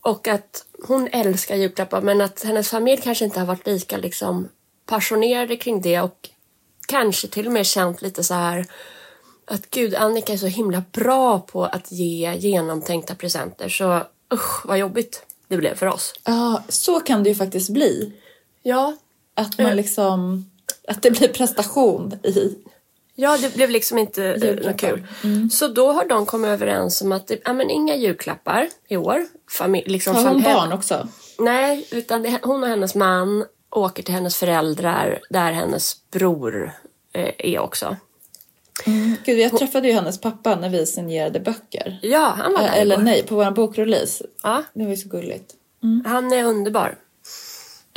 och 0.00 0.28
att 0.28 0.64
hon 0.86 1.08
älskar 1.12 1.56
julklappar 1.56 2.00
men 2.00 2.20
att 2.20 2.42
hennes 2.42 2.68
familj 2.70 3.02
kanske 3.02 3.24
inte 3.24 3.40
har 3.40 3.46
varit 3.46 3.66
lika 3.66 3.96
liksom 3.96 4.48
passionerade 4.86 5.56
kring 5.56 5.80
det 5.80 6.00
och 6.00 6.28
kanske 6.86 7.28
till 7.28 7.46
och 7.46 7.52
med 7.52 7.66
känt 7.66 8.02
lite 8.02 8.24
så 8.24 8.34
här 8.34 8.66
att 9.44 9.70
gud, 9.70 9.94
Annika 9.94 10.32
är 10.32 10.36
så 10.36 10.46
himla 10.46 10.82
bra 10.92 11.38
på 11.40 11.64
att 11.64 11.92
ge 11.92 12.34
genomtänkta 12.38 13.14
presenter 13.14 13.68
så 13.68 14.02
usch 14.34 14.66
vad 14.66 14.78
jobbigt 14.78 15.22
det 15.48 15.56
blev 15.56 15.74
för 15.74 15.86
oss. 15.86 16.14
Ja, 16.24 16.62
så 16.68 17.00
kan 17.00 17.22
det 17.22 17.28
ju 17.28 17.34
faktiskt 17.34 17.70
bli. 17.70 18.12
Ja, 18.62 18.96
Att 19.34 19.58
man 19.58 19.66
Eh. 19.66 19.74
liksom... 19.74 20.49
Att 20.88 21.02
det 21.02 21.10
blir 21.10 21.28
prestation 21.28 22.12
i... 22.22 22.56
Ja, 23.14 23.38
det 23.40 23.54
blev 23.54 23.70
liksom 23.70 23.98
inte 23.98 24.24
eh, 24.24 24.66
något 24.66 24.80
kul. 24.80 25.06
Så 25.50 25.68
då 25.68 25.92
har 25.92 26.04
de 26.08 26.26
kommit 26.26 26.48
överens 26.48 27.02
om 27.02 27.12
att 27.12 27.26
det, 27.26 27.40
ja, 27.44 27.52
men 27.52 27.70
inga 27.70 27.96
julklappar 27.96 28.68
i 28.88 28.96
år. 28.96 29.26
Familj, 29.50 29.90
liksom 29.90 30.16
Har 30.16 30.24
hon 30.24 30.42
barn 30.42 30.72
också? 30.72 31.08
Nej, 31.38 31.88
utan 31.90 32.22
det, 32.22 32.38
hon 32.42 32.62
och 32.62 32.68
hennes 32.68 32.94
man 32.94 33.44
åker 33.70 34.02
till 34.02 34.14
hennes 34.14 34.36
föräldrar 34.36 35.20
där 35.30 35.52
hennes 35.52 35.96
bror 36.10 36.72
eh, 37.12 37.30
är 37.38 37.58
också. 37.58 37.96
Gud, 39.24 39.38
jag 39.38 39.58
träffade 39.58 39.88
ju 39.88 39.94
hennes 39.94 40.20
pappa 40.20 40.56
när 40.56 40.68
vi 40.68 40.86
signerade 40.86 41.40
böcker. 41.40 41.98
Ja, 42.02 42.34
han 42.38 42.52
var 42.52 42.62
där 42.62 42.72
Eller 42.76 42.94
igår. 42.94 43.04
nej, 43.04 43.22
på 43.22 43.34
vår 43.34 43.50
bokrelease. 43.50 44.24
Ja, 44.42 44.62
Det 44.74 44.82
var 44.84 44.90
ju 44.90 44.96
så 44.96 45.08
gulligt. 45.08 45.54
han 46.06 46.32
är 46.32 46.44
underbar. 46.44 46.98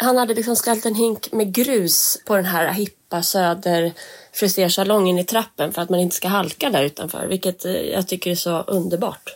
Han 0.04 0.18
hade 0.18 0.34
liksom 0.34 0.56
ställt 0.56 0.86
en 0.86 0.96
hink 0.96 1.32
med 1.32 1.54
grus 1.54 2.18
på 2.26 2.36
den 2.36 2.46
här 2.46 2.74
hippa 2.74 3.24
söder 3.24 3.92
frisersalongen 4.32 5.20
i 5.20 5.24
trappen 5.24 5.74
för 5.74 5.82
att 5.82 5.90
man 5.90 6.00
inte 6.00 6.16
ska 6.16 6.28
halka 6.28 6.70
där 6.70 6.84
utanför. 6.84 7.28
Vilket 7.28 7.66
eh, 7.66 7.72
jag 7.72 8.08
tycker 8.08 8.32
är 8.32 8.36
så 8.36 8.62
underbart. 8.62 9.36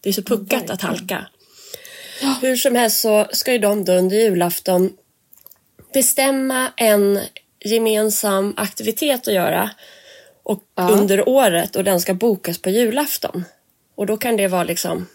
Det 0.00 0.08
är 0.08 0.12
så 0.12 0.22
puckat 0.22 0.70
att 0.70 0.82
halka. 0.82 1.26
Hur 2.40 2.56
som 2.56 2.74
helst 2.74 3.00
så 3.00 3.26
ska 3.32 3.52
ju 3.52 3.58
de 3.58 3.84
då 3.84 3.92
under 3.92 4.16
julafton 4.16 4.92
bestämma 5.94 6.72
en 6.76 7.20
gemensam 7.64 8.54
aktivitet 8.56 9.28
att 9.28 9.34
göra 9.34 9.70
och 10.42 10.62
under 10.76 11.28
året 11.28 11.76
och 11.76 11.84
den 11.84 12.00
ska 12.00 12.14
bokas 12.14 12.58
på 12.58 12.70
julafton. 12.70 13.44
Och 13.94 14.06
då 14.06 14.16
kan 14.16 14.36
det 14.36 14.48
vara 14.48 14.64
liksom 14.64 15.06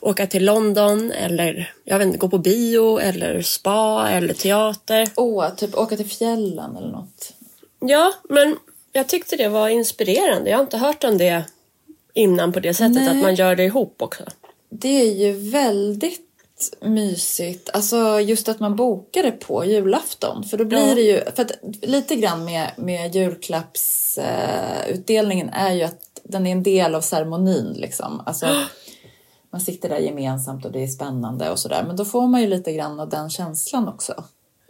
åka 0.00 0.26
till 0.26 0.44
London 0.44 1.12
eller 1.12 1.72
jag 1.84 1.98
vet 1.98 2.06
inte, 2.06 2.18
gå 2.18 2.28
på 2.28 2.38
bio 2.38 2.98
eller 2.98 3.42
spa 3.42 4.08
eller 4.10 4.34
teater. 4.34 5.08
Åh, 5.16 5.54
typ 5.54 5.74
åka 5.74 5.96
till 5.96 6.10
fjällen 6.10 6.76
eller 6.76 6.88
något. 6.88 7.32
Ja, 7.80 8.12
men 8.28 8.56
jag 8.92 9.06
tyckte 9.06 9.36
det 9.36 9.48
var 9.48 9.68
inspirerande. 9.68 10.50
Jag 10.50 10.56
har 10.56 10.62
inte 10.62 10.78
hört 10.78 11.04
om 11.04 11.18
det 11.18 11.44
innan 12.14 12.52
på 12.52 12.60
det 12.60 12.74
sättet 12.74 12.94
Nej. 12.94 13.08
att 13.08 13.16
man 13.16 13.34
gör 13.34 13.56
det 13.56 13.64
ihop 13.64 14.02
också. 14.02 14.22
Det 14.68 15.00
är 15.00 15.14
ju 15.14 15.50
väldigt 15.50 16.20
mysigt. 16.80 17.70
Alltså 17.72 18.20
just 18.20 18.48
att 18.48 18.60
man 18.60 18.76
bokar 18.76 19.22
det 19.22 19.32
på 19.32 19.64
julafton. 19.64 20.44
För 20.44 20.56
då 20.56 20.64
blir 20.64 20.88
Ja. 20.88 20.94
det 20.94 21.00
ju... 21.00 21.20
För 21.36 21.42
att 21.42 21.52
lite 21.82 22.16
grann 22.16 22.44
med, 22.44 22.70
med 22.76 23.14
julklappsutdelningen 23.14 24.88
utdelningen 24.88 25.48
är 25.48 25.72
ju 25.72 25.82
att 25.82 26.20
den 26.22 26.46
är 26.46 26.52
en 26.52 26.62
del 26.62 26.94
av 26.94 27.00
ceremonin 27.00 27.72
liksom. 27.76 28.22
Alltså, 28.26 28.46
man 29.56 29.60
sitter 29.60 29.88
där 29.88 29.98
gemensamt 29.98 30.64
och 30.64 30.72
det 30.72 30.82
är 30.82 30.86
spännande 30.86 31.50
och 31.50 31.58
sådär. 31.58 31.84
Men 31.86 31.96
då 31.96 32.04
får 32.04 32.26
man 32.26 32.40
ju 32.40 32.46
lite 32.46 32.72
grann 32.72 33.00
av 33.00 33.08
den 33.08 33.30
känslan 33.30 33.88
också. 33.88 34.24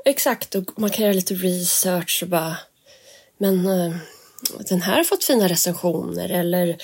Exakt, 0.04 0.54
och 0.54 0.64
man 0.76 0.90
kan 0.90 1.04
göra 1.04 1.14
lite 1.14 1.34
research 1.34 2.20
och 2.22 2.28
bara... 2.28 2.56
Men 3.38 3.66
eh, 3.66 3.96
den 4.68 4.82
här 4.82 4.96
har 4.96 5.04
fått 5.04 5.24
fina 5.24 5.48
recensioner 5.48 6.28
eller 6.28 6.76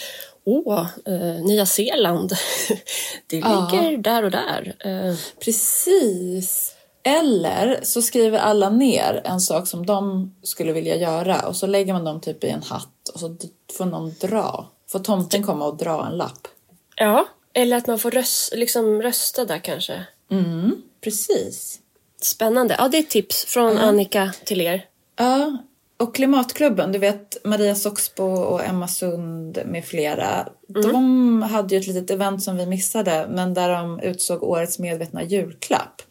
åh, 0.44 0.86
eh, 1.06 1.44
Nya 1.44 1.66
Zeeland. 1.66 2.32
det 3.26 3.36
Ja. 3.38 3.70
ligger 3.72 3.98
där 3.98 4.22
och 4.24 4.30
där. 4.30 4.76
Eh, 4.78 5.14
Precis. 5.44 6.74
Eller 7.04 7.80
så 7.82 8.02
skriver 8.02 8.38
alla 8.38 8.70
ner 8.70 9.22
en 9.24 9.40
sak 9.40 9.66
som 9.66 9.86
de 9.86 10.34
skulle 10.42 10.72
vilja 10.72 10.96
göra 10.96 11.40
och 11.48 11.56
så 11.56 11.66
lägger 11.66 11.92
man 11.92 12.04
dem 12.04 12.20
typ 12.20 12.44
i 12.44 12.48
en 12.48 12.62
hatt 12.62 13.08
och 13.14 13.20
så 13.20 13.36
får 13.78 13.84
någon 13.86 14.14
dra. 14.20 14.66
Får 14.88 14.98
tomten 14.98 15.42
komma 15.42 15.66
och 15.66 15.76
dra 15.76 16.06
en 16.06 16.16
lapp. 16.16 16.48
ja, 16.96 17.26
eller 17.54 17.76
att 17.76 17.86
man 17.86 17.98
får 17.98 18.10
röst, 18.10 18.54
liksom 18.54 19.02
rösta 19.02 19.44
där 19.44 19.58
kanske. 19.58 20.06
Mm, 20.30 20.82
precis. 21.00 21.78
Spännande. 22.22 22.76
Ja, 22.78 22.88
det 22.88 22.98
är 22.98 23.02
tips 23.02 23.44
från 23.44 23.78
Annika 23.78 24.32
till 24.44 24.60
er. 24.60 24.84
Ja, 25.16 25.58
och 25.96 26.14
Klimatklubben, 26.14 26.92
du 26.92 26.98
vet 26.98 27.36
Maria 27.44 27.74
Soxbo 27.74 28.24
och 28.24 28.64
Emma 28.64 28.88
Sund 28.88 29.58
med 29.66 29.84
flera. 29.84 30.48
De 30.66 31.42
hade 31.42 31.74
ju 31.74 31.80
ett 31.80 31.86
litet 31.86 32.10
event 32.10 32.42
som 32.42 32.56
vi 32.56 32.66
missade 32.66 33.26
men 33.30 33.54
där 33.54 33.68
de 33.68 34.00
utsåg 34.00 34.42
årets 34.42 34.78
medvetna 34.78 35.22
julklapp. 35.22 36.02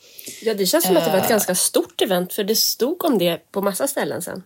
Ja, 0.41 0.53
det 0.53 0.65
känns 0.65 0.85
som 0.85 0.97
att 0.97 1.05
det 1.05 1.11
var 1.11 1.17
ett 1.17 1.23
Eh. 1.23 1.29
ganska 1.29 1.55
stort 1.55 2.01
event 2.01 2.33
för 2.33 2.43
det 2.43 2.55
stod 2.55 3.05
om 3.05 3.17
det 3.17 3.51
på 3.51 3.61
massa 3.61 3.87
ställen 3.87 4.21
sen. 4.21 4.43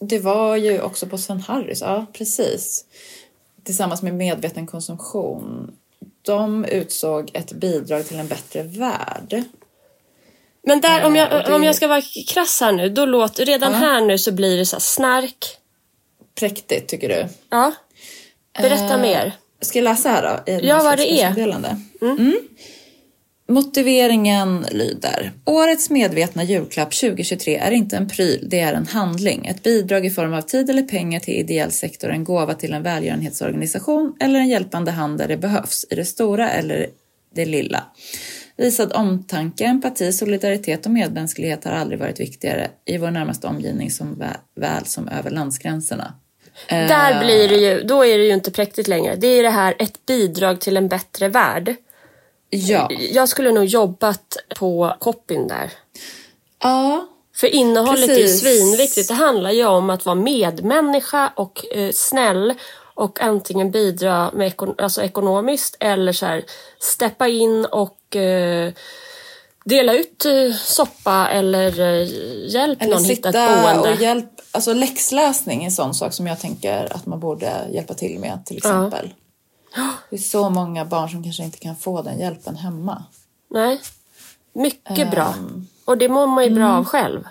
Det 0.00 0.18
var 0.18 0.56
ju 0.56 0.80
också 0.80 1.06
på 1.06 1.18
Sven 1.18 1.40
Harrys, 1.40 1.80
ja 1.80 2.06
precis. 2.12 2.84
Tillsammans 3.64 4.02
med 4.02 4.14
medveten 4.14 4.66
konsumtion. 4.66 5.76
De 6.26 6.64
utsåg 6.64 7.30
ett 7.34 7.52
bidrag 7.52 8.06
till 8.08 8.18
en 8.18 8.28
bättre 8.28 8.62
värld. 8.62 9.42
Men 10.66 10.80
där, 10.80 11.04
om 11.04 11.16
Eh, 11.16 11.18
jag, 11.22 11.30
det- 11.44 11.54
om 11.54 11.64
jag 11.64 11.74
ska 11.74 11.88
vara 11.88 12.02
krass 12.28 12.60
här 12.60 12.72
nu, 12.72 12.88
då 12.88 13.06
låter 13.06 13.44
redan 13.44 13.72
Ja. 13.72 13.78
här 13.78 14.00
nu 14.00 14.18
så 14.18 14.32
blir 14.32 14.56
det 14.58 14.66
så 14.66 14.80
snark. 14.80 15.44
Präktigt 16.34 16.88
tycker 16.88 17.08
du? 17.08 17.26
Ja. 17.50 17.72
Berätta 18.62 18.94
Eh, 18.94 19.00
mer. 19.00 19.32
Ska 19.60 19.78
jag 19.78 19.84
läsa 19.84 20.08
här 20.08 20.42
då? 20.46 20.52
I 20.52 20.66
Ja, 20.68 20.82
vad 20.82 20.98
det 20.98 21.12
är. 21.12 21.26
pressmeddelande? 21.26 21.80
Mm. 22.02 22.34
Motiveringen 23.48 24.66
lyder. 24.70 25.32
Årets 25.44 25.90
medvetna 25.90 26.44
julklapp 26.44 26.90
2023 26.94 27.56
är 27.56 27.70
inte 27.70 27.96
en 27.96 28.08
pryl, 28.08 28.46
det 28.50 28.60
är 28.60 28.72
en 28.74 28.86
handling. 28.86 29.46
Ett 29.46 29.62
bidrag 29.62 30.06
i 30.06 30.10
form 30.10 30.34
av 30.34 30.40
tid 30.40 30.70
eller 30.70 30.82
pengar 30.82 31.20
till 31.20 31.34
ideell 31.34 31.70
sektor, 31.72 32.10
en 32.10 32.24
gåva 32.24 32.54
till 32.54 32.72
en 32.72 32.82
välgörenhetsorganisation 32.82 34.16
eller 34.20 34.38
en 34.38 34.48
hjälpande 34.48 34.90
hand 34.90 35.18
där 35.18 35.28
det 35.28 35.36
behövs, 35.36 35.84
i 35.90 35.94
det 35.94 36.04
stora 36.04 36.50
eller 36.50 36.86
det 37.34 37.44
lilla. 37.44 37.84
Visad 38.56 38.92
omtanke, 38.92 39.64
empati, 39.64 40.12
solidaritet 40.12 40.86
och 40.86 40.92
medmänsklighet 40.92 41.64
har 41.64 41.72
aldrig 41.72 41.98
varit 41.98 42.20
viktigare 42.20 42.68
i 42.84 42.98
vår 42.98 43.10
närmaste 43.10 43.46
omgivning 43.46 43.90
som 43.90 44.16
vä- 44.16 44.60
väl 44.60 44.86
som 44.86 45.08
över 45.08 45.30
landsgränserna. 45.30 46.14
Eh, 46.68 46.88
Där 46.88 47.24
blir 47.24 47.48
det 47.48 47.56
ju, 47.56 47.82
då 47.82 48.04
är 48.04 48.18
det 48.18 48.24
ju 48.24 48.32
inte 48.32 48.50
präktigt 48.50 48.88
längre. 48.88 49.16
Det 49.16 49.26
är 49.26 49.42
det 49.42 49.50
här 49.50 49.74
ett 49.78 50.06
bidrag 50.06 50.60
till 50.60 50.76
en 50.76 50.88
bättre 50.88 51.28
värld. 51.28 51.74
Ja. 52.50 52.88
Jag 53.12 53.28
skulle 53.28 53.52
nog 53.52 53.64
jobbat 53.64 54.36
på 54.58 54.96
copyn 54.98 55.48
där. 55.48 55.72
Ja, 56.62 57.06
För 57.36 57.46
innehållet 57.46 58.10
är 58.10 58.14
ju 58.14 58.22
Precis. 58.22 58.40
svinviktigt. 58.40 59.08
Det 59.08 59.14
handlar 59.14 59.50
ju 59.50 59.64
om 59.66 59.90
att 59.90 60.06
vara 60.06 60.14
medmänniska 60.14 61.32
och 61.36 61.64
eh, 61.74 61.90
snäll 61.92 62.54
och 62.96 63.20
antingen 63.20 63.70
bidra 63.70 64.30
med 64.34 64.52
ekon- 64.52 64.82
alltså 64.82 65.02
ekonomiskt 65.02 65.76
eller 65.80 66.12
så 66.12 66.26
här, 66.26 66.44
steppa 66.80 67.28
in 67.28 67.64
och 67.64 68.16
eh, 68.16 68.72
dela 69.64 69.92
ut 69.94 70.24
eh, 70.24 70.54
soppa 70.56 71.28
eller 71.28 71.80
eh, 71.80 72.08
hjälp 72.48 72.82
Eller 72.82 72.94
någon 72.94 73.04
hitta 73.04 73.28
ett 73.28 73.62
boende. 73.62 73.92
och 73.94 74.00
hjälp, 74.02 74.30
alltså 74.52 74.72
läxläsning 74.72 75.60
är 75.60 75.64
en 75.64 75.72
sån 75.72 75.94
sak 75.94 76.12
som 76.12 76.26
jag 76.26 76.40
tänker 76.40 76.92
att 76.96 77.06
man 77.06 77.20
borde 77.20 77.52
hjälpa 77.72 77.94
till 77.94 78.18
med 78.18 78.46
till 78.46 78.56
exempel. 78.56 79.14
Det 80.10 80.16
är 80.16 80.20
så 80.20 80.50
många 80.50 80.84
barn 80.84 81.10
som 81.10 81.22
kanske 81.22 81.44
inte 81.44 81.58
kan 81.58 81.76
få 81.76 82.02
den 82.02 82.18
hjälpen 82.18 82.56
hemma. 82.56 83.04
Nej, 83.50 83.80
mycket 84.52 85.10
bra. 85.10 85.34
Ehm, 85.38 85.66
Och 85.84 85.98
det 85.98 86.08
mår 86.08 86.26
man 86.26 86.44
ju 86.44 86.50
bra 86.50 86.64
mm. 86.64 86.76
av 86.76 86.84
själv. 86.84 87.24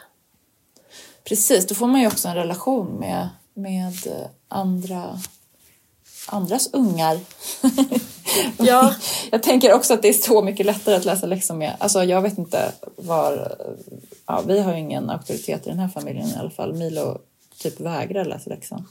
Precis, 1.24 1.68
då 1.68 1.76
får 1.76 1.88
man 1.88 2.02
ju 2.02 2.08
också 2.08 2.28
en 2.28 2.36
relation 2.36 2.88
med, 3.00 3.30
med 3.54 4.08
eh, 4.08 4.28
andra, 4.48 5.20
andras 6.28 6.70
ungar. 6.74 7.20
Ja. 8.58 8.96
jag 9.32 9.44
tänker 9.44 9.74
också 9.74 9.94
att 9.94 10.02
det 10.02 10.10
är 10.10 10.14
så 10.14 10.42
mycket 10.42 10.66
lättare 10.66 10.96
att 10.96 11.06
läsa 11.06 11.26
läxor 11.26 11.56
med. 11.56 11.76
Alltså 11.80 12.04
jag 12.04 12.22
vet 12.22 12.38
inte 12.38 12.72
var... 12.96 13.58
Ja, 14.26 14.42
vi 14.48 14.60
har 14.60 14.74
ju 14.74 14.80
ingen 14.80 15.10
auktoritet 15.10 15.68
i 15.68 15.70
den 15.70 15.80
här 15.80 15.88
familjen 15.88 16.30
i 16.30 16.36
alla 16.36 16.50
fall. 16.50 16.74
Milo 16.74 17.18
typ 17.58 17.80
vägrar 17.80 18.26
läsa 18.26 18.50
läxan. 18.50 18.88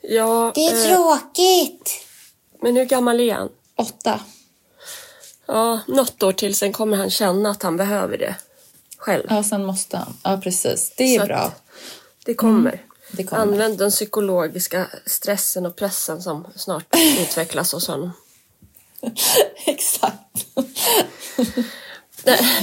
Ja, 0.00 0.52
Det 0.54 0.66
är 0.66 0.90
eh, 0.90 0.94
tråkigt! 0.94 2.06
Men 2.62 2.76
hur 2.76 2.84
gammal 2.84 3.20
är 3.20 3.34
han? 3.34 3.48
Åtta. 3.76 4.20
Ja, 5.46 5.80
något 5.86 6.22
år 6.22 6.32
till 6.32 6.54
sen 6.54 6.72
kommer 6.72 6.96
han 6.96 7.10
känna 7.10 7.50
att 7.50 7.62
han 7.62 7.76
behöver 7.76 8.18
det 8.18 8.34
själv. 8.98 9.26
Ja, 9.30 9.42
sen 9.42 9.64
måste 9.64 9.96
han. 9.96 10.16
Ja, 10.22 10.40
precis. 10.42 10.92
Det 10.96 11.16
är 11.16 11.20
Så 11.20 11.26
bra. 11.26 11.52
Det 12.24 12.34
kommer. 12.34 12.72
Mm, 12.72 12.78
det 13.12 13.24
kommer. 13.24 13.42
Använd 13.42 13.78
den 13.78 13.90
psykologiska 13.90 14.86
stressen 15.06 15.66
och 15.66 15.76
pressen 15.76 16.22
som 16.22 16.46
snart 16.56 16.96
utvecklas 17.20 17.72
hos 17.72 17.86
honom. 17.88 18.12
Exakt. 19.66 20.46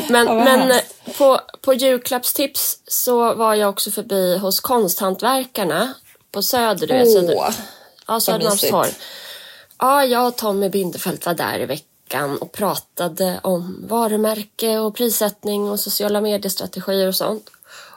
Men, 0.10 0.28
Ja, 0.28 0.34
men 0.34 0.60
hemskt. 0.72 1.18
på, 1.18 1.42
på 1.62 1.74
julklappstips 1.74 2.80
så 2.88 3.34
var 3.34 3.56
jag 3.56 3.70
också 3.70 3.92
förbi 3.92 4.38
hos 4.38 4.60
konsthantverkarna 4.60 5.94
på 6.32 6.42
Söder. 6.42 6.88
du 6.88 6.94
vet, 6.94 7.12
Söder 7.12 7.36
Åh, 7.38 7.50
ja, 8.08 8.20
Södermalmstorg. 8.20 8.90
Ja, 9.80 10.06
jag 10.06 10.28
och 10.28 10.36
Tommy 10.38 10.70
Bindefeld 10.70 11.26
var 11.26 11.34
där 11.34 11.60
i 11.60 11.66
veckan 11.66 12.38
och 12.38 12.52
pratade 12.52 13.40
om 13.44 13.86
varumärke 13.88 14.78
och 14.80 14.96
prissättning 14.96 15.70
och 15.70 15.80
sociala 15.80 16.22
mediestrategier 16.22 17.08
och 17.08 17.16
sånt. 17.16 17.50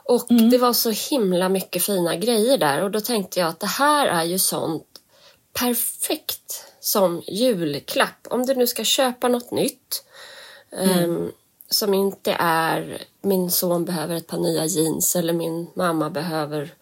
Och 0.05 0.31
Mm. 0.31 0.51
det 0.51 0.59
var 0.59 0.73
så 0.73 0.91
himla 0.91 1.49
mycket 1.49 1.83
fina 1.83 2.17
grejer 2.17 2.59
där 2.59 2.83
och 2.83 2.91
då 2.91 3.01
tänkte 3.01 3.41
jag 3.41 3.49
att 3.49 3.61
det 3.61 3.67
här 3.67 4.07
är 4.07 4.25
ju 4.25 4.39
sånt 4.39 4.87
perfekt 5.53 6.65
som 6.81 7.23
julklapp. 7.29 8.27
Om 8.31 8.47
du 8.47 8.55
nu 8.55 8.67
ska 8.67 8.85
köpa 8.85 9.29
något 9.29 9.51
nytt 9.51 10.05
ehm, 10.79 11.33
som 11.71 11.95
inte 11.95 12.37
är 12.39 13.03
min 13.23 13.51
son 13.51 13.85
behöver 13.85 14.15
ett 14.15 14.27
par 14.27 14.39
nya 14.39 14.67
jeans 14.67 15.17
eller 15.17 15.33
min 15.33 15.71
mamma 15.75 16.11
behöver 16.11 16.75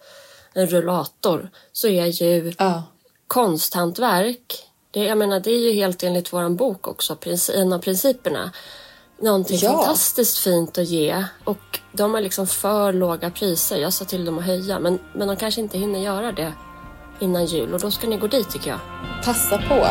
en 0.53 0.67
rullator 0.67 1.49
så 1.71 1.87
är 1.87 2.05
ju 2.05 2.53
Ja. 2.57 2.83
konsthantverk, 3.27 4.65
det, 4.91 5.03
jag 5.03 5.17
menar, 5.17 5.39
det 5.39 5.51
är 5.51 5.59
ju 5.59 5.71
helt 5.71 6.03
enligt 6.03 6.33
vår 6.33 6.49
bok 6.49 6.87
också, 6.87 7.17
en 7.55 7.73
av 7.73 7.79
principerna. 7.79 8.51
Någonting 9.21 9.57
Ja. 9.61 9.71
fantastiskt 9.71 10.37
fint 10.37 10.77
att 10.77 10.87
ge 10.87 11.23
och 11.43 11.79
de 11.91 12.13
har 12.13 12.21
liksom 12.21 12.47
för 12.47 12.93
låga 12.93 13.29
priser. 13.31 13.77
Jag 13.77 13.93
sa 13.93 14.05
till 14.05 14.25
dem 14.25 14.37
att 14.39 14.45
höja 14.45 14.79
men, 14.79 14.99
men 15.13 15.27
de 15.27 15.37
kanske 15.37 15.61
inte 15.61 15.77
hinner 15.77 15.99
göra 15.99 16.31
det 16.31 16.53
innan 17.19 17.45
jul 17.45 17.73
och 17.73 17.79
då 17.79 17.91
ska 17.91 18.07
ni 18.07 18.17
gå 18.17 18.27
dit 18.27 18.49
tycker 18.49 18.69
jag. 18.69 18.79
Passa 19.25 19.57
på. 19.57 19.87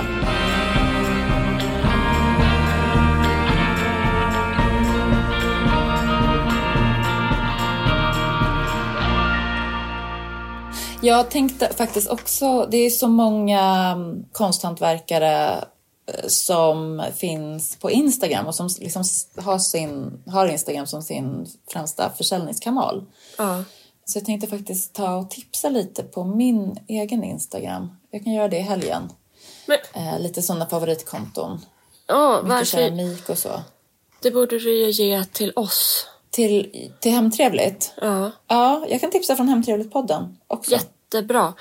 Jag 11.03 11.30
tänkte 11.30 11.74
faktiskt 11.74 12.09
också, 12.09 12.66
det 12.70 12.76
är 12.76 12.90
så 12.90 13.09
många 13.09 13.92
mm, 13.96 14.24
konsthantverkare 14.32 15.64
eh, 16.07 16.28
som 16.28 17.05
finns 17.16 17.76
på 17.76 17.90
Instagram 17.90 18.46
och 18.46 18.55
som 18.55 18.68
liksom 18.80 19.05
har, 19.36 19.59
sin, 19.59 20.22
har 20.26 20.46
Instagram 20.46 20.86
som 20.86 21.03
sin 21.03 21.46
främsta 21.72 22.11
försäljningskanal. 22.16 23.05
Ja. 23.38 23.64
Så 24.05 24.18
jag 24.18 24.24
tänkte 24.24 24.46
faktiskt 24.46 24.94
ta 24.94 25.16
och 25.16 25.30
tipsa 25.30 25.68
lite 25.68 26.03
på 26.03 26.24
min 26.24 26.78
egen 26.88 27.24
Instagram. 27.24 27.96
Jag 28.11 28.24
kan 28.24 28.32
göra 28.32 28.49
det 28.49 28.59
i 28.59 28.62
helgen. 28.62 29.12
Men 29.66 29.78
Eh, 29.94 30.20
lite 30.20 30.42
sådana 30.42 30.66
favoritkonton. 30.66 31.61
ja, 32.07 32.36
Mycket 32.36 32.49
varför? 32.49 32.64
keramik 32.64 33.28
och 33.28 33.38
så. 33.38 33.61
Det 34.22 34.30
borde 34.30 34.59
du 34.59 34.84
ju 34.84 34.90
ge 34.90 35.24
till 35.24 35.53
oss. 35.57 36.07
Till, 36.31 36.91
till 37.01 37.12
Hemtrevligt? 37.12 37.93
Ja, 38.01 38.31
Ja, 38.47 38.87
jag 38.89 39.01
kan 39.01 39.11
tipsa 39.11 39.37
från 39.37 39.49
Hemtrevligt-podden 39.49 40.37
också. 40.47 40.70
jättebra. 40.72 41.55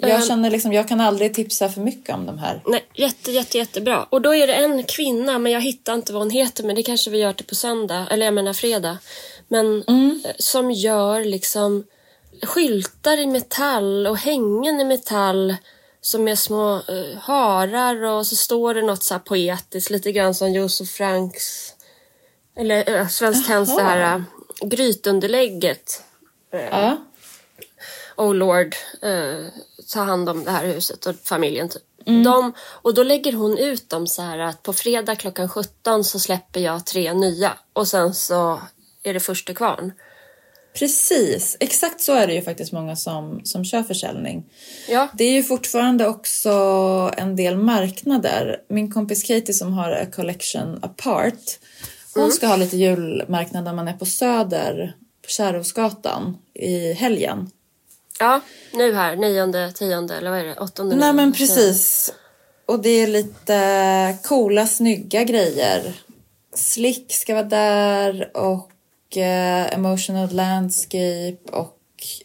Jag 0.00 0.10
Ehm, 0.10 0.22
känner 0.22 0.50
liksom, 0.50 0.72
jag 0.72 0.88
kan 0.88 1.00
aldrig 1.00 1.34
tipsa 1.34 1.68
för 1.68 1.80
mycket 1.80 2.14
om 2.14 2.26
de 2.26 2.38
här. 2.38 2.62
Nej, 2.66 2.84
jätte, 2.94 3.32
jätte, 3.32 3.58
jättebra. 3.58 4.06
Och 4.10 4.22
då 4.22 4.34
är 4.34 4.46
det 4.46 4.54
en 4.54 4.82
kvinna, 4.84 5.38
men 5.38 5.52
jag 5.52 5.60
hittar 5.60 5.94
inte 5.94 6.12
vad 6.12 6.22
hon 6.22 6.30
heter, 6.30 6.64
men 6.64 6.76
det 6.76 6.82
kanske 6.82 7.10
vi 7.10 7.18
gör 7.18 7.32
till 7.32 7.46
på 7.46 7.54
söndag, 7.54 8.06
eller 8.10 8.24
jag 8.24 8.34
menar 8.34 8.52
fredag. 8.52 8.98
Men 9.48 9.82
eh, 9.88 10.30
som 10.38 10.70
gör 10.70 11.24
liksom 11.24 11.84
skyltar 12.42 13.18
i 13.18 13.26
metall 13.26 14.06
och 14.06 14.16
hängen 14.18 14.80
i 14.80 14.84
metall 14.84 15.56
som 16.00 16.28
är 16.28 16.36
små 16.36 16.74
eh, 16.74 17.18
harar 17.20 18.02
och 18.04 18.26
så 18.26 18.36
står 18.36 18.74
det 18.74 18.82
något 18.82 19.02
så 19.02 19.14
här 19.14 19.18
poetiskt, 19.18 19.90
lite 19.90 20.12
grann 20.12 20.34
som 20.34 20.52
Josef 20.52 20.88
Franks, 20.90 21.74
eller 22.58 22.98
äh, 22.98 23.08
Svenskt 23.08 23.46
Tenns 23.46 23.76
det 23.76 23.82
här 23.82 24.16
äh, 24.16 24.68
grytunderlägget. 24.68 26.02
Ja. 26.50 26.96
Oh 28.16 28.34
Lord, 28.34 28.74
eh, 29.02 29.46
ta 29.92 30.00
hand 30.00 30.28
om 30.28 30.44
det 30.44 30.50
här 30.50 30.66
huset 30.66 31.06
och 31.06 31.14
familjen. 31.24 31.68
Typ. 31.68 31.82
De, 32.24 32.52
och 32.58 32.94
då 32.94 33.02
lägger 33.02 33.32
hon 33.32 33.58
ut 33.58 33.88
dem 33.88 34.06
så 34.06 34.22
här 34.22 34.38
att 34.38 34.62
på 34.62 34.72
fredag 34.72 35.16
klockan 35.16 35.48
17 35.48 36.04
så 36.04 36.18
släpper 36.18 36.60
jag 36.60 36.86
tre 36.86 37.14
nya 37.14 37.52
och 37.72 37.88
sen 37.88 38.14
så 38.14 38.60
är 39.02 39.14
det 39.14 39.20
första 39.20 39.54
kvarn. 39.54 39.92
Precis, 40.78 41.56
exakt 41.60 42.00
så 42.00 42.14
är 42.14 42.26
det 42.26 42.34
ju 42.34 42.42
faktiskt 42.42 42.72
många 42.72 42.96
som, 42.96 43.40
som 43.44 43.64
kör 43.64 43.82
försäljning. 43.82 44.44
Ja, 44.88 45.08
Det 45.14 45.24
är 45.24 45.32
ju 45.32 45.42
fortfarande 45.42 46.06
också 46.06 46.50
en 47.16 47.36
del 47.36 47.56
marknader. 47.56 48.60
Min 48.68 48.92
kompis 48.92 49.22
Katie 49.22 49.54
som 49.54 49.72
har 49.72 49.90
A 49.90 50.06
Collection 50.12 50.78
Apart, 50.82 51.58
hon 52.14 52.32
ska 52.32 52.46
ha 52.46 52.56
lite 52.56 52.76
julmarknad 52.76 53.64
när 53.64 53.72
man 53.72 53.88
är 53.88 53.92
på 53.92 54.06
Söder, 54.06 54.96
på 55.22 55.28
Kärrhovsgatan 55.28 56.36
i 56.54 56.92
helgen. 56.92 57.50
ja 58.18 58.40
nu 58.72 58.94
här, 58.94 59.16
nionde, 59.16 59.72
tionde 59.72 60.16
eller 60.16 60.30
vad 60.30 60.40
är 60.40 60.44
det? 60.44 60.54
Åttonde? 60.54 60.96
Nej 60.96 61.12
men 61.12 61.32
precis. 61.32 62.12
Och 62.66 62.80
det 62.82 62.88
är 62.90 63.06
lite 63.06 64.18
coola, 64.24 64.66
snygga 64.66 65.24
grejer. 65.24 65.94
Slick 66.54 67.14
ska 67.14 67.34
vara 67.34 67.44
där 67.44 68.36
och 68.36 69.16
eh, 69.16 69.74
Emotional 69.74 70.32
Landscape 70.32 71.38
och 71.52 71.78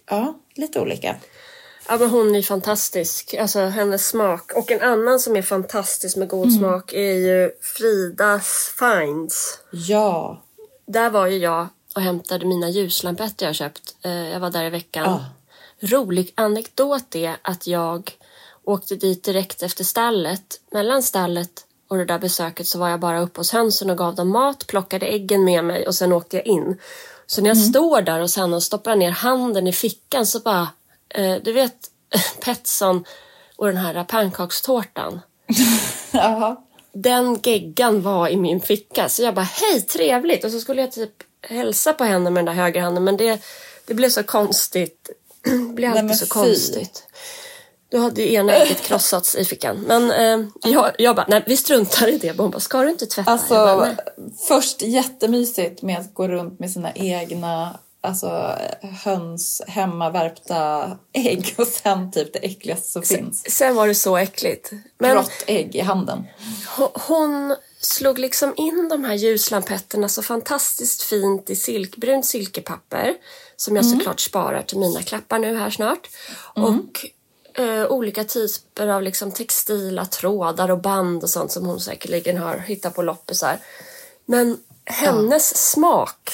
ja, 0.10 0.40
lite 0.56 0.80
olika. 0.80 1.16
Ja 1.88 1.98
men 1.98 2.10
hon 2.10 2.36
är 2.36 2.42
fantastisk, 2.42 3.34
alltså 3.34 3.60
hennes 3.60 4.08
smak. 4.08 4.52
Och 4.56 4.72
en 4.72 4.82
annan 4.82 5.20
som 5.20 5.36
är 5.36 5.42
fantastisk 5.42 6.16
med 6.18 6.28
god 6.30 6.54
smak 6.54 6.94
är 6.94 7.14
ju 7.14 7.52
Fridas 7.62 8.74
Finds. 8.80 9.60
Ja, 9.72 10.42
Där 10.86 11.10
var 11.10 11.28
ju 11.28 11.38
jag 11.38 11.68
och 11.96 12.02
hämtade 12.02 12.46
mina 12.46 12.70
ljuslampetter 12.70 13.46
jag 13.46 13.56
köpt. 13.56 13.96
Eh, 14.02 14.12
Jag 14.30 14.40
var 14.40 14.50
där 14.50 14.64
i 14.66 14.70
veckan. 14.70 15.06
Ah. 15.10 15.20
Rolig 15.80 16.32
anekdot 16.36 17.16
är 17.16 17.36
att 17.42 17.68
jag 17.68 18.12
åkte 18.64 18.96
dit 18.96 19.24
direkt 19.24 19.64
efter 19.64 19.84
stallet. 19.84 20.60
Mellan 20.72 21.04
stallet 21.04 21.66
och 21.88 21.98
det 21.98 22.06
där 22.06 22.20
besöket 22.20 22.68
så 22.68 22.80
var 22.80 22.90
jag 22.90 23.00
bara 23.00 23.22
uppe 23.22 23.40
hos 23.40 23.52
hönsen 23.52 23.90
och 23.90 23.98
gav 23.98 24.16
dem 24.16 24.30
mat, 24.30 24.68
plockade 24.68 25.06
äggen 25.06 25.44
med 25.44 25.64
mig 25.66 25.88
och 25.88 25.96
sen 25.96 26.14
åkte 26.14 26.38
jag 26.38 26.46
in. 26.46 26.80
Så 27.26 27.42
när 27.42 27.50
jag 27.50 27.58
står 27.58 28.02
där 28.02 28.20
hos 28.20 28.38
henne 28.38 28.56
och 28.56 28.64
stoppar 28.64 28.96
ner 28.96 29.12
handen 29.12 29.68
i 29.68 29.74
fickan 29.74 30.26
så 30.26 30.40
bara, 30.40 30.68
du 31.44 31.52
vet 31.52 31.76
Petson 32.40 33.06
och 33.56 33.68
den 33.68 33.78
här 33.78 34.04
pannkakstårtan. 34.04 35.22
Den 36.94 37.40
geggan 37.44 38.02
var 38.02 38.28
i 38.28 38.38
min 38.38 38.62
ficka 38.62 39.10
så 39.10 39.24
jag 39.24 39.36
bara 39.36 39.42
hej 39.42 39.82
trevligt 39.82 40.44
och 40.44 40.52
så 40.52 40.60
skulle 40.60 40.82
jag 40.82 40.92
typ 40.92 41.24
hälsa 41.42 41.94
på 41.94 42.04
henne 42.04 42.30
med 42.30 42.46
den 42.46 42.56
där 42.56 42.64
högerhanden 42.64 43.04
men 43.04 43.18
det, 43.18 43.42
det 43.86 43.94
blev 43.94 44.10
så 44.10 44.24
konstigt. 44.24 45.10
Det 45.44 45.74
blev 45.74 45.92
alltid 45.92 46.18
så 46.18 46.26
fy. 46.26 46.30
konstigt. 46.30 47.04
Då 47.92 47.98
hade 47.98 48.22
ju 48.22 48.34
ena 48.34 48.54
ägget 48.54 48.82
krossats 48.86 49.36
i 49.36 49.46
fickan. 49.46 49.86
Men 49.88 50.12
eh, 50.12 50.48
jag, 50.72 50.92
jag 50.98 51.16
bara, 51.16 51.26
nej 51.30 51.44
vi 51.48 51.58
struntar 51.58 52.08
i 52.08 52.18
det. 52.18 52.38
Hon 52.38 52.52
bara, 52.52 52.60
ska 52.60 52.82
du 52.82 52.90
inte 52.90 53.06
tvätta? 53.06 53.32
Alltså, 53.32 53.54
bara, 53.54 53.96
först 54.48 54.82
jättemysigt 54.82 55.82
med 55.82 56.00
att 56.00 56.14
gå 56.14 56.28
runt 56.28 56.60
med 56.60 56.72
sina 56.72 56.92
egna 56.94 57.80
alltså, 58.04 58.58
höns 59.04 59.62
hemmavärpta 59.68 60.92
ägg 61.14 61.56
och 61.58 61.68
sen 61.68 62.12
typ 62.12 62.34
det 62.34 62.40
äckligaste 62.40 62.88
som 62.88 63.04
finns. 63.04 63.44
Sen 63.52 63.76
var 63.76 63.88
det 63.88 63.96
så 63.96 64.18
äckligt. 64.18 64.72
Men 64.98 65.16
Rått 65.16 65.44
ägg 65.48 65.76
i 65.76 65.80
handen. 65.82 66.24
Hon- 66.94 67.56
slog 67.86 68.20
liksom 68.20 68.54
in 68.58 68.88
de 68.90 69.04
här 69.04 69.14
ljuslampeterna 69.14 70.10
så 70.10 70.22
fantastiskt 70.22 71.02
fint 71.02 71.50
i 71.50 71.56
silkbrunt 71.56 72.26
silkepapper 72.26 73.14
som 73.56 73.76
jag 73.76 73.86
såklart 73.86 74.20
sparar 74.20 74.62
till 74.62 74.78
mina 74.80 75.02
klappar 75.04 75.40
nu 75.40 75.58
här 75.58 75.70
snart. 75.70 76.10
Och 76.56 77.06
eh, 77.64 77.86
olika 77.86 78.24
typer 78.24 78.88
av 78.88 79.02
liksom 79.02 79.32
textila 79.32 80.06
trådar 80.06 80.72
och 80.72 80.82
band 80.82 81.24
och 81.24 81.30
sånt 81.30 81.52
som 81.52 81.66
hon 81.66 81.80
säkerligen 81.80 82.38
har 82.38 82.58
hittat 82.58 82.96
på 82.96 83.02
loppisar. 83.02 83.60
Men 84.26 84.58
hennes 84.86 85.72
smak, 85.72 86.30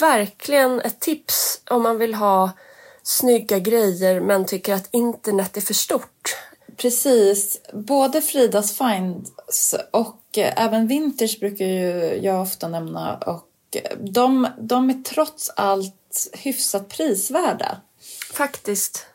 verkligen 0.00 0.80
ett 0.80 1.00
tips 1.00 1.60
om 1.70 1.82
man 1.82 1.98
vill 1.98 2.14
ha 2.14 2.50
snygga 3.02 3.58
grejer 3.58 4.20
men 4.20 4.46
tycker 4.46 4.74
att 4.74 4.88
internet 4.90 5.56
är 5.56 5.60
för 5.60 5.74
stort. 5.74 6.36
Precis. 6.76 7.60
Både 7.72 8.20
Fridas 8.20 8.78
Finds 8.78 9.74
och 9.90 10.38
eh, 10.38 10.64
även 10.64 10.86
Vintage 10.86 11.40
brukar 11.40 11.64
ju 11.64 12.20
jag 12.22 12.42
ofta 12.42 12.68
nämna. 12.68 13.16
Och 13.16 13.76
eh, 13.76 13.96
de, 13.98 14.48
de 14.58 14.90
är 14.90 15.02
trots 15.02 15.50
allt 15.56 16.28
hyfsat 16.32 16.88
prisvärda. 16.88 17.80
Faktiskt. 18.32 19.06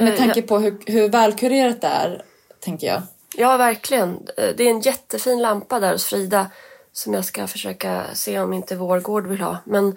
Med 0.00 0.16
tanke 0.16 0.42
på 0.42 0.58
hur, 0.58 0.78
hur 0.86 1.08
välkurerat 1.08 1.80
det 1.80 1.86
är, 1.86 2.24
tänker 2.60 2.86
jag. 2.86 3.02
Ja, 3.36 3.56
verkligen. 3.56 4.10
Eh, 4.36 4.54
Det 4.56 4.64
är 4.64 4.70
en 4.70 4.80
jättefin 4.80 5.42
lampa 5.42 5.80
där 5.80 5.92
hos 5.92 6.04
Frida 6.04 6.50
som 6.98 7.14
jag 7.14 7.24
ska 7.24 7.46
försöka 7.46 8.04
se 8.14 8.40
om 8.40 8.52
inte 8.52 8.76
vår 8.76 9.00
gård 9.00 9.26
vill 9.26 9.40
ha. 9.40 9.56
Men 9.64 9.96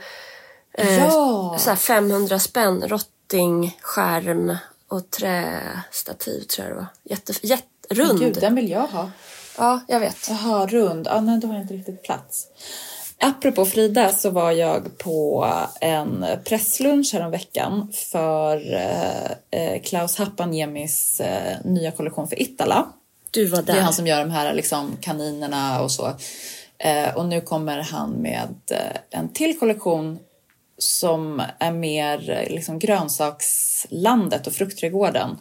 eh, 0.74 0.98
Ja. 1.00 1.56
så 1.60 1.70
här 1.70 1.78
500 1.78 2.40
spänn, 2.40 2.84
rottingskärm 2.88 4.58
och 4.88 5.10
trästativ 5.10 6.42
tror 6.42 6.68
jag 6.68 6.76
det 6.76 6.80
var. 6.80 6.88
Jätte, 7.04 7.34
jätte, 7.48 7.66
rund. 7.90 8.20
Gud, 8.20 8.34
den 8.42 8.56
vill 8.56 8.70
jag 8.70 8.88
ha. 8.88 9.12
Ja, 9.58 9.80
jag 9.88 10.00
vet. 10.00 10.30
Jaha, 10.30 10.68
rund. 10.68 11.08
Ah, 11.08 11.22
nej, 11.22 11.40
då 11.40 11.48
har 11.48 11.54
jag 11.54 11.64
inte 11.64 11.74
riktigt 11.74 12.04
plats. 12.04 12.48
Apropå 13.20 13.66
Frida 13.66 14.10
så 14.10 14.30
var 14.30 14.52
jag 14.52 14.98
på 14.98 15.48
en 15.82 16.26
presslunch 16.46 17.14
häromveckan 17.14 17.92
för 18.12 18.74
eh, 18.74 19.32
eh, 19.62 19.82
Klaus 19.82 20.18
Happaniemis 20.18 21.20
eh, 21.20 21.58
nya 21.66 21.92
kollektion 21.92 22.28
för 22.28 22.42
Ittala. 22.42 22.88
Du 23.32 23.46
var 23.46 23.62
Det 23.62 23.72
är 23.72 23.76
där. 23.76 23.82
han 23.82 23.94
som 23.94 24.08
gör 24.08 24.20
de 24.20 24.32
här 24.32 24.54
liksom, 24.54 24.98
kaninerna 25.02 25.82
och 25.82 25.92
så. 25.92 26.14
Eh, 26.84 27.16
och 27.16 27.26
nu 27.26 27.42
kommer 27.42 27.78
han 27.78 28.12
med 28.12 28.56
eh, 28.72 29.20
en 29.20 29.34
till 29.34 29.60
kollektion 29.60 30.20
som 30.78 31.42
är 31.60 31.72
mer 31.72 32.30
eh, 32.30 32.54
liksom, 32.54 32.80
grönsakslandet 32.80 34.48
och 34.48 34.54
fruktträdgården 34.54 35.38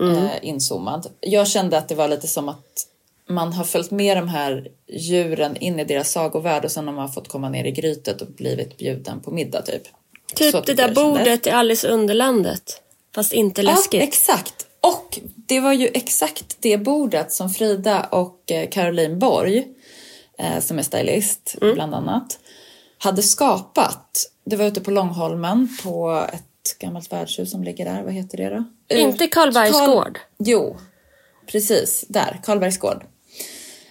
eh, 0.00 0.30
inzoomad. 0.42 1.06
Jag 1.20 1.48
kände 1.48 1.78
att 1.78 1.88
det 1.88 1.94
var 1.94 2.08
lite 2.08 2.28
som 2.28 2.48
att 2.48 2.86
man 3.28 3.52
har 3.52 3.64
följt 3.64 3.90
med 3.90 4.16
de 4.16 4.28
här 4.28 4.68
djuren 4.86 5.56
in 5.56 5.80
i 5.80 5.84
deras 5.84 6.12
sagovärld 6.12 6.64
och 6.64 6.70
sen 6.70 6.86
har 6.86 6.94
man 6.94 7.12
fått 7.12 7.28
komma 7.28 7.48
ner 7.48 7.64
i 7.64 7.70
grytet 7.70 8.22
och 8.22 8.28
blivit 8.28 8.78
bjuden 8.78 9.20
på 9.20 9.30
middag 9.30 9.62
typ. 9.62 9.82
Så 10.34 10.52
Typ 10.52 10.66
det 10.66 10.74
där 10.74 10.94
bordet 10.94 11.46
i 11.46 11.50
Alice 11.50 11.88
Underlandet. 11.88 12.82
Fast 13.14 13.32
inte 13.32 13.62
läskigt. 13.62 14.00
Ja, 14.00 14.06
exakt. 14.06 14.66
Och 14.80 15.18
det 15.36 15.60
var 15.60 15.72
ju 15.72 15.88
exakt 15.94 16.56
det 16.60 16.78
bordet 16.78 17.32
som 17.32 17.50
Frida 17.50 18.04
och 18.04 18.52
Caroline 18.70 19.18
Borg, 19.18 19.64
eh, 20.38 20.60
som 20.60 20.78
är 20.78 20.82
stylist 20.82 21.56
bland 21.60 21.94
annat, 21.94 22.38
hade 22.98 23.22
skapat. 23.22 24.30
Det 24.44 24.56
var 24.56 24.64
ute 24.64 24.80
på 24.80 24.90
Långholmen 24.90 25.76
på 25.82 26.26
ett 26.32 26.78
gammalt 26.78 27.12
värdshus 27.12 27.50
som 27.50 27.64
ligger 27.64 27.84
där. 27.84 28.02
Vad 28.02 28.12
heter 28.12 28.38
det 28.38 28.48
då? 28.48 28.64
Inte 28.96 29.26
Karlbergs 29.26 29.72
Karl- 29.72 29.86
gård. 29.94 30.18
Jo, 30.38 30.76
precis. 31.46 32.04
Där, 32.08 32.40
Karlbergs 32.44 32.78
gård. 32.78 33.04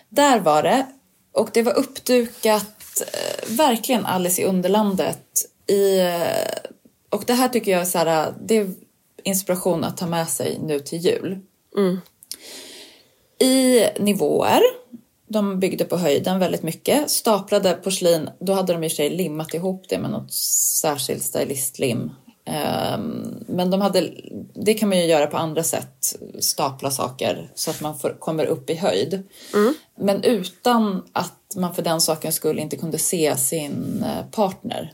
Där 0.09 0.39
var 0.39 0.63
det. 0.63 0.85
Och 1.33 1.49
det 1.53 1.63
var 1.63 1.73
uppdukat, 1.73 3.01
eh, 3.13 3.49
verkligen 3.49 4.05
Alice 4.05 4.41
i 4.41 4.45
Underlandet. 4.45 5.27
I, 5.67 5.99
eh, 5.99 6.71
och 7.09 7.23
det 7.27 7.33
här 7.33 7.49
tycker 7.49 7.71
jag 7.71 7.81
är, 7.81 7.85
så 7.85 7.97
här, 7.97 8.33
det 8.41 8.57
är 8.57 8.73
inspiration 9.23 9.83
att 9.83 9.97
ta 9.97 10.07
med 10.07 10.29
sig 10.29 10.59
nu 10.61 10.79
till 10.79 10.99
jul. 10.99 11.39
I 13.39 13.83
nivåer. 13.99 14.61
De 15.27 15.59
byggde 15.59 15.85
på 15.85 15.97
höjden 15.97 16.39
väldigt 16.39 16.63
mycket. 16.63 17.09
Staplade 17.09 17.73
porslin. 17.73 18.29
Då 18.39 18.53
hade 18.53 18.73
de 18.73 18.83
i 18.83 18.89
sig 18.89 19.09
limmat 19.09 19.53
ihop 19.53 19.85
det 19.89 19.97
med 19.97 20.11
något 20.11 20.33
särskilt 20.33 21.23
stylistlim. 21.23 22.11
Ehm, 22.45 23.43
Men 23.47 23.71
de 23.71 23.81
hade, 23.81 24.09
det 24.53 24.73
kan 24.73 24.89
man 24.89 24.97
ju 24.97 25.05
göra 25.05 25.27
på 25.27 25.37
andra 25.37 25.63
sätt. 25.63 26.15
Stapla 26.39 26.91
saker 26.91 27.51
så 27.55 27.71
att 27.71 27.81
man 27.81 27.99
får, 27.99 28.19
kommer 28.19 28.45
upp 28.45 28.69
i 28.69 28.75
höjd. 28.75 29.23
Men 29.99 30.23
utan 30.23 31.03
att 31.13 31.55
man 31.55 31.75
för 31.75 31.81
den 31.81 32.01
saken 32.01 32.31
skulle 32.31 32.61
inte 32.61 32.77
kunde 32.77 32.97
se 32.97 33.37
sin 33.37 34.03
eh, 34.03 34.25
partner. 34.31 34.93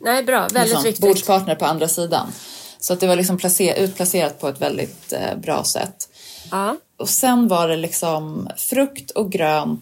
Nej, 0.00 0.22
bra. 0.22 0.40
Väldigt 0.40 0.62
liksom, 0.62 0.82
viktigt. 0.82 1.06
Bordspartner 1.06 1.54
på 1.54 1.64
andra 1.64 1.88
sidan. 1.88 2.32
Så 2.80 2.92
att 2.92 3.00
det 3.00 3.06
var 3.06 3.16
liksom 3.16 3.38
placer, 3.38 3.74
utplacerat 3.74 4.40
på 4.40 4.48
ett 4.48 4.60
väldigt 4.60 5.12
eh, 5.12 5.36
bra 5.36 5.64
sätt. 5.64 6.08
Ja. 6.50 6.76
Och 6.96 7.08
sen 7.08 7.48
var 7.48 7.68
det 7.68 7.76
liksom 7.76 8.48
frukt 8.56 9.10
och 9.10 9.32
grönt 9.32 9.80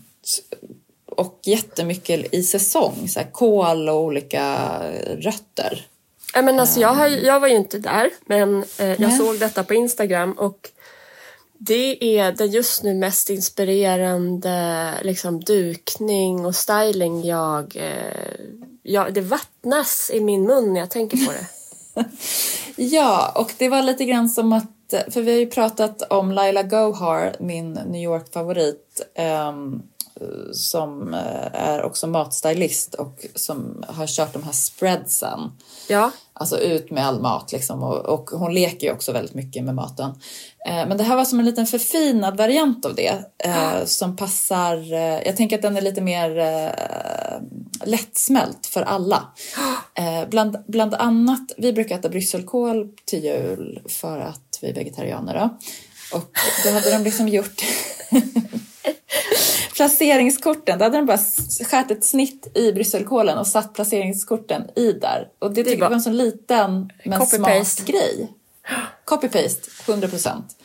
och 1.07 1.41
jättemycket 1.43 2.35
i 2.35 2.43
säsong. 2.43 3.09
Så 3.09 3.21
här 3.21 3.31
kål 3.31 3.89
och 3.89 4.01
olika 4.01 4.79
rötter. 5.19 5.87
Ja, 6.35 6.43
men 6.43 6.61
alltså, 6.61 6.81
jag, 6.81 6.95
har, 6.95 7.09
jag 7.09 7.41
var 7.41 7.49
ju 7.49 7.57
inte 7.57 7.79
där, 7.79 8.11
men 8.27 8.63
eh, 8.79 8.87
jag 8.89 9.01
Nej. 9.01 9.19
såg 9.19 9.39
detta 9.39 9.65
på 9.65 9.75
Instagram 9.75 10.33
och 10.33 10.71
det 11.59 12.19
är 12.19 12.33
den 12.33 12.51
just 12.51 12.83
nu 12.83 12.95
mest 12.95 13.31
inspirerande 13.31 14.93
liksom, 15.03 15.41
dukning 15.41 16.47
och 16.47 16.55
styling 16.55 17.25
jag, 17.25 17.77
eh, 17.77 18.41
jag... 18.83 19.15
Det 19.15 19.21
vattnas 19.21 20.11
i 20.15 20.21
min 20.21 20.47
mun 20.47 20.73
när 20.73 20.81
jag 20.81 20.91
tänker 20.91 21.27
på 21.27 21.33
det. 21.33 21.47
Ja, 22.77 23.33
och 23.35 23.53
det 23.59 23.69
var 23.69 23.83
lite 23.83 24.05
grann 24.05 24.29
som 24.29 24.53
att, 24.53 24.65
för 25.09 25.23
vi 25.23 25.33
har 25.33 25.39
ju 25.39 25.47
pratat 25.47 26.03
om 26.03 26.33
Laila 26.33 26.63
Gohar, 26.63 27.37
min 27.41 27.73
New 27.73 28.03
York-favorit, 28.03 29.11
ehm, 29.15 29.83
som 30.53 31.15
eh, 31.15 31.55
är 31.55 31.83
också 31.83 32.07
matstylist 32.07 32.95
och 32.95 33.27
som 33.35 33.85
har 33.89 34.07
kört 34.07 34.33
de 34.33 34.43
här 34.43 34.53
spreadsen. 34.53 35.41
Ja, 35.89 36.11
Alltså 36.41 36.59
ut 36.59 36.91
med 36.91 37.07
all 37.07 37.21
mat 37.21 37.53
liksom 37.53 37.83
och, 37.83 37.97
och 37.97 38.31
hon 38.31 38.55
leker 38.55 38.87
ju 38.87 38.93
också 38.93 39.13
väldigt 39.13 39.35
mycket 39.35 39.65
med 39.65 39.75
maten. 39.75 40.11
Eh, 40.69 40.89
men 40.89 40.97
det 40.97 41.05
här 41.05 41.17
var 41.17 41.25
som 41.25 41.39
en 41.39 41.45
liten 41.45 41.67
förfinad 41.67 42.37
variant 42.37 42.85
av 42.85 42.95
det 42.95 43.25
eh, 43.45 43.85
som 43.85 44.17
passar, 44.17 44.77
jag 45.27 45.37
tänker 45.37 45.57
att 45.57 45.63
den 45.63 45.77
är 45.77 45.81
lite 45.81 46.01
mer 46.01 46.39
eh, 46.39 47.41
lättsmält 47.85 48.67
för 48.67 48.83
alla. 48.83 49.23
Eh, 49.95 50.29
bland, 50.29 50.57
bland 50.67 50.95
annat, 50.95 51.53
vi 51.57 51.73
brukar 51.73 51.99
äta 51.99 52.09
brysselkål 52.09 52.89
till 53.05 53.25
jul 53.25 53.81
för 53.89 54.19
att 54.19 54.48
vi 54.63 54.69
är 54.69 54.75
vegetarianer 54.75 55.35
då. 55.35 55.59
Och 56.17 56.31
då 56.65 56.71
hade 56.71 56.91
de 56.91 57.05
liksom 57.05 57.29
gjort 57.29 57.63
placeringskorten. 59.77 60.79
Då 60.79 60.85
hade 60.85 60.97
de 60.97 61.07
bara 61.07 61.19
skärt 61.65 61.91
ett 61.91 62.05
snitt 62.05 62.57
i 62.57 62.73
brysselkålen 62.73 63.39
och 63.39 63.47
satt 63.47 63.75
placeringskorten 63.75 64.63
i 64.77 64.93
där. 64.93 65.29
Och 65.39 65.53
det, 65.53 65.65
tycker 65.65 65.79
jag 65.79 65.89
var 65.89 65.97
en 65.97 66.03
sån 66.03 66.17
liten 66.17 66.93
men 67.05 67.27
smart 67.27 67.85
grej. 67.87 68.33
Copy-paste, 69.05 69.91
100 69.91 70.09
procent. 70.09 70.57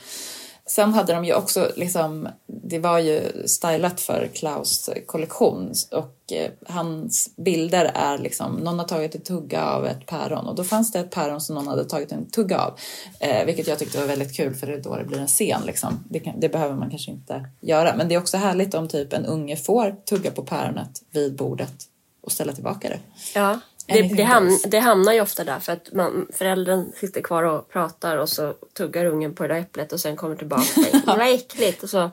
Sen 0.65 0.93
hade 0.93 1.13
de 1.13 1.25
ju 1.25 1.33
också 1.33 1.71
liksom, 1.75 2.27
det 2.47 2.79
var 2.79 2.99
ju 2.99 3.47
stylat 3.47 4.01
för 4.01 4.29
Klaus 4.33 4.89
kollektion 5.05 5.73
och 5.91 6.33
eh, 6.33 6.51
hans 6.67 7.35
bilder 7.37 7.91
är 7.95 8.17
liksom, 8.17 8.55
någon 8.55 8.79
har 8.79 8.85
tagit 8.85 9.15
en 9.15 9.21
tugga 9.21 9.65
av 9.65 9.85
ett 9.85 10.05
päron 10.05 10.47
och 10.47 10.55
då 10.55 10.63
fanns 10.63 10.91
det 10.91 10.99
ett 10.99 11.11
päron 11.11 11.41
som 11.41 11.55
någon 11.55 11.67
hade 11.67 11.85
tagit 11.85 12.11
en 12.11 12.29
tugga 12.29 12.59
av. 12.59 12.73
Eh, 13.19 13.45
vilket 13.45 13.67
jag 13.67 13.79
tyckte 13.79 13.99
var 13.99 14.05
väldigt 14.05 14.37
kul 14.37 14.55
för 14.55 14.67
det 14.67 14.73
är 14.73 14.81
då 14.81 14.95
det 14.95 15.03
blir 15.03 15.19
en 15.19 15.27
scen 15.27 15.61
liksom. 15.65 16.03
Det, 16.09 16.19
kan, 16.19 16.39
det 16.39 16.49
behöver 16.49 16.75
man 16.75 16.89
kanske 16.89 17.11
inte 17.11 17.49
göra. 17.61 17.95
Men 17.95 18.07
det 18.07 18.15
är 18.15 18.19
också 18.19 18.37
härligt 18.37 18.73
om 18.73 18.87
typ 18.87 19.13
en 19.13 19.25
unge 19.25 19.55
får 19.55 19.95
tugga 20.05 20.31
på 20.31 20.43
päronet 20.43 21.01
vid 21.11 21.35
bordet 21.35 21.73
och 22.21 22.31
ställa 22.31 22.53
tillbaka 22.53 22.89
det. 22.89 22.99
ja. 23.35 23.59
Det, 23.87 24.01
det, 24.01 24.23
ham, 24.23 24.59
det 24.67 24.79
hamnar 24.79 25.13
ju 25.13 25.21
ofta 25.21 25.43
där 25.43 25.59
för 25.59 25.73
att 25.73 25.93
man, 25.93 26.27
föräldern 26.33 26.91
sitter 26.95 27.21
kvar 27.21 27.43
och 27.43 27.69
pratar 27.69 28.17
och 28.17 28.29
så 28.29 28.53
tuggar 28.77 29.05
ungen 29.05 29.35
på 29.35 29.43
det 29.43 29.53
där 29.53 29.61
äpplet 29.61 29.93
och 29.93 29.99
sen 29.99 30.15
kommer 30.15 30.35
tillbaka. 30.35 30.63
Vad 31.05 31.33
äckligt! 31.33 31.83
Och 31.83 31.89
så, 31.89 32.11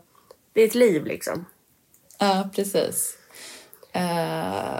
det 0.52 0.60
är 0.62 0.66
ett 0.66 0.74
liv 0.74 1.04
liksom. 1.06 1.44
Ja, 2.18 2.48
precis. 2.54 3.16
Eh, 3.92 4.00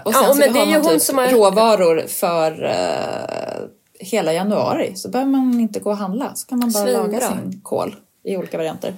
och 0.03 0.11
Ja, 0.13 0.19
sen 0.19 0.29
och 0.29 0.35
så 0.35 0.41
har 0.41 0.47
det 0.47 0.53
man 0.53 0.83
hon 0.83 0.99
typ 0.99 1.15
har- 1.15 1.27
råvaror 1.31 2.07
för 2.07 2.63
eh, 2.63 3.67
hela 3.99 4.33
januari. 4.33 4.95
Så 4.95 5.09
behöver 5.09 5.31
man 5.31 5.59
inte 5.59 5.79
gå 5.79 5.89
och 5.89 5.97
handla. 5.97 6.35
Så 6.35 6.47
kan 6.47 6.59
man 6.59 6.71
bara 6.71 6.83
Svinbra. 6.83 7.01
laga 7.03 7.19
sin 7.29 7.61
kål 7.63 7.95
i 8.23 8.37
olika 8.37 8.57
varianter. 8.57 8.93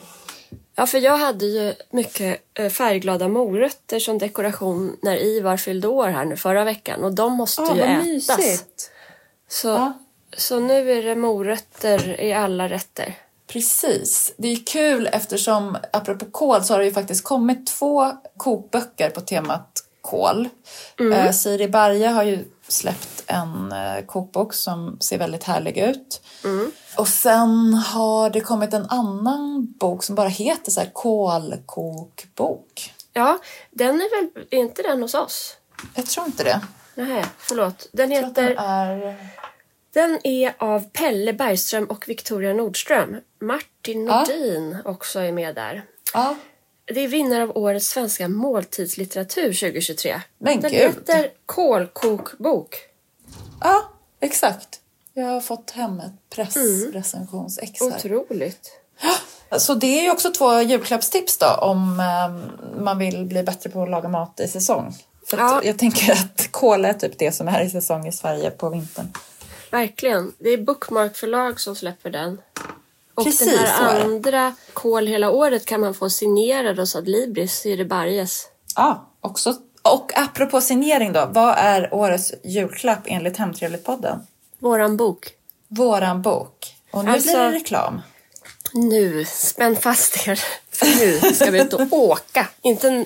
Ja, 0.76 0.86
för 0.86 0.97
jag 0.97 1.17
hade 1.17 1.45
ju 1.45 1.74
mycket 1.91 2.41
eh, 2.53 2.69
färgglada 2.69 3.28
morötter 3.28 3.99
som 3.99 4.17
dekoration 4.17 4.97
när 5.01 5.15
Ivar 5.17 5.57
fyllde 5.57 5.88
år 5.88 6.07
här 6.07 6.26
nu 6.26 6.38
förra 6.38 6.63
veckan 6.63 7.03
och 7.03 7.13
de 7.13 7.34
måste 7.34 7.61
Ah, 7.61 7.76
ju 7.76 7.82
ätas. 7.82 8.05
mysigt. 8.38 8.91
Så, 9.47 9.67
Ja. 9.67 9.93
så 10.38 10.59
nu 10.59 10.91
är 10.91 11.03
det 11.03 11.15
morötter 11.15 12.21
i 12.21 12.34
alla 12.34 12.69
rätter. 12.69 13.15
Precis. 13.47 14.34
Det 14.38 14.47
är 14.47 14.65
kul 14.65 15.09
eftersom, 15.11 15.78
apropå 15.93 16.26
kål, 16.26 16.63
så 16.63 16.74
har 16.74 16.80
det 16.80 16.86
ju 16.86 16.93
faktiskt 16.93 17.24
kommit 17.24 17.67
två 17.67 18.11
kokböcker 18.38 19.09
på 19.09 19.21
temat 19.21 19.84
kål. 20.01 20.49
Eh, 21.13 21.32
Siri 21.32 21.67
Barje 21.67 22.07
har 22.07 22.24
ju 22.24 22.45
släppt 22.67 23.12
en 23.34 23.72
eh, 23.72 24.06
kokbok 24.06 24.54
som 24.54 24.98
ser 25.00 25.18
väldigt 25.18 25.44
härlig 25.44 25.78
ut. 25.78 26.22
Och 26.98 27.08
sen 27.08 27.74
har 27.74 28.30
det 28.30 28.42
kommit 28.42 28.74
en 28.74 28.86
annan 28.90 29.74
bok 29.80 30.04
som 30.04 30.16
bara 30.16 30.28
heter 30.28 30.72
så 30.72 30.80
här 30.80 30.90
kålkokbok. 31.68 32.94
Ja, 33.14 33.40
den 33.72 33.96
är 33.96 34.22
väl 34.22 34.46
är 34.52 34.58
inte 34.58 34.82
den 34.82 35.02
hos 35.02 35.14
oss? 35.14 35.58
Jag 35.96 36.06
tror 36.06 36.26
inte 36.26 36.44
det. 36.44 36.62
Nej, 36.96 37.26
förlåt. 37.38 37.90
Den 37.92 38.12
Jag 38.12 38.24
att 38.24 38.36
den 38.36 38.48
heter... 38.48 38.64
är... 38.64 39.16
Den 39.94 40.20
är 40.28 40.54
av 40.58 40.90
Pelle 40.90 41.34
Bergström 41.34 41.86
och 41.86 42.10
Victoria 42.10 42.54
Nordström. 42.54 43.16
Martin 43.42 44.06
Ja. 44.08 44.20
Nordin 44.20 44.78
också 44.86 45.20
är 45.20 45.32
med 45.32 45.56
där. 45.56 45.84
Ja, 46.14 46.36
Det 46.86 47.00
är 47.00 47.08
vinnare 47.08 47.44
av 47.44 47.58
årets 47.58 47.88
svenska 47.88 48.28
måltidslitteratur 48.28 49.44
2023. 49.54 50.22
Men 50.38 50.60
Den 50.60 50.72
gud. 50.72 50.82
heter 50.82 51.30
Kålkokbok. 51.46 52.76
Ja 53.64 53.84
exakt. 54.20 54.80
Jag 55.14 55.26
har 55.26 55.41
fått 55.41 55.72
hem 55.72 55.99
ett 55.99 56.30
pressrecensionsex 56.36 57.82
här. 57.82 57.88
Otroligt. 57.88 58.80
Så 59.57 59.74
det 59.74 59.99
är 59.99 60.03
ju 60.03 60.11
också 60.11 60.32
två 60.32 60.61
julklappstips 60.61 61.38
då 61.38 61.47
om 61.47 61.99
eh, 61.99 62.82
man 62.84 62.97
vill 62.97 63.26
bli 63.26 63.43
bättre 63.43 63.70
på 63.70 63.84
att 63.84 63.89
laga 63.89 64.09
mat 64.09 64.39
i 64.39 64.47
säsong. 64.47 64.95
För 65.28 65.38
Ja. 65.38 65.61
jag 65.64 65.80
tänker 65.80 66.11
att 66.11 66.51
kål 66.51 66.86
är 66.86 66.93
typ 66.93 67.20
det 67.20 67.32
som 67.32 67.47
är 67.47 67.61
i 67.61 67.70
säsong 67.70 68.07
i 68.07 68.11
Sverige 68.11 68.51
på 68.51 68.70
vintern. 68.70 69.07
Verkligen. 69.72 70.34
Det 70.39 70.49
är 70.49 70.57
Bookmark 70.57 71.16
förlag 71.16 71.59
som 71.59 71.76
släpper 71.76 72.09
den. 72.09 72.41
Och 73.16 73.24
Precis, 73.24 73.47
den 73.47 73.57
här 73.68 74.01
andra, 74.01 74.55
Kol 74.74 75.07
hela 75.07 75.32
året, 75.32 75.66
kan 75.66 75.82
man 75.82 75.93
få 75.93 76.09
signerad 76.09 76.80
hos 76.80 76.95
Adlibris 76.95 77.66
i 77.66 77.86
Barjes. 77.86 78.47
Ja, 78.76 79.09
också. 79.22 79.55
Och 79.90 80.12
apropå 80.16 80.62
signering 80.62 81.14
då, 81.14 81.30
vad 81.32 81.56
är 81.58 81.94
årets 81.94 82.34
julklapp 82.44 83.00
enligt 83.06 83.38
Hemtrevligt-podden? 83.38 84.20
Våran 84.60 84.98
bok. 84.98 85.30
Våran 85.68 86.22
bok. 86.22 86.76
Och 86.92 87.06
nu 87.06 87.12
Alltså- 87.12 87.30
blir 87.30 87.40
det 87.40 87.52
reklam. 87.52 88.02
Nu, 88.74 89.26
spänn 89.26 89.76
fast 89.76 90.28
er. 90.28 90.44
För 90.72 90.86
nu 90.86 91.34
ska 91.34 91.52
vi 91.52 91.62
ut 91.62 91.74
och 91.74 91.94
åka. 91.94 92.48
Inte 92.62 93.06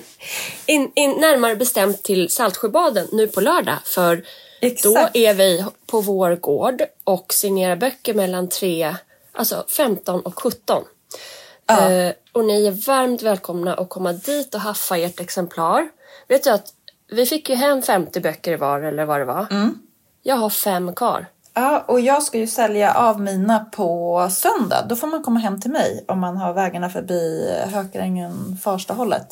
in, 0.66 0.92
in, 0.94 1.10
närmare 1.10 1.56
bestämt 1.56 2.02
till 2.02 2.30
Saltsjöbaden 2.30 3.08
nu 3.12 3.28
på 3.28 3.40
lördag. 3.40 3.76
För 3.84 4.24
Exakt. 4.60 4.82
då 5.14 5.18
är 5.18 5.34
vi 5.34 5.64
på 5.86 6.00
vår 6.00 6.36
gård 6.36 6.82
och 7.04 7.32
signerar 7.32 7.76
böcker 7.76 8.14
mellan 8.14 8.48
tre, 8.48 8.96
alltså 9.32 9.64
15 9.68 10.20
och 10.20 10.42
17. 10.42 10.84
Ja. 11.66 11.90
Eh, 11.90 12.12
och 12.32 12.44
ni 12.44 12.66
är 12.66 12.70
varmt 12.70 13.22
välkomna 13.22 13.74
att 13.74 13.88
komma 13.88 14.12
dit 14.12 14.54
och 14.54 14.60
haffa 14.60 14.96
ert 14.98 15.20
exemplar. 15.20 15.88
Vet 16.28 16.44
du 16.44 16.50
att 16.50 16.66
vi 17.10 17.26
fick 17.26 17.48
ju 17.48 17.54
hem 17.54 17.82
50 17.82 18.20
böcker 18.20 18.56
var 18.56 18.80
eller 18.80 19.04
vad 19.04 19.20
det 19.20 19.24
var. 19.24 19.46
Jag 20.22 20.36
har 20.36 20.50
fem 20.50 20.94
kvar. 20.94 21.26
Ja, 21.54 21.84
och 21.88 22.00
jag 22.00 22.22
ska 22.22 22.38
ju 22.38 22.46
sälja 22.46 22.94
av 22.94 23.20
mina 23.20 23.58
på 23.72 24.28
söndag. 24.30 24.86
Då 24.88 24.96
får 24.96 25.06
man 25.06 25.22
komma 25.22 25.40
hem 25.40 25.60
till 25.60 25.70
mig 25.70 26.04
om 26.08 26.18
man 26.20 26.36
har 26.36 26.52
vägarna 26.52 26.90
förbi 26.90 27.50
Hökarängen, 27.66 28.58
Farsta-hållet. 28.62 29.26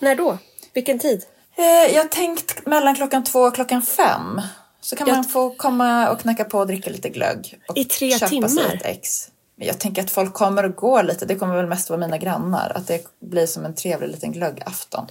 När 0.00 0.14
då? 0.16 0.38
Vilken 0.72 0.98
tid? 0.98 1.24
Eh, 1.56 1.94
jag 1.96 2.10
tänkt 2.10 2.66
mellan 2.66 2.94
klockan 2.94 3.24
två 3.24 3.38
och 3.40 3.54
klockan 3.54 3.82
fem. 3.82 4.40
Så 4.80 4.96
kan 4.96 5.06
Jag- 5.06 5.14
man 5.14 5.24
få 5.24 5.50
komma 5.54 6.10
och 6.10 6.20
knacka 6.20 6.44
på 6.44 6.58
och 6.58 6.66
dricka 6.66 6.90
lite 6.90 7.08
glögg. 7.08 7.58
Och 7.68 7.76
I 7.76 7.84
tre 7.84 8.10
köpa 8.10 8.28
timmar? 8.28 8.48
Sig 8.48 8.64
ett 8.76 8.84
ex. 8.86 9.28
Men 9.56 9.66
jag 9.66 9.78
tänker 9.78 10.02
att 10.02 10.10
folk 10.10 10.34
kommer 10.34 10.64
och 10.64 10.74
går 10.74 11.02
lite. 11.02 11.26
Det 11.26 11.34
kommer 11.36 11.56
väl 11.56 11.66
mest 11.66 11.90
vara 11.90 12.00
mina 12.00 12.18
grannar. 12.18 12.72
Att 12.74 12.86
det 12.86 13.04
blir 13.20 13.46
som 13.46 13.64
en 13.64 13.74
trevlig 13.74 14.08
liten 14.08 14.32
glöggafton. 14.32 15.06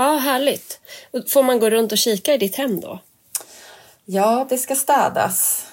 Ja, 0.00 0.16
härligt. 0.16 0.80
Får 1.28 1.42
man 1.42 1.60
gå 1.60 1.70
runt 1.70 1.92
och 1.92 1.98
kika 1.98 2.34
i 2.34 2.38
ditt 2.38 2.56
hem 2.56 2.80
då? 2.80 3.00
Ja, 4.04 4.46
det 4.48 4.58
ska 4.58 4.74
städas. 4.74 5.66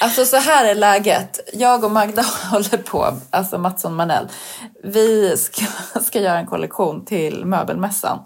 Alltså 0.00 0.24
så 0.24 0.36
här 0.36 0.64
är 0.64 0.74
läget. 0.74 1.40
Jag 1.52 1.84
och 1.84 1.90
Magda 1.90 2.22
håller 2.50 2.78
på, 2.78 3.16
alltså 3.30 3.58
Mattsson 3.58 3.94
Manell. 3.94 4.28
Vi 4.84 5.36
ska, 5.36 5.64
ska 6.00 6.20
göra 6.20 6.38
en 6.38 6.46
kollektion 6.46 7.04
till 7.04 7.44
möbelmässan. 7.44 8.18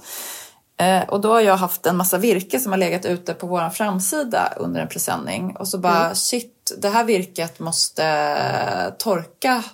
Eh, 0.77 1.03
och 1.03 1.21
då 1.21 1.33
har 1.33 1.41
jag 1.41 1.57
haft 1.57 1.87
en 1.87 1.97
massa 1.97 2.19
virke 2.19 2.61
som 2.61 2.73
har 2.73 2.79
legat 2.79 3.05
ute 3.05 3.35
på 3.35 3.47
vår 3.47 3.71
framsida 3.71 4.53
under 4.57 4.81
en 4.81 4.89
presenning. 4.89 5.57
Och 5.57 5.69
så 5.69 5.79
bara 5.79 6.15
shit, 6.15 6.73
det 6.79 6.89
här 6.89 7.05
virket 7.05 7.59
måste 7.59 8.95
torka 8.99 9.65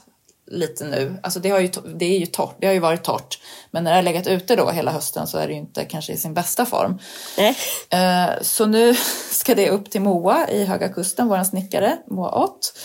lite 0.50 0.84
nu. 0.84 1.16
Alltså 1.22 1.40
det, 1.40 1.50
har 1.50 1.58
ju, 1.60 1.70
det 1.94 2.04
är 2.04 2.18
ju 2.18 2.26
torrt, 2.26 2.56
det 2.60 2.66
har 2.66 2.74
ju 2.74 2.80
varit 2.80 3.04
torrt. 3.04 3.38
Men 3.70 3.84
när 3.84 3.90
det 3.90 3.96
har 3.96 4.02
legat 4.02 4.26
ute 4.26 4.56
då 4.56 4.70
hela 4.70 4.90
hösten 4.90 5.26
så 5.26 5.38
är 5.38 5.46
det 5.46 5.52
ju 5.52 5.58
inte 5.58 5.84
kanske 5.84 6.12
i 6.12 6.16
sin 6.16 6.34
bästa 6.34 6.66
form. 6.66 6.98
Nej. 7.38 7.56
Eh, 7.90 8.30
Så 8.42 8.66
nu 8.66 8.94
ska 9.30 9.54
det 9.54 9.70
upp 9.70 9.90
till 9.90 10.00
Moa 10.00 10.48
i 10.50 10.64
Höga 10.64 10.88
Kusten, 10.88 11.28
vår 11.28 11.44
snickare, 11.44 11.98
Moa 12.06 12.30
Ott. 12.44 12.78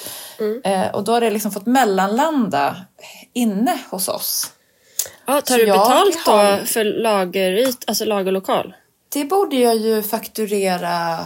Eh, 0.63 0.87
Och 0.95 1.03
då 1.03 1.11
har 1.11 1.21
det 1.21 1.29
liksom 1.29 1.51
fått 1.51 1.65
mellanlanda 1.65 2.75
inne 3.33 3.77
hos 3.89 4.07
oss. 4.07 4.51
Ja, 5.25 5.41
tar 5.41 5.53
Så 5.55 5.57
du 5.59 5.65
betalt 5.65 6.15
har- 6.25 6.59
då 6.59 6.65
för 6.65 6.83
lageryt, 6.83 7.83
alltså 7.87 8.05
lagerlokal? 8.05 8.73
Det 9.09 9.25
borde 9.25 9.55
jag 9.55 9.75
ju 9.75 10.03
fakturera 10.03 11.19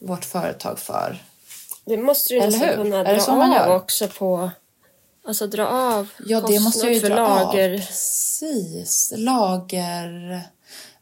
vårt 0.00 0.24
företag 0.24 0.78
för. 0.78 1.16
Det 1.86 1.96
måste 1.96 2.34
du 2.34 2.40
nästan 2.40 2.68
hur? 2.68 2.74
kunna 2.76 3.02
dra 3.04 3.64
av 3.64 3.70
också 3.76 4.08
på... 4.08 4.50
Alltså 5.26 5.46
dra 5.46 5.66
av 5.66 6.08
Ja, 6.26 6.40
det 6.40 6.60
måste 6.60 6.86
jag 6.86 6.94
ju 6.94 7.00
för 7.00 7.08
dra 7.08 7.16
lager. 7.16 7.74
av. 7.74 7.78
Precis. 7.78 9.12
Lager... 9.16 10.40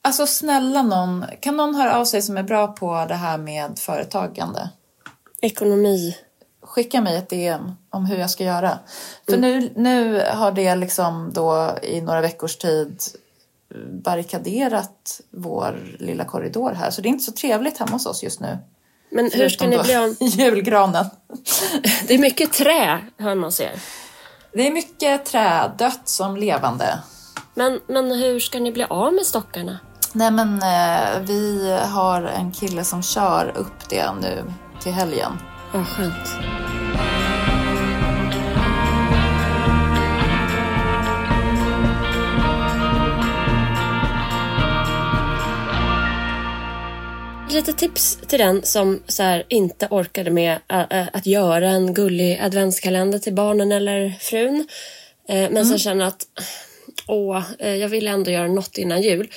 Alltså 0.04 0.26
snälla 0.26 0.82
någon, 0.82 1.24
kan 1.40 1.56
någon 1.56 1.74
höra 1.74 1.96
av 1.98 2.04
sig 2.04 2.22
som 2.22 2.36
är 2.36 2.42
bra 2.42 2.66
på 2.68 3.06
det 3.08 3.14
här 3.14 3.38
med 3.38 3.78
företagande? 3.78 4.70
Ekonomi. 5.40 6.16
skicka 6.62 7.00
mig 7.00 7.16
ett 7.16 7.28
DM 7.28 7.72
om 7.90 8.06
hur 8.06 8.16
jag 8.16 8.30
ska 8.30 8.44
göra. 8.44 8.78
För 9.28 9.36
nu, 9.36 9.72
nu 9.76 10.24
har 10.30 10.52
det 10.52 10.74
liksom 10.74 11.30
då 11.34 11.78
i 11.82 12.00
några 12.00 12.20
veckors 12.20 12.56
tid 12.56 13.02
barrikaderat 14.04 15.20
vår 15.30 15.96
lilla 15.98 16.24
korridor 16.24 16.72
här. 16.72 16.90
Så 16.90 17.00
det 17.00 17.08
är 17.08 17.10
inte 17.10 17.24
så 17.24 17.32
trevligt 17.32 17.78
hemma 17.78 17.92
hos 17.92 18.06
oss 18.06 18.22
just 18.22 18.40
nu. 18.40 18.58
Men 19.10 19.30
hur 19.30 19.48
ska 19.48 19.66
ni 19.66 19.78
bli 19.78 19.94
av... 19.94 20.16
julgranen. 20.20 21.06
Det 22.06 22.14
är 22.14 22.18
mycket 22.18 22.52
trä, 22.52 22.98
hör 23.18 23.34
man 23.34 23.52
ser. 23.52 23.72
Det 24.54 24.66
är 24.66 24.72
mycket 24.72 25.24
trä, 25.24 25.72
dött 25.78 26.08
som 26.08 26.36
levande. 26.36 26.98
Men, 27.54 27.80
men 27.86 28.10
hur 28.10 28.40
ska 28.40 28.58
ni 28.58 28.72
bli 28.72 28.84
av 28.90 29.14
med 29.14 29.26
stockarna? 29.26 29.78
Nej 30.12 30.30
men 30.30 30.62
eh, 30.62 31.20
vi 31.26 31.72
har 31.92 32.22
en 32.22 32.52
kille 32.52 32.84
som 32.84 33.02
kör 33.02 33.52
upp 33.56 33.88
det 33.90 34.12
nu 34.20 34.52
till 34.80 34.92
helgen. 34.92 35.32
Ja, 35.72 35.84
skönt. 35.84 36.28
Lite 47.52 47.72
tips 47.72 48.18
till 48.26 48.38
den 48.38 48.62
som 48.62 49.02
så 49.08 49.42
inte 49.48 49.88
orkade 49.90 50.30
med 50.30 50.58
att 51.12 51.26
göra 51.26 51.70
en 51.70 51.94
gullig 51.94 52.38
adventskalender 52.42 53.18
till 53.18 53.34
barnen 53.34 53.72
eller 53.72 54.14
frun. 54.20 54.68
Eh, 55.28 55.50
men 55.50 55.66
som 55.66 55.78
känner 55.78 56.04
att 56.04 56.26
åh, 57.06 57.42
eh, 57.58 57.74
jag 57.74 57.88
vill 57.88 58.06
ändå 58.06 58.30
göra 58.30 58.48
något 58.48 58.78
innan 58.78 59.02
jul. 59.02 59.30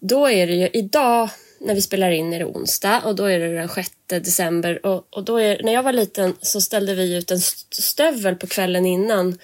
Då 0.00 0.30
är 0.30 0.46
det 0.46 0.52
ju 0.52 0.68
idag 0.72 1.28
när 1.60 1.74
vi 1.74 1.82
spelar 1.82 2.10
in 2.10 2.32
är 2.32 2.38
det 2.38 2.44
onsdag 2.44 3.00
och 3.04 3.14
då 3.14 3.24
är 3.24 3.38
det 3.38 3.54
den 3.54 3.68
6 3.68 3.90
december 4.06 4.86
och, 4.86 5.06
och 5.10 5.24
då 5.24 5.40
är, 5.40 5.62
när 5.62 5.72
jag 5.72 5.82
var 5.82 5.92
liten 5.92 6.36
så 6.40 6.60
ställde 6.60 6.94
vi 6.94 7.16
ut 7.16 7.30
en 7.30 7.38
st- 7.38 7.82
stövel 7.82 8.36
på 8.36 8.46
kvällen 8.46 8.86
innan 8.86 9.38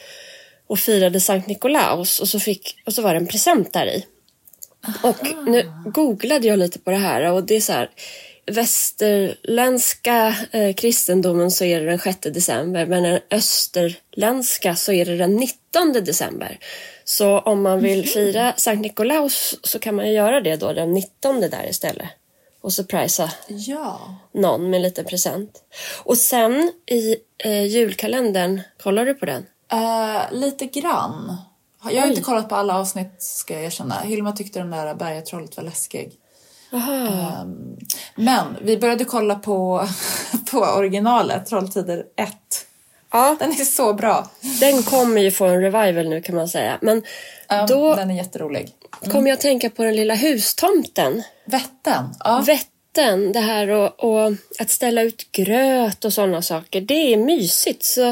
och 0.66 0.78
firade 0.78 1.20
Sankt 1.20 1.48
Nikolaus 1.48 2.20
och 2.20 2.28
så, 2.28 2.40
fick, 2.40 2.76
och 2.86 2.92
så 2.92 3.02
var 3.02 3.14
det 3.14 3.20
en 3.20 3.26
present 3.26 3.72
där 3.72 3.86
i. 3.86 4.04
Och 5.02 5.46
nu 5.46 5.72
googlade 5.84 6.46
jag 6.46 6.58
lite 6.58 6.78
på 6.78 6.90
det 6.90 6.96
här 6.96 7.32
och 7.32 7.44
det 7.44 7.56
är 7.56 7.60
så 7.60 7.72
här 7.72 7.90
västerländska 8.46 10.34
eh, 10.52 10.74
kristendomen 10.74 11.50
så 11.50 11.64
är 11.64 11.80
det 11.80 11.86
den 11.86 11.98
6 11.98 12.18
december 12.20 12.86
men 12.86 13.02
den 13.02 13.20
österländska 13.30 14.76
så 14.76 14.92
är 14.92 15.04
det 15.04 15.16
den 15.16 15.36
19 15.36 15.92
december. 15.92 16.58
Så 17.04 17.38
om 17.38 17.62
man 17.62 17.80
vill 17.80 18.08
fira 18.08 18.52
Sankt 18.56 18.82
Nikolaus 18.82 19.54
så 19.62 19.78
kan 19.78 19.94
man 19.94 20.06
ju 20.06 20.12
göra 20.12 20.40
det 20.40 20.56
då 20.56 20.72
den 20.72 20.92
19 20.92 21.40
där 21.40 21.66
istället. 21.70 22.08
Och 22.60 22.72
surprisa 22.72 23.30
Ja. 23.48 24.16
någon 24.34 24.70
med 24.70 24.76
en 24.78 24.82
liten 24.82 25.04
present. 25.04 25.62
Och 26.04 26.16
sen 26.16 26.72
i 26.90 27.16
eh, 27.44 27.64
julkalendern, 27.66 28.60
kollar 28.82 29.04
du 29.04 29.14
på 29.14 29.26
den? 29.26 29.46
Eh, 29.72 30.22
lite 30.32 30.66
grann. 30.66 31.36
Jag 31.84 32.00
har 32.02 32.08
inte 32.08 32.20
kollat 32.22 32.48
på 32.48 32.54
alla 32.54 32.78
avsnitt 32.78 33.14
ska 33.18 33.54
jag 33.54 33.62
erkänna. 33.64 34.00
Hilma 34.00 34.32
tyckte 34.32 34.58
den 34.58 34.70
där 34.70 34.94
bergatrollet 34.94 35.56
var 35.56 35.64
läskig. 35.64 36.12
Aha. 36.72 37.46
Men 38.14 38.56
vi 38.62 38.76
började 38.76 39.04
kolla 39.04 39.34
på, 39.34 39.88
på 40.50 40.58
originalet, 40.58 41.46
Trolltider 41.46 42.04
1. 42.16 42.30
Ja, 43.12 43.36
Den 43.38 43.50
är 43.50 43.64
så 43.64 43.94
bra. 43.94 44.30
den 44.60 44.82
kommer 44.82 45.20
ju 45.20 45.30
få 45.30 45.44
en 45.46 45.60
revival 45.62 46.08
nu 46.08 46.22
kan 46.22 46.34
man 46.34 46.48
säga. 46.48 46.78
Men 46.82 47.02
Um, 47.50 47.66
då 47.66 47.94
Den 47.94 48.10
är 48.10 48.14
jätterolig. 48.14 48.70
kommer 49.10 49.28
jag 49.28 49.34
att 49.36 49.40
tänka 49.40 49.70
på 49.70 49.84
den 49.84 49.96
lilla 49.96 50.14
hustomten. 50.14 51.22
Vätten. 51.44 52.04
Ja. 52.24 52.44
Vätten, 52.46 53.32
det 53.32 53.40
här 53.40 53.68
och, 53.68 54.04
och 54.04 54.32
att 54.58 54.70
ställa 54.70 55.02
ut 55.02 55.32
gröt 55.32 56.04
och 56.04 56.12
sådana 56.12 56.42
saker. 56.42 56.80
Det 56.80 57.12
är 57.12 57.16
mysigt. 57.16 57.84
Så, 57.84 58.08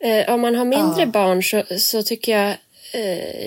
eh, 0.00 0.34
om 0.34 0.40
man 0.40 0.54
har 0.54 0.64
mindre 0.64 1.00
Ja. 1.02 1.06
barn 1.06 1.42
så, 1.42 1.62
så 1.78 2.02
tycker 2.02 2.38
jag 2.38 2.56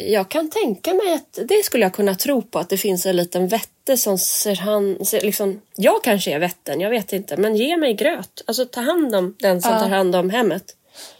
jag 0.07 0.29
kan 0.29 0.49
tänka 0.49 0.93
mig 0.93 1.13
att 1.13 1.39
det 1.47 1.65
skulle 1.65 1.85
jag 1.85 1.93
kunna 1.93 2.15
tro 2.15 2.41
på 2.41 2.59
att 2.59 2.69
det 2.69 2.77
finns 2.77 3.05
en 3.05 3.15
liten 3.15 3.47
vätte 3.47 3.97
som 3.97 4.17
ser 4.17 4.55
han, 4.55 5.05
ser, 5.05 5.21
liksom, 5.21 5.61
jag 5.75 6.03
kanske 6.03 6.31
är 6.33 6.39
vätten, 6.39 6.79
jag 6.81 6.89
vet 6.89 7.13
inte, 7.13 7.37
men 7.37 7.55
ge 7.55 7.77
mig 7.77 7.93
gröt. 7.93 8.41
Alltså 8.47 8.65
ta 8.65 8.81
hand 8.81 9.15
om 9.15 9.35
den 9.39 9.61
som 9.61 9.71
Ja. 9.71 9.79
tar 9.79 9.89
hand 9.89 10.15
om 10.15 10.29
hemmet. 10.29 10.75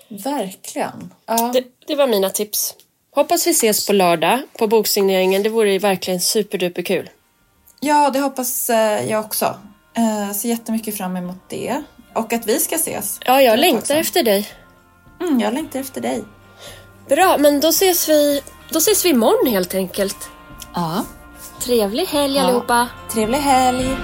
Verkligen. 0.07 1.13
Ja. 1.25 1.51
Det, 1.53 1.63
det 1.88 1.95
var 1.95 2.07
mina 2.07 2.30
tips. 2.30 2.75
Hoppas 3.11 3.47
vi 3.47 3.51
ses 3.51 3.88
på 3.88 3.93
lördag 3.93 4.39
på 4.57 4.67
boksigneringen. 4.67 5.43
Det 5.43 5.49
vore 5.49 5.80
verkligen 5.80 6.19
superduper 6.19 6.82
kul. 6.82 7.09
ja, 7.80 8.09
det 8.09 8.19
hoppas 8.19 8.69
eh, 8.69 9.09
jag 9.11 9.25
också. 9.25 9.45
Eh, 9.97 10.32
ser 10.34 10.49
jättemycket 10.49 10.97
fram 10.97 11.15
emot 11.17 11.49
det. 11.49 11.84
Och 12.15 12.34
att 12.34 12.45
vi 12.47 12.59
ska 12.59 12.75
ses. 12.75 13.19
Ja, 13.25 13.41
jag 13.41 13.59
längtar 13.59 13.95
efter 13.95 14.23
dig. 14.23 14.47
Mm, 15.21 15.39
jag 15.39 15.53
längtar 15.53 15.80
efter 15.80 16.01
dig. 16.01 16.23
Bra, 17.10 17.38
men 17.39 17.60
då 17.60 17.68
ses 17.68 18.10
vi, 18.10 18.41
då 18.70 18.78
ses 18.78 19.05
vi 19.05 19.10
imorgon 19.10 19.51
helt 19.53 19.76
enkelt. 19.76 20.30
Ja. 20.76 21.03
Trevlig 21.62 22.05
helg 22.05 22.36
Ja. 22.36 22.43
allihopa. 22.43 22.88
Trevlig 23.14 23.38
helg! 23.38 23.97